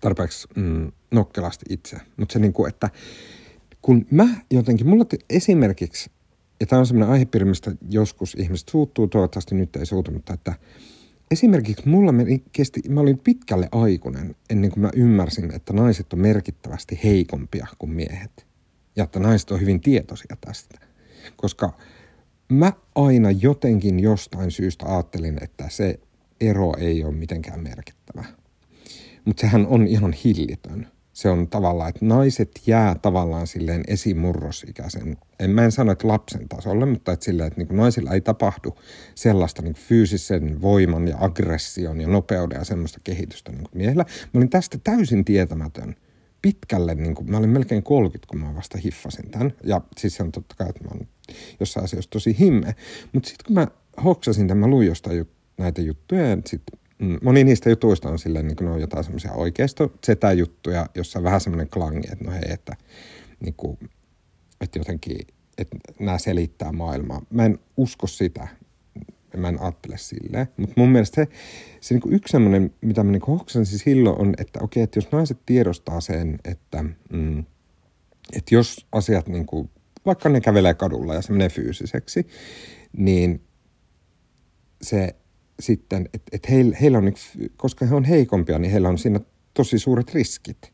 tarpeeksi 0.00 0.48
mm, 0.56 0.92
nokkelasti 1.10 1.64
itse. 1.68 1.96
Mutta 2.16 2.32
se 2.32 2.38
niin 2.38 2.52
kuin, 2.52 2.68
että 2.68 2.90
kun 3.82 4.06
mä 4.10 4.28
jotenkin, 4.50 4.88
mulla 4.88 5.04
esimerkiksi, 5.30 6.10
ja 6.60 6.66
tämä 6.66 6.80
on 6.80 6.86
semmoinen 6.86 7.12
aihepiiri, 7.12 7.44
mistä 7.44 7.72
joskus 7.90 8.34
ihmiset 8.34 8.68
suuttuu, 8.68 9.06
toivottavasti 9.06 9.54
nyt 9.54 9.76
ei 9.76 9.86
suutu, 9.86 10.10
mutta 10.10 10.34
että 10.34 10.54
esimerkiksi 11.30 11.88
mulla 11.88 12.12
meni, 12.12 12.42
kesti, 12.52 12.80
mä 12.88 13.00
olin 13.00 13.18
pitkälle 13.18 13.68
aikuinen 13.72 14.36
ennen 14.50 14.70
kuin 14.70 14.80
mä 14.80 14.90
ymmärsin, 14.94 15.54
että 15.54 15.72
naiset 15.72 16.12
on 16.12 16.18
merkittävästi 16.18 17.00
heikompia 17.04 17.66
kuin 17.78 17.90
miehet. 17.90 18.46
Ja 18.96 19.04
että 19.04 19.20
naiset 19.20 19.50
on 19.50 19.60
hyvin 19.60 19.80
tietoisia 19.80 20.36
tästä. 20.40 20.78
Koska 21.36 21.72
mä 22.52 22.72
aina 22.94 23.30
jotenkin 23.30 24.00
jostain 24.00 24.50
syystä 24.50 24.86
ajattelin, 24.86 25.42
että 25.42 25.68
se 25.68 26.00
ero 26.40 26.72
ei 26.78 27.04
ole 27.04 27.14
mitenkään 27.14 27.60
merkittävä. 27.60 28.24
Mutta 29.24 29.40
sehän 29.40 29.66
on 29.66 29.86
ihan 29.86 30.12
hillitön 30.12 30.88
se 31.20 31.30
on 31.30 31.48
tavallaan, 31.48 31.88
että 31.88 32.04
naiset 32.04 32.50
jää 32.66 32.94
tavallaan 32.94 33.46
silleen 33.46 33.82
esimurrosikäisen, 33.88 35.16
en 35.40 35.50
mä 35.50 35.64
en 35.64 35.72
sano, 35.72 35.92
että 35.92 36.08
lapsen 36.08 36.48
tasolle, 36.48 36.86
mutta 36.86 37.12
että 37.12 37.24
silleen, 37.24 37.46
että 37.46 37.60
niin 37.60 37.76
naisilla 37.76 38.10
ei 38.10 38.20
tapahdu 38.20 38.76
sellaista 39.14 39.62
niin 39.62 39.74
fyysisen 39.74 40.62
voiman 40.62 41.08
ja 41.08 41.16
aggression 41.20 42.00
ja 42.00 42.08
nopeuden 42.08 42.58
ja 42.58 42.64
semmoista 42.64 43.00
kehitystä 43.04 43.52
niin 43.52 43.62
kuin 43.62 43.78
miehillä. 43.78 44.04
Mä 44.32 44.38
olin 44.38 44.50
tästä 44.50 44.78
täysin 44.84 45.24
tietämätön 45.24 45.96
pitkälle, 46.42 46.94
niin 46.94 47.14
kuin, 47.14 47.30
mä 47.30 47.36
olin 47.36 47.50
melkein 47.50 47.82
30, 47.82 48.26
kun 48.30 48.40
mä 48.40 48.54
vasta 48.54 48.78
hiffasin 48.78 49.30
tämän. 49.30 49.52
Ja 49.64 49.80
siis 49.96 50.16
se 50.16 50.22
on 50.22 50.32
totta 50.32 50.54
kai, 50.58 50.68
että 50.68 50.84
mä 50.84 50.90
oon 50.90 51.08
jossain 51.60 51.84
asiassa 51.84 52.10
tosi 52.10 52.38
himme. 52.38 52.74
Mutta 53.12 53.28
sitten 53.28 53.46
kun 53.46 53.54
mä 53.54 53.66
hoksasin 54.04 54.48
tämän, 54.48 54.60
mä 54.60 54.66
luin 54.66 54.88
jostain 54.88 55.28
näitä 55.58 55.82
juttuja 55.82 56.26
ja 56.26 56.36
sitten 56.46 56.79
Mm, 57.00 57.18
moni 57.22 57.44
niistä 57.44 57.70
jutuista 57.70 58.08
on 58.08 58.18
silleen, 58.18 58.46
niin 58.46 58.56
kuin 58.56 58.66
ne 58.66 58.72
on 58.74 58.80
jotain 58.80 59.04
semmoisia 59.04 59.32
oikeisto 59.32 59.92
juttuja, 60.36 60.86
jossa 60.94 61.18
on 61.18 61.24
vähän 61.24 61.40
semmoinen 61.40 61.68
klangi, 61.68 62.08
että 62.12 62.24
no 62.24 62.32
hei, 62.32 62.52
että, 62.52 62.76
niin 63.40 63.54
kuin, 63.54 63.78
että 64.60 64.78
jotenkin, 64.78 65.18
että 65.58 65.76
nämä 66.00 66.18
selittää 66.18 66.72
maailmaa. 66.72 67.22
Mä 67.30 67.44
en 67.44 67.58
usko 67.76 68.06
sitä, 68.06 68.48
mä 69.36 69.48
en 69.48 69.60
ajattele 69.60 69.98
silleen, 69.98 70.48
mutta 70.56 70.74
mun 70.76 70.88
mielestä 70.88 71.14
se, 71.14 71.28
se 71.80 71.94
niin 71.94 72.02
kuin 72.02 72.14
yksi 72.14 72.32
semmoinen, 72.32 72.74
mitä 72.80 73.04
mä 73.04 73.12
niin 73.12 73.22
hoksansin 73.28 73.78
silloin 73.78 74.20
on, 74.20 74.34
että 74.38 74.60
okei, 74.62 74.82
että 74.82 74.98
jos 74.98 75.12
naiset 75.12 75.38
tiedostaa 75.46 76.00
sen, 76.00 76.38
että, 76.44 76.84
mm, 77.12 77.44
että 78.32 78.54
jos 78.54 78.86
asiat 78.92 79.28
niin 79.28 79.46
kuin, 79.46 79.70
vaikka 80.06 80.28
ne 80.28 80.40
kävelee 80.40 80.74
kadulla 80.74 81.14
ja 81.14 81.22
se 81.22 81.32
menee 81.32 81.48
fyysiseksi, 81.48 82.26
niin 82.92 83.42
se 84.82 85.14
sitten, 85.60 86.08
että 86.14 86.30
et 86.32 86.50
heillä, 86.50 86.76
heillä 86.80 86.98
on, 86.98 87.12
koska 87.56 87.86
he 87.86 87.94
on 87.94 88.04
heikompia, 88.04 88.58
niin 88.58 88.72
heillä 88.72 88.88
on 88.88 88.98
siinä 88.98 89.20
tosi 89.54 89.78
suuret 89.78 90.14
riskit. 90.14 90.72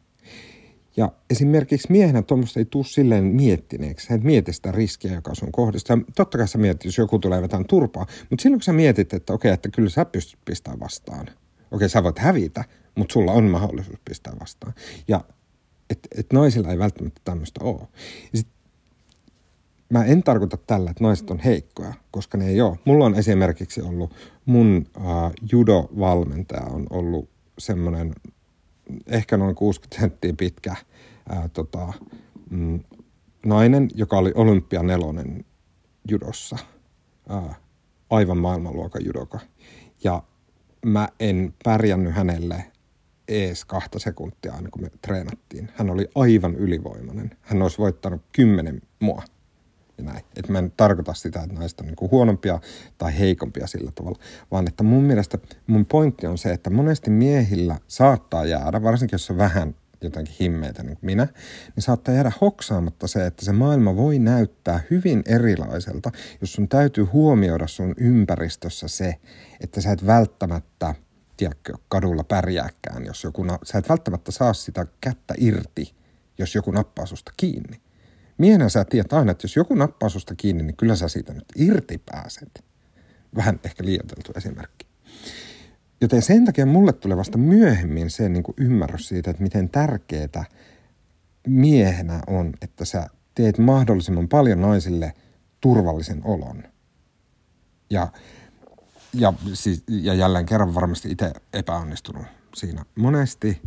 Ja 0.97 1.13
esimerkiksi 1.31 1.93
miehenä 1.93 2.23
tuommoista 2.23 2.61
ei 2.61 2.65
tule 2.65 2.85
silleen 2.85 3.25
miettineeksi. 3.25 4.15
Et 4.15 4.23
mieti 4.23 4.53
sitä 4.53 4.73
riskiä, 4.73 5.15
joka 5.15 5.35
sun 5.35 5.53
kohdista. 5.53 5.99
Totta 6.17 6.39
kai 6.39 6.49
sä 6.49 6.59
mietit, 6.59 6.85
jos 6.85 6.99
joku 6.99 7.19
tulee 7.19 7.43
vetämään 7.43 7.67
turpaa. 7.67 8.07
Mutta 8.31 8.43
silloin 8.43 8.59
kun 8.59 8.65
sä 8.65 8.73
mietit, 8.73 9.13
että 9.13 9.33
okei, 9.33 9.53
että 9.53 9.69
kyllä 9.69 9.91
sä 9.91 10.05
pystyt 10.05 10.41
pistämään 10.45 10.81
vastaan. 10.81 11.27
Okei, 11.71 11.89
sä 11.89 12.03
voit 12.03 12.19
hävitä, 12.19 12.65
mutta 12.95 13.13
sulla 13.13 13.33
on 13.33 13.45
mahdollisuus 13.45 13.99
pistää 14.05 14.33
vastaan. 14.41 14.75
Ja 15.09 15.25
että 15.91 16.09
et 16.19 16.33
naisilla 16.33 16.71
ei 16.71 16.79
välttämättä 16.79 17.21
tämmöistä 17.25 17.65
ole. 17.65 17.81
Ja 18.33 18.39
sit 18.39 18.49
mä 19.89 20.05
en 20.05 20.23
tarkoita 20.23 20.57
tällä, 20.57 20.91
että 20.91 21.05
naiset 21.05 21.31
on 21.31 21.39
heikkoja, 21.39 21.95
koska 22.11 22.39
ne 22.39 22.47
ei 22.49 22.61
ole. 22.61 22.79
Mulla 22.85 23.05
on 23.05 23.15
esimerkiksi 23.15 23.83
ollut, 23.83 24.15
mun 24.47 24.87
uh, 24.97 25.33
judo-valmentaja 25.53 26.67
on 26.67 26.87
ollut 26.91 27.29
semmoinen 27.59 28.15
ehkä 29.07 29.37
noin 29.37 29.55
60 29.55 30.01
senttiä 30.01 30.33
pitkä 30.33 30.77
uh, 31.31 31.51
tota, 31.53 31.93
mm, 32.51 32.81
nainen, 33.47 33.89
joka 33.95 34.19
oli 34.19 34.33
olympianelonen 34.35 35.45
judossa. 36.11 36.57
Uh, 37.31 37.57
aivan 38.11 38.39
maailmanluokan 38.39 39.05
judoka. 39.05 39.41
Ja 40.05 40.23
mä 40.85 41.09
en 41.21 41.55
pärjännyt 41.65 42.15
hänelle 42.15 42.65
ees 43.29 43.65
kahta 43.65 43.99
sekuntia 43.99 44.55
aina 44.55 44.69
kun 44.71 44.83
me 44.83 44.91
treenattiin. 45.03 45.71
Hän 45.75 45.91
oli 45.91 46.09
aivan 46.15 46.55
ylivoimainen. 46.55 47.31
Hän 47.41 47.63
olisi 47.63 47.79
voittanut 47.79 48.23
kymmenen 48.33 48.83
mua 49.01 49.23
näin. 50.03 50.25
Että 50.37 50.53
mä 50.53 50.59
en 50.59 50.73
tarkoita 50.77 51.15
sitä, 51.15 51.43
että 51.43 51.55
naiset 51.55 51.81
on 51.81 51.87
niin 51.87 52.11
huonompia 52.11 52.61
tai 52.99 53.19
heikompia 53.19 53.67
sillä 53.67 53.93
tavalla, 53.95 54.19
vaan 54.51 54.69
että 54.69 54.83
mun 54.83 55.03
mielestä 55.03 55.39
mun 55.67 55.87
pointti 55.87 56.27
on 56.27 56.39
se, 56.39 56.53
että 56.53 56.71
monesti 56.71 57.11
miehillä 57.11 57.79
saattaa 57.89 58.45
jäädä, 58.45 58.83
varsinkin 58.83 59.15
jos 59.15 59.31
on 59.31 59.39
vähän 59.39 59.75
jotenkin 60.01 60.35
himmeitä 60.41 60.83
niin 60.83 60.97
kuin 60.97 61.07
minä, 61.07 61.27
niin 61.77 61.83
saattaa 61.83 62.15
jäädä 62.15 62.33
hoksaamatta 62.41 63.07
se, 63.07 63.27
että 63.27 63.45
se 63.45 63.53
maailma 63.53 63.97
voi 63.97 64.19
näyttää 64.19 64.81
hyvin 64.91 65.23
erilaiselta, 65.27 66.13
jos 66.41 66.53
sun 66.53 66.69
täytyy 66.69 67.05
huomioida 67.05 67.67
sun 67.67 67.95
ympäristössä 67.97 68.89
se, 68.89 69.15
että 69.61 69.81
sä 69.81 69.93
et 69.93 70.07
välttämättä, 70.07 70.95
tiedätkö, 71.37 71.73
kadulla 71.89 72.25
pärjääkään, 72.25 73.05
jos 73.07 73.25
joku, 73.25 73.47
sä 73.63 73.79
et 73.79 73.89
välttämättä 73.89 74.33
saa 74.33 74.53
sitä 74.53 74.87
kättä 75.01 75.35
irti, 75.39 75.95
jos 76.39 76.55
joku 76.55 76.71
nappaa 76.71 77.07
susta 77.07 77.33
kiinni. 77.37 77.86
Miehenä 78.39 78.69
sä 78.69 78.85
tiedät 78.85 79.13
aina, 79.13 79.33
että 79.33 79.45
jos 79.45 79.57
joku 79.57 79.75
nappaa 79.75 80.09
susta 80.09 80.35
kiinni, 80.35 80.63
niin 80.63 80.77
kyllä 80.77 80.97
sä 80.97 81.09
siitä 81.09 81.33
nyt 81.33 81.45
irti 81.57 81.99
pääset. 81.99 82.65
Vähän 83.37 83.61
ehkä 83.65 83.85
liioiteltu 83.85 84.33
esimerkki. 84.37 84.87
Joten 86.01 86.23
sen 86.23 86.45
takia 86.45 86.67
mulle 86.67 86.93
tulee 86.93 87.17
vasta 87.17 87.39
myöhemmin 87.39 88.11
se 88.11 88.29
niin 88.29 88.43
kuin 88.43 88.55
ymmärrys 88.59 89.09
siitä, 89.09 89.31
että 89.31 89.43
miten 89.43 89.69
tärkeää 89.69 90.45
miehenä 91.47 92.23
on, 92.27 92.53
että 92.63 92.85
sä 92.85 93.07
teet 93.35 93.59
mahdollisimman 93.59 94.29
paljon 94.29 94.61
naisille 94.61 95.15
turvallisen 95.61 96.21
olon. 96.25 96.63
Ja, 97.91 98.09
ja, 99.15 99.33
siis, 99.53 99.85
ja 99.89 100.15
jälleen 100.15 100.47
kerran 100.47 100.75
varmasti 100.75 101.11
itse 101.11 101.33
epäonnistunut 101.53 102.27
siinä 102.55 102.85
monesti, 102.95 103.63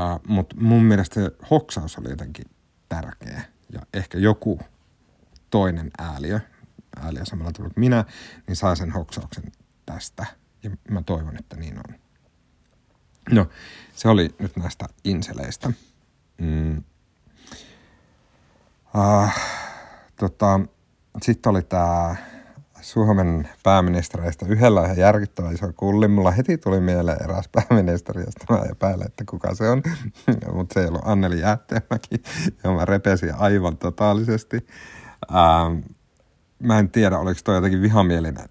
uh, 0.00 0.20
mutta 0.28 0.56
mun 0.60 0.84
mielestä 0.84 1.20
hoksaus 1.50 1.98
oli 1.98 2.10
jotenkin 2.10 2.44
tärkeä 2.88 3.42
ja 3.72 3.80
ehkä 3.94 4.18
joku 4.18 4.60
toinen 5.50 5.90
ääliö, 5.98 6.40
ääliö 6.96 7.24
samalla 7.24 7.52
tavalla 7.52 7.74
kuin 7.74 7.80
minä, 7.80 8.04
niin 8.46 8.56
saa 8.56 8.74
sen 8.74 8.90
hoksauksen 8.90 9.52
tästä. 9.86 10.26
Ja 10.62 10.70
mä 10.90 11.02
toivon, 11.02 11.36
että 11.38 11.56
niin 11.56 11.76
on. 11.78 11.94
No, 13.30 13.46
se 13.94 14.08
oli 14.08 14.34
nyt 14.38 14.56
näistä 14.56 14.86
inseleistä. 15.04 15.72
Mm. 16.38 16.82
Uh, 18.94 19.30
tota, 20.16 20.60
Sitten 21.22 21.50
oli 21.50 21.62
tämä 21.62 22.16
Suomen 22.92 23.48
pääministereistä 23.62 24.46
yhdellä 24.46 24.84
ihan 24.84 24.96
järkyttävä 24.96 25.50
iso 25.50 25.72
kulli. 25.76 26.08
Mulla 26.08 26.30
heti 26.30 26.58
tuli 26.58 26.80
mieleen 26.80 27.22
eräs 27.24 27.48
pääministeri, 27.52 28.20
josta 28.20 28.44
mä 28.50 28.62
epäilen, 28.70 29.06
että 29.06 29.24
kuka 29.24 29.54
se 29.54 29.68
on. 29.68 29.82
Mutta 30.54 30.74
se 30.74 30.80
ei 30.80 30.86
ollut 30.86 31.02
Anneli 31.04 31.40
Jäätteenmäki, 31.40 32.22
ja 32.64 32.70
mä 32.70 32.84
repesin 32.84 33.34
aivan 33.34 33.76
totaalisesti. 33.76 34.66
Ähm, 35.34 35.78
mä 36.58 36.78
en 36.78 36.90
tiedä, 36.90 37.18
oliko 37.18 37.40
toi 37.44 37.54
jotenkin 37.54 37.82
vihamielinen 37.82 38.48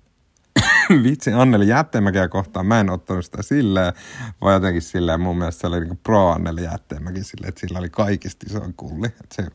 vitsi 1.03 1.33
Anneli 1.33 1.67
Jätteenmäkiä 1.67 2.27
kohtaan. 2.27 2.65
Mä 2.65 2.79
en 2.79 2.89
ottanut 2.89 3.25
sitä 3.25 3.41
silleen, 3.41 3.93
vaan 4.41 4.53
jotenkin 4.53 4.81
silleen 4.81 5.21
mun 5.21 5.37
mielestä 5.37 5.61
se 5.61 5.67
oli 5.67 5.79
niinku 5.79 5.99
pro 6.03 6.29
Anneli 6.29 6.63
Jätteenmäki 6.63 7.23
silleen, 7.23 7.49
että 7.49 7.61
sillä 7.61 7.79
oli 7.79 7.89
kaikista 7.89 8.45
iso 8.49 8.61
kulli. 8.77 9.07
Että 9.07 9.35
se 9.35 9.47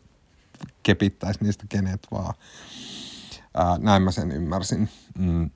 kepittäisi 0.83 1.45
niistä 1.45 1.65
kenet 1.69 2.01
vaan. 2.11 2.35
Ää, 3.55 3.79
näin 3.79 4.03
mä 4.03 4.11
sen 4.11 4.33
ymmärsin. 4.33 4.89
Mm. 5.19 5.51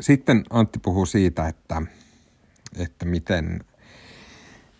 Sitten 0.00 0.44
Antti 0.50 0.78
puhuu 0.78 1.06
siitä, 1.06 1.48
että, 1.48 1.82
että 2.78 3.04
miten, 3.04 3.64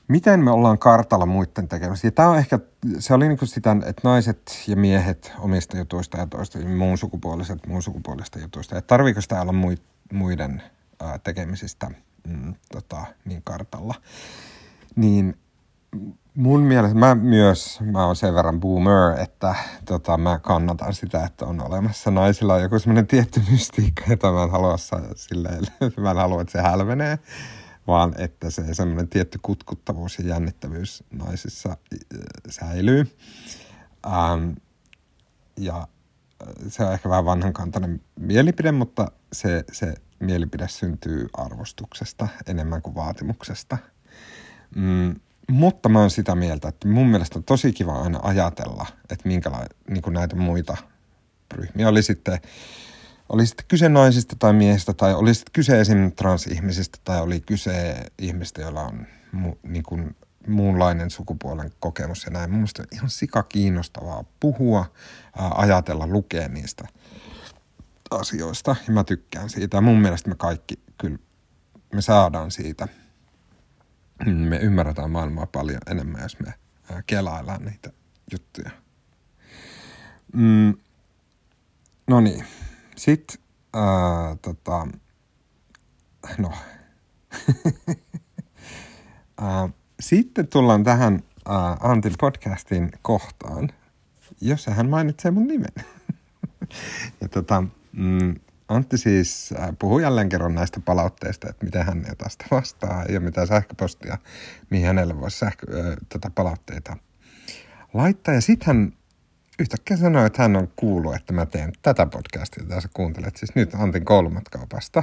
miten 0.08 0.40
me 0.40 0.50
ollaan 0.50 0.78
kartalla 0.78 1.26
muiden 1.26 1.68
tekemässä. 1.68 2.06
Ja 2.06 2.12
tämä 2.12 2.28
on 2.28 2.38
ehkä, 2.38 2.58
se 2.98 3.14
oli 3.14 3.28
niin 3.28 3.38
sitä, 3.44 3.76
että 3.86 4.08
naiset 4.08 4.62
ja 4.66 4.76
miehet 4.76 5.32
omista 5.38 5.76
jutuista 5.78 6.18
ja 6.18 6.26
toista, 6.26 6.58
muun 6.58 6.98
sukupuoliset 6.98 7.66
muun 7.66 7.82
sukupuolista 7.82 8.38
jutuista. 8.38 8.74
Ja 8.74 8.82
tarviiko 8.82 9.20
sitä 9.20 9.40
olla 9.40 9.54
muiden 10.12 10.62
tekemisistä 11.24 11.90
mm, 12.28 12.54
tota, 12.72 13.06
niin 13.24 13.42
kartalla. 13.44 13.94
Niin 14.96 15.38
mun 16.35 16.61
mielestä 16.61 16.99
mä 16.99 17.14
myös, 17.14 17.81
mä 17.81 18.07
oon 18.07 18.16
sen 18.16 18.35
verran 18.35 18.61
boomer, 18.61 19.20
että 19.20 19.55
tota, 19.85 20.16
mä 20.16 20.39
kannatan 20.39 20.95
sitä, 20.95 21.24
että 21.24 21.47
on 21.47 21.61
olemassa 21.61 22.11
naisilla 22.11 22.59
joku 22.59 22.78
semmoinen 22.78 23.07
tietty 23.07 23.43
mystiikka, 23.51 24.03
jota 24.09 24.33
mä 24.33 24.43
en 24.43 24.51
halua 24.51 24.76
silleen, 25.14 25.64
mä 26.03 26.11
en 26.11 26.16
halua, 26.16 26.43
että 26.43 26.53
se 26.53 26.61
hälvenee, 26.61 27.18
vaan 27.87 28.14
että 28.18 28.51
se 28.51 28.74
semmoinen 28.74 29.09
tietty 29.09 29.39
kutkuttavuus 29.43 30.18
ja 30.18 30.24
jännittävyys 30.24 31.05
naisissa 31.11 31.76
säilyy. 32.49 33.16
Ähm, 34.07 34.51
ja 35.57 35.89
se 36.68 36.85
on 36.85 36.93
ehkä 36.93 37.09
vähän 37.09 37.24
vanhankantainen 37.24 38.01
mielipide, 38.16 38.72
mutta 38.72 39.12
se, 39.33 39.64
se 39.72 39.95
mielipide 40.20 40.68
syntyy 40.68 41.28
arvostuksesta 41.33 42.28
enemmän 42.47 42.83
kuin 42.83 42.95
vaatimuksesta. 42.95 43.78
Mm, 44.76 45.14
mutta 45.51 45.88
mä 45.88 46.01
oon 46.01 46.11
sitä 46.11 46.34
mieltä, 46.34 46.68
että 46.68 46.88
mun 46.88 47.07
mielestä 47.07 47.38
on 47.38 47.44
tosi 47.44 47.72
kiva 47.72 48.03
aina 48.03 48.20
ajatella, 48.22 48.86
että 49.11 49.28
minkälaisia 49.28 49.76
niin 49.88 50.03
näitä 50.09 50.36
muita 50.36 50.76
ryhmiä 51.55 51.88
oli 51.88 52.03
sitten, 52.03 52.38
oli 53.28 53.46
sitten 53.46 53.66
kyse 53.68 53.88
naisista 53.88 54.36
tai 54.38 54.53
miehistä, 54.53 54.92
tai 54.92 55.14
oli 55.14 55.34
sitten 55.34 55.53
kyse 55.53 55.80
esim. 55.80 56.12
transihmisistä, 56.12 56.98
tai 57.05 57.20
oli 57.20 57.40
kyse 57.40 57.96
ihmistä, 58.18 58.61
joilla 58.61 58.82
on 58.82 59.07
mu, 59.32 59.55
niin 59.62 59.82
kuin 59.82 60.16
muunlainen 60.46 61.11
sukupuolen 61.11 61.72
kokemus 61.80 62.24
ja 62.24 62.30
näin. 62.30 62.51
Mun 62.51 62.59
mielestä 62.59 62.82
on 62.82 62.88
ihan 62.92 63.11
sika 63.11 63.42
kiinnostavaa 63.42 64.24
puhua, 64.40 64.86
ää, 65.38 65.51
ajatella, 65.55 66.07
lukea 66.07 66.48
niistä 66.48 66.88
asioista, 68.11 68.76
ja 68.86 68.92
mä 68.92 69.05
tykkään 69.05 69.51
siitä. 69.51 69.76
Ja 69.76 69.80
mun 69.80 70.01
mielestä 70.01 70.28
me 70.28 70.34
kaikki 70.34 70.78
kyllä, 70.98 71.18
me 71.94 72.03
saadaan 72.03 72.51
siitä– 72.51 72.88
me 74.26 74.56
ymmärretään 74.56 75.10
maailmaa 75.10 75.46
paljon 75.46 75.80
enemmän, 75.90 76.22
jos 76.22 76.38
me 76.40 76.54
kelaillaan 77.06 77.64
niitä 77.64 77.92
juttuja. 78.32 78.70
Mm, 80.34 80.74
no 82.06 82.20
niin, 82.20 82.44
sitten 82.96 83.38
tota, 84.42 84.88
no. 86.38 86.52
sitten 90.00 90.48
tullaan 90.48 90.84
tähän 90.84 91.22
ää, 91.48 91.76
Antin 91.80 92.14
podcastin 92.20 92.90
kohtaan, 93.02 93.68
jossa 94.40 94.70
hän 94.70 94.88
mainitsee 94.88 95.30
mun 95.30 95.46
nimen. 95.46 95.72
ja 97.20 97.28
tota, 97.28 97.64
mm, 97.92 98.34
Antti 98.70 98.98
siis 98.98 99.54
äh, 99.58 99.68
puhui 99.78 100.02
jälleen 100.02 100.28
kerran 100.28 100.54
näistä 100.54 100.80
palautteista, 100.80 101.48
että 101.48 101.64
miten 101.64 101.86
hän 101.86 102.02
ne 102.02 102.14
tästä 102.14 102.44
vastaa 102.50 103.04
ja 103.04 103.20
mitä 103.20 103.46
sähköpostia, 103.46 104.18
mihin 104.70 104.86
hänelle 104.86 105.20
voisi 105.20 105.38
sähkö, 105.38 105.66
äh, 105.78 105.96
tota 106.08 106.30
palautteita 106.34 106.96
laittaa. 107.94 108.34
Ja 108.34 108.40
sitten 108.40 108.66
hän 108.66 108.92
yhtäkkiä 109.58 109.96
sanoi, 109.96 110.26
että 110.26 110.42
hän 110.42 110.56
on 110.56 110.72
kuullut, 110.76 111.14
että 111.14 111.32
mä 111.32 111.46
teen 111.46 111.72
tätä 111.82 112.06
podcastia, 112.06 112.62
jota 112.62 112.80
sä 112.80 112.88
kuuntelet 112.94 113.36
siis 113.36 113.54
nyt 113.54 113.74
Antin 113.74 114.04
koulumatkaupasta. 114.04 115.02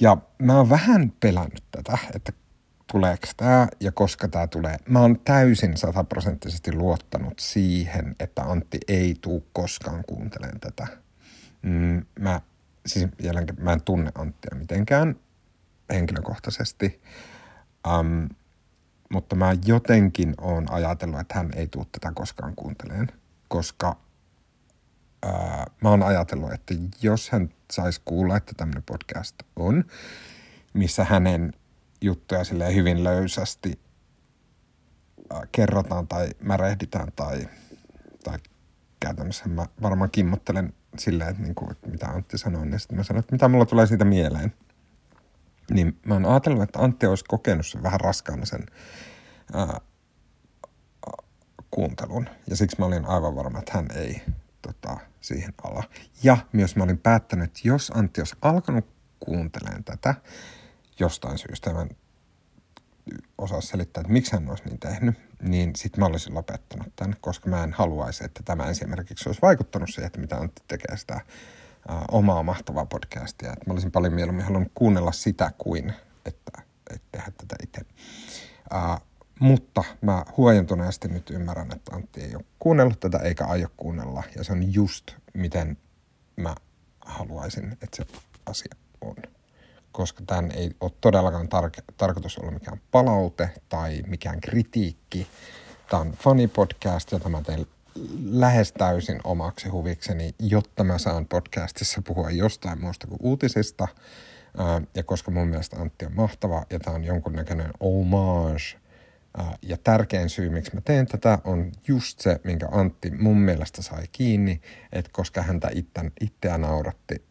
Ja 0.00 0.16
mä 0.38 0.56
oon 0.56 0.70
vähän 0.70 1.12
pelännyt 1.20 1.64
tätä, 1.70 1.98
että 2.14 2.32
tuleeko 2.92 3.26
tämä 3.36 3.68
ja 3.80 3.92
koska 3.92 4.28
tämä 4.28 4.46
tulee. 4.46 4.76
Mä 4.88 5.00
oon 5.00 5.20
täysin 5.24 5.76
sataprosenttisesti 5.76 6.72
luottanut 6.72 7.38
siihen, 7.38 8.16
että 8.20 8.42
Antti 8.42 8.78
ei 8.88 9.14
tuu 9.20 9.46
koskaan 9.52 10.04
kuuntelemaan 10.06 10.60
tätä. 10.60 10.86
Mm, 11.62 12.06
mä 12.20 12.40
siis 12.86 13.08
jälleen 13.22 13.46
mä 13.58 13.72
en 13.72 13.82
tunne 13.82 14.12
Anttia 14.14 14.56
mitenkään 14.58 15.16
henkilökohtaisesti, 15.92 17.02
um, 17.98 18.28
mutta 19.12 19.36
mä 19.36 19.56
jotenkin 19.66 20.34
oon 20.40 20.72
ajatellut, 20.72 21.20
että 21.20 21.34
hän 21.34 21.50
ei 21.56 21.66
tule 21.66 21.86
tätä 21.92 22.12
koskaan 22.14 22.54
kuunteleen, 22.56 23.08
koska 23.48 23.96
uh, 25.26 25.66
mä 25.82 25.88
oon 25.88 26.02
ajatellut, 26.02 26.52
että 26.52 26.74
jos 27.02 27.30
hän 27.30 27.48
saisi 27.72 28.00
kuulla, 28.04 28.36
että 28.36 28.52
tämmöinen 28.56 28.82
podcast 28.82 29.36
on, 29.56 29.84
missä 30.74 31.04
hänen 31.04 31.52
juttuja 32.00 32.44
sille 32.44 32.74
hyvin 32.74 33.04
löysästi 33.04 33.80
uh, 35.34 35.42
kerrotaan 35.52 36.08
tai 36.08 36.28
märehditään 36.40 37.12
tai, 37.16 37.48
tai 38.24 38.38
käytännössä 39.00 39.48
mä 39.48 39.66
varmaan 39.82 40.10
kimmottelen 40.10 40.74
silleen, 40.98 41.30
että, 41.30 41.42
niin 41.42 41.54
kuin, 41.54 41.70
että 41.70 41.88
mitä 41.88 42.06
Antti 42.06 42.38
sanoi, 42.38 42.66
niin 42.66 42.80
sitten 42.80 42.98
mä 42.98 43.02
sanoin, 43.02 43.20
että 43.20 43.32
mitä 43.34 43.48
mulla 43.48 43.66
tulee 43.66 43.86
siitä 43.86 44.04
mieleen. 44.04 44.54
Niin 45.70 45.98
mä 46.06 46.14
oon 46.14 46.26
ajatellut, 46.26 46.62
että 46.62 46.78
Antti 46.78 47.06
olisi 47.06 47.24
kokenut 47.24 47.66
sen 47.66 47.82
vähän 47.82 48.00
raskaana 48.00 48.44
sen 48.44 48.66
ää, 49.54 49.80
kuuntelun. 51.70 52.28
Ja 52.50 52.56
siksi 52.56 52.76
mä 52.78 52.86
olin 52.86 53.06
aivan 53.06 53.36
varma, 53.36 53.58
että 53.58 53.72
hän 53.74 53.86
ei 53.94 54.22
tota, 54.62 54.96
siihen 55.20 55.54
ala. 55.64 55.84
Ja 56.22 56.36
myös 56.52 56.76
mä 56.76 56.84
olin 56.84 56.98
päättänyt, 56.98 57.44
että 57.44 57.60
jos 57.64 57.92
Antti 57.94 58.20
olisi 58.20 58.36
alkanut 58.42 58.86
kuuntelemaan 59.20 59.84
tätä 59.84 60.14
jostain 60.98 61.38
syystä, 61.38 61.72
mä 61.72 61.82
en 61.82 61.96
osaa 63.38 63.60
selittää, 63.60 64.00
että 64.00 64.12
miksi 64.12 64.32
hän 64.32 64.48
olisi 64.48 64.64
niin 64.64 64.78
tehnyt, 64.78 65.14
niin 65.42 65.76
sitten 65.76 66.00
mä 66.00 66.06
olisin 66.06 66.34
lopettanut 66.34 66.96
tämän, 66.96 67.16
koska 67.20 67.50
mä 67.50 67.64
en 67.64 67.72
haluaisi, 67.72 68.24
että 68.24 68.42
tämä 68.44 68.70
esimerkiksi 68.70 69.28
olisi 69.28 69.42
vaikuttanut 69.42 69.88
siihen, 69.88 70.06
että 70.06 70.20
mitä 70.20 70.36
Antti 70.36 70.62
tekee 70.68 70.96
sitä 70.96 71.20
omaa 72.10 72.42
mahtavaa 72.42 72.86
podcastia. 72.86 73.52
Että 73.52 73.64
mä 73.66 73.72
olisin 73.72 73.92
paljon 73.92 74.12
mieluummin 74.12 74.44
halunnut 74.44 74.72
kuunnella 74.74 75.12
sitä 75.12 75.52
kuin, 75.58 75.92
että, 76.26 76.52
että 76.90 77.08
tehdä 77.12 77.32
tätä 77.38 77.56
itse. 77.62 77.80
Uh, 78.74 79.06
mutta 79.40 79.84
mä 80.00 80.24
huojentuneesti 80.36 81.08
nyt 81.08 81.30
ymmärrän, 81.30 81.72
että 81.72 81.96
Antti 81.96 82.20
ei 82.20 82.34
ole 82.34 82.44
kuunnellut 82.58 83.00
tätä 83.00 83.18
eikä 83.18 83.44
aio 83.44 83.68
kuunnella. 83.76 84.22
Ja 84.36 84.44
se 84.44 84.52
on 84.52 84.74
just 84.74 85.12
miten 85.34 85.76
mä 86.36 86.54
haluaisin, 87.00 87.72
että 87.72 87.96
se 87.96 88.06
asia 88.46 88.74
on 89.00 89.16
koska 89.92 90.22
tämän 90.26 90.50
ei 90.50 90.70
ole 90.80 90.92
todellakaan 91.00 91.46
tar- 91.46 91.94
tarkoitus 91.96 92.38
olla 92.38 92.50
mikään 92.50 92.80
palaute 92.90 93.50
tai 93.68 94.02
mikään 94.06 94.40
kritiikki. 94.40 95.26
Tämä 95.90 96.00
on 96.00 96.12
funny 96.12 96.48
podcast, 96.48 97.12
jota 97.12 97.28
mä 97.28 97.42
teen 97.42 97.66
lähes 98.24 98.72
täysin 98.72 99.20
omaksi 99.24 99.68
huvikseni, 99.68 100.34
jotta 100.38 100.84
mä 100.84 100.98
saan 100.98 101.26
podcastissa 101.26 102.02
puhua 102.02 102.30
jostain 102.30 102.80
muusta 102.80 103.06
kuin 103.06 103.18
uutisista. 103.22 103.88
Ja 104.94 105.02
koska 105.02 105.30
mun 105.30 105.48
mielestä 105.48 105.76
Antti 105.76 106.06
on 106.06 106.14
mahtava 106.14 106.64
ja 106.70 106.78
tämä 106.78 106.96
on 106.96 107.04
jonkunnäköinen 107.04 107.70
homage. 107.80 108.82
Ja 109.62 109.76
tärkein 109.76 110.28
syy, 110.30 110.50
miksi 110.50 110.74
mä 110.74 110.80
teen 110.80 111.06
tätä, 111.06 111.38
on 111.44 111.72
just 111.88 112.20
se, 112.20 112.40
minkä 112.44 112.68
Antti 112.70 113.10
mun 113.10 113.38
mielestä 113.38 113.82
sai 113.82 114.04
kiinni, 114.12 114.60
että 114.92 115.10
koska 115.12 115.42
häntä 115.42 115.70
itseään 116.20 116.60
nauratti 116.60 117.24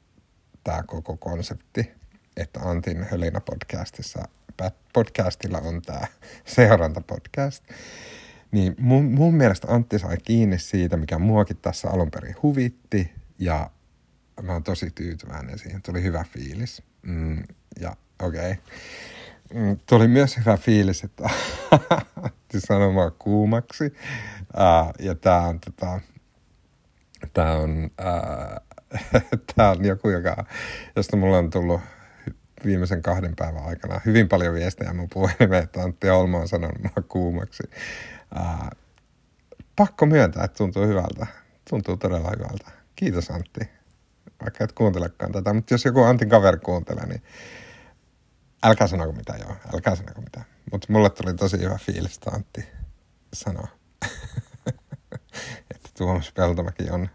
tämä 0.64 0.84
koko 0.84 1.18
konsepti, 1.18 1.92
että 2.38 2.60
Antin 2.60 3.04
hölinä 3.04 3.42
podcastissa, 3.42 4.28
podcastilla 4.94 5.58
on 5.58 5.82
tämä 5.82 6.08
seurantapodcast. 6.56 7.64
Niin 8.52 8.76
mun, 8.78 9.06
mun 9.06 9.34
mielestä 9.34 9.68
Antti 9.70 10.00
sai 10.00 10.18
kiinni 10.18 10.60
siitä, 10.60 10.98
mikä 10.98 11.20
muakin 11.20 11.58
tässä 11.58 11.90
alun 11.90 12.12
perin 12.12 12.36
huvitti 12.44 13.12
ja 13.40 13.70
mä 14.42 14.54
oon 14.54 14.64
tosi 14.64 14.92
tyytyväinen 14.92 15.60
siihen. 15.60 15.82
Tuli 15.82 16.04
hyvä 16.04 16.26
fiilis. 16.34 16.84
Mm, 17.02 17.44
ja 17.80 17.96
okei. 18.20 18.52
Okay. 18.52 18.64
Mm, 19.54 19.78
tuli 19.86 20.08
myös 20.08 20.38
hyvä 20.38 20.58
fiilis, 20.58 21.04
että 21.04 21.30
Antti 22.24 22.60
sanoi 22.60 23.12
kuumaksi. 23.20 23.86
Uh, 23.86 24.94
ja 25.06 25.16
tää 25.16 25.42
on, 25.42 25.60
tota, 25.60 26.00
tää 27.34 27.58
on, 27.58 27.90
uh, 28.02 28.82
tää 29.56 29.70
on 29.70 29.86
joku, 29.86 30.10
joka, 30.10 30.46
josta 30.96 31.18
mulla 31.18 31.38
on 31.38 31.50
tullut 31.50 31.82
viimeisen 32.66 33.02
kahden 33.02 33.36
päivän 33.36 33.64
aikana 33.64 34.02
hyvin 34.06 34.30
paljon 34.30 34.54
viestejä 34.54 34.94
mun 34.94 35.10
puhelimeen, 35.14 35.64
että 35.64 35.82
Antti 35.82 36.10
Olma 36.10 36.38
on 36.38 36.48
sanonut 36.48 36.82
mua 36.84 37.04
kuumaksi. 37.08 37.64
Ää, 38.36 38.72
pakko 39.76 40.06
myöntää, 40.06 40.44
että 40.44 40.58
tuntuu 40.58 40.88
hyvältä. 40.88 41.28
Tuntuu 41.70 41.98
todella 41.98 42.32
hyvältä. 42.38 42.72
Kiitos 42.96 43.30
Antti. 43.30 43.70
Vaikka 44.42 44.64
et 44.64 44.72
kuuntelekaan 44.72 45.32
tätä, 45.32 45.54
mutta 45.54 45.74
jos 45.74 45.86
joku 45.86 46.04
Antin 46.04 46.30
kaveri 46.30 46.58
kuuntelee, 46.58 47.06
niin 47.06 47.24
älkää 48.64 48.88
sanoko 48.88 49.12
mitään, 49.12 49.40
joo. 49.40 49.56
Älkää 49.74 49.96
sanoko 49.96 50.22
mitään. 50.22 50.46
Mutta 50.72 50.88
mulle 50.90 51.10
tuli 51.10 51.34
tosi 51.34 51.60
hyvä 51.60 51.78
fiilis, 51.78 52.16
että 52.16 52.32
Antti 52.32 52.66
sanoo. 53.34 53.68
Tuomas 55.98 56.32
Peltomäki 56.32 56.90
on 56.90 57.10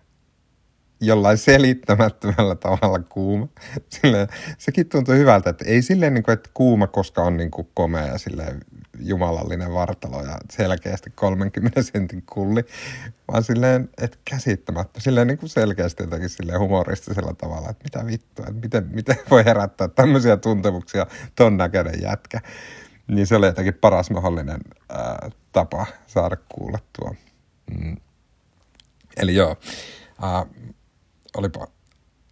jollain 1.00 1.38
selittämättömällä 1.38 2.54
tavalla 2.54 2.98
kuuma. 2.98 3.48
Silleen, 4.00 4.28
sekin 4.58 4.88
tuntuu 4.88 5.14
hyvältä, 5.14 5.50
että 5.50 5.64
ei 5.64 5.82
silleen, 5.82 6.14
niin 6.14 6.24
kuin, 6.24 6.32
että 6.32 6.50
kuuma, 6.54 6.86
koska 6.86 7.22
on 7.22 7.36
niin 7.36 7.50
kuin 7.50 7.68
komea 7.74 8.06
ja 8.06 8.18
silleen 8.18 8.60
jumalallinen 9.00 9.72
vartalo 9.72 10.22
ja 10.22 10.38
selkeästi 10.50 11.10
30 11.10 11.82
sentin 11.82 12.22
kulli, 12.26 12.64
vaan 13.32 13.44
silleen, 13.44 13.88
että 14.02 14.18
käsittämättä, 14.30 15.00
silleen 15.00 15.26
niin 15.26 15.38
kuin 15.38 15.50
selkeästi 15.50 16.02
jotenkin 16.02 16.28
silleen 16.28 16.60
humoristisella 16.60 17.34
tavalla, 17.34 17.70
että 17.70 17.84
mitä 17.84 18.06
vittua, 18.06 18.46
että 18.48 18.60
miten, 18.60 18.88
miten 18.92 19.16
voi 19.30 19.44
herättää 19.44 19.88
tämmöisiä 19.88 20.36
tuntemuksia 20.36 21.06
ton 21.36 21.56
näköinen 21.56 22.02
jätkä. 22.02 22.40
Niin 23.08 23.26
se 23.26 23.36
oli 23.36 23.46
jotenkin 23.46 23.74
paras 23.74 24.10
mahdollinen 24.10 24.60
ää, 24.88 25.30
tapa 25.52 25.86
saada 26.06 26.36
kuulla 26.48 26.78
tuo. 26.92 27.14
Mm. 27.78 27.96
Eli 29.16 29.34
joo, 29.34 29.56
ää, 30.22 30.46
olipa 31.36 31.66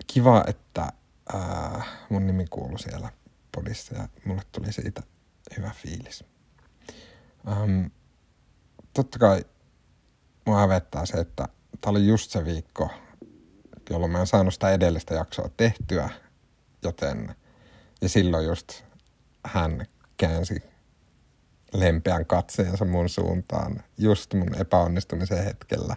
kiva, 0.07 0.45
että 0.47 0.93
ää, 1.33 1.85
mun 2.11 2.27
nimi 2.27 2.47
kuului 2.51 2.79
siellä 2.79 3.13
podissa 3.53 3.95
ja 3.95 4.09
mulle 4.27 4.43
tuli 4.53 4.73
siitä 4.73 5.03
hyvä 5.57 5.71
fiilis. 5.71 6.25
Ähm, 7.49 7.87
totta 8.95 9.19
kai 9.19 9.45
mua 10.47 10.59
hävettää 10.61 11.07
se, 11.07 11.17
että 11.17 11.49
tämä 11.81 11.91
oli 11.91 12.07
just 12.07 12.31
se 12.31 12.45
viikko, 12.45 12.91
jolloin 13.91 14.13
mä 14.13 14.21
en 14.21 14.27
saanut 14.27 14.55
sitä 14.55 14.71
edellistä 14.71 15.15
jaksoa 15.15 15.51
tehtyä, 15.57 16.11
joten 16.83 17.35
ja 18.01 18.09
silloin 18.09 18.47
just 18.47 18.83
hän 19.47 19.87
käänsi 20.17 20.63
lempeän 21.73 22.27
katseensa 22.27 22.85
mun 22.85 23.09
suuntaan 23.09 23.83
just 23.99 24.35
mun 24.35 24.55
epäonnistumisen 24.61 25.45
hetkellä. 25.45 25.97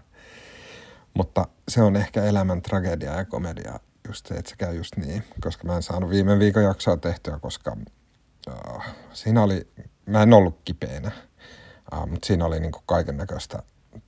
Mutta 1.17 1.47
se 1.67 1.81
on 1.81 1.95
ehkä 1.95 2.23
elämän 2.23 2.61
tragedia 2.61 3.13
ja 3.13 3.25
komedia 3.25 3.79
just 4.07 4.25
se, 4.25 4.33
että 4.33 4.49
se 4.49 4.55
käy 4.55 4.75
just 4.75 4.97
niin, 4.97 5.23
koska 5.41 5.67
mä 5.67 5.75
en 5.75 5.83
saanut 5.83 6.09
viime 6.09 6.39
viikon 6.39 6.63
jaksoa 6.63 6.97
tehtyä, 6.97 7.39
koska 7.39 7.77
uh, 8.47 8.83
siinä 9.13 9.43
oli, 9.43 9.67
mä 10.05 10.23
en 10.23 10.33
ollut 10.33 10.61
kipeänä 10.65 11.11
Uh, 11.93 12.07
mutta 12.07 12.27
siinä 12.27 12.45
oli 12.45 12.59
niinku 12.59 12.79
kaiken 12.85 13.17
näköistä 13.17 13.63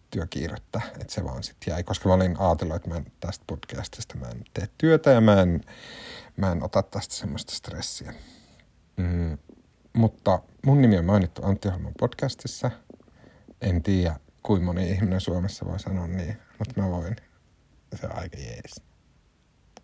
työkiirettä, 0.10 0.82
että 1.02 1.14
se 1.14 1.24
vaan 1.24 1.44
sitten 1.44 1.72
jäi, 1.72 1.84
koska 1.84 2.10
mä 2.10 2.16
olin 2.16 2.40
ajatellut, 2.40 2.76
että 2.76 2.90
mä 2.90 2.96
en 2.96 3.06
tästä 3.20 3.46
podcastista 3.48 4.18
mä 4.18 4.28
en 4.28 4.44
tee 4.54 4.70
työtä 4.78 5.12
ja 5.12 5.22
mä 5.22 5.42
en, 5.42 5.62
mä 6.38 6.52
en 6.52 6.64
ota 6.64 6.84
tästä 6.84 7.16
semmoista 7.16 7.56
stressiä. 7.56 8.14
Mm, 8.98 9.38
mutta 9.94 10.40
mun 10.66 10.82
nimi 10.82 10.98
on 10.98 11.06
mainittu 11.06 11.46
Antti 11.46 11.70
Holman 11.70 11.94
podcastissa. 12.00 12.72
En 13.62 13.84
tiedä, 13.84 14.20
kuinka 14.44 14.66
moni 14.66 14.90
ihminen 14.90 15.22
Suomessa 15.22 15.66
voi 15.66 15.80
sanoa 15.80 16.08
niin, 16.08 16.38
mutta 16.60 16.82
mä 16.82 16.90
voin. 16.90 17.16
Se 17.96 18.08
on 18.08 18.16
aika 18.16 18.38
jees. 18.38 18.82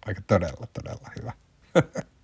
Aika 0.05 0.21
todella, 0.27 0.67
todella 0.73 1.11
hyvä. 1.19 1.33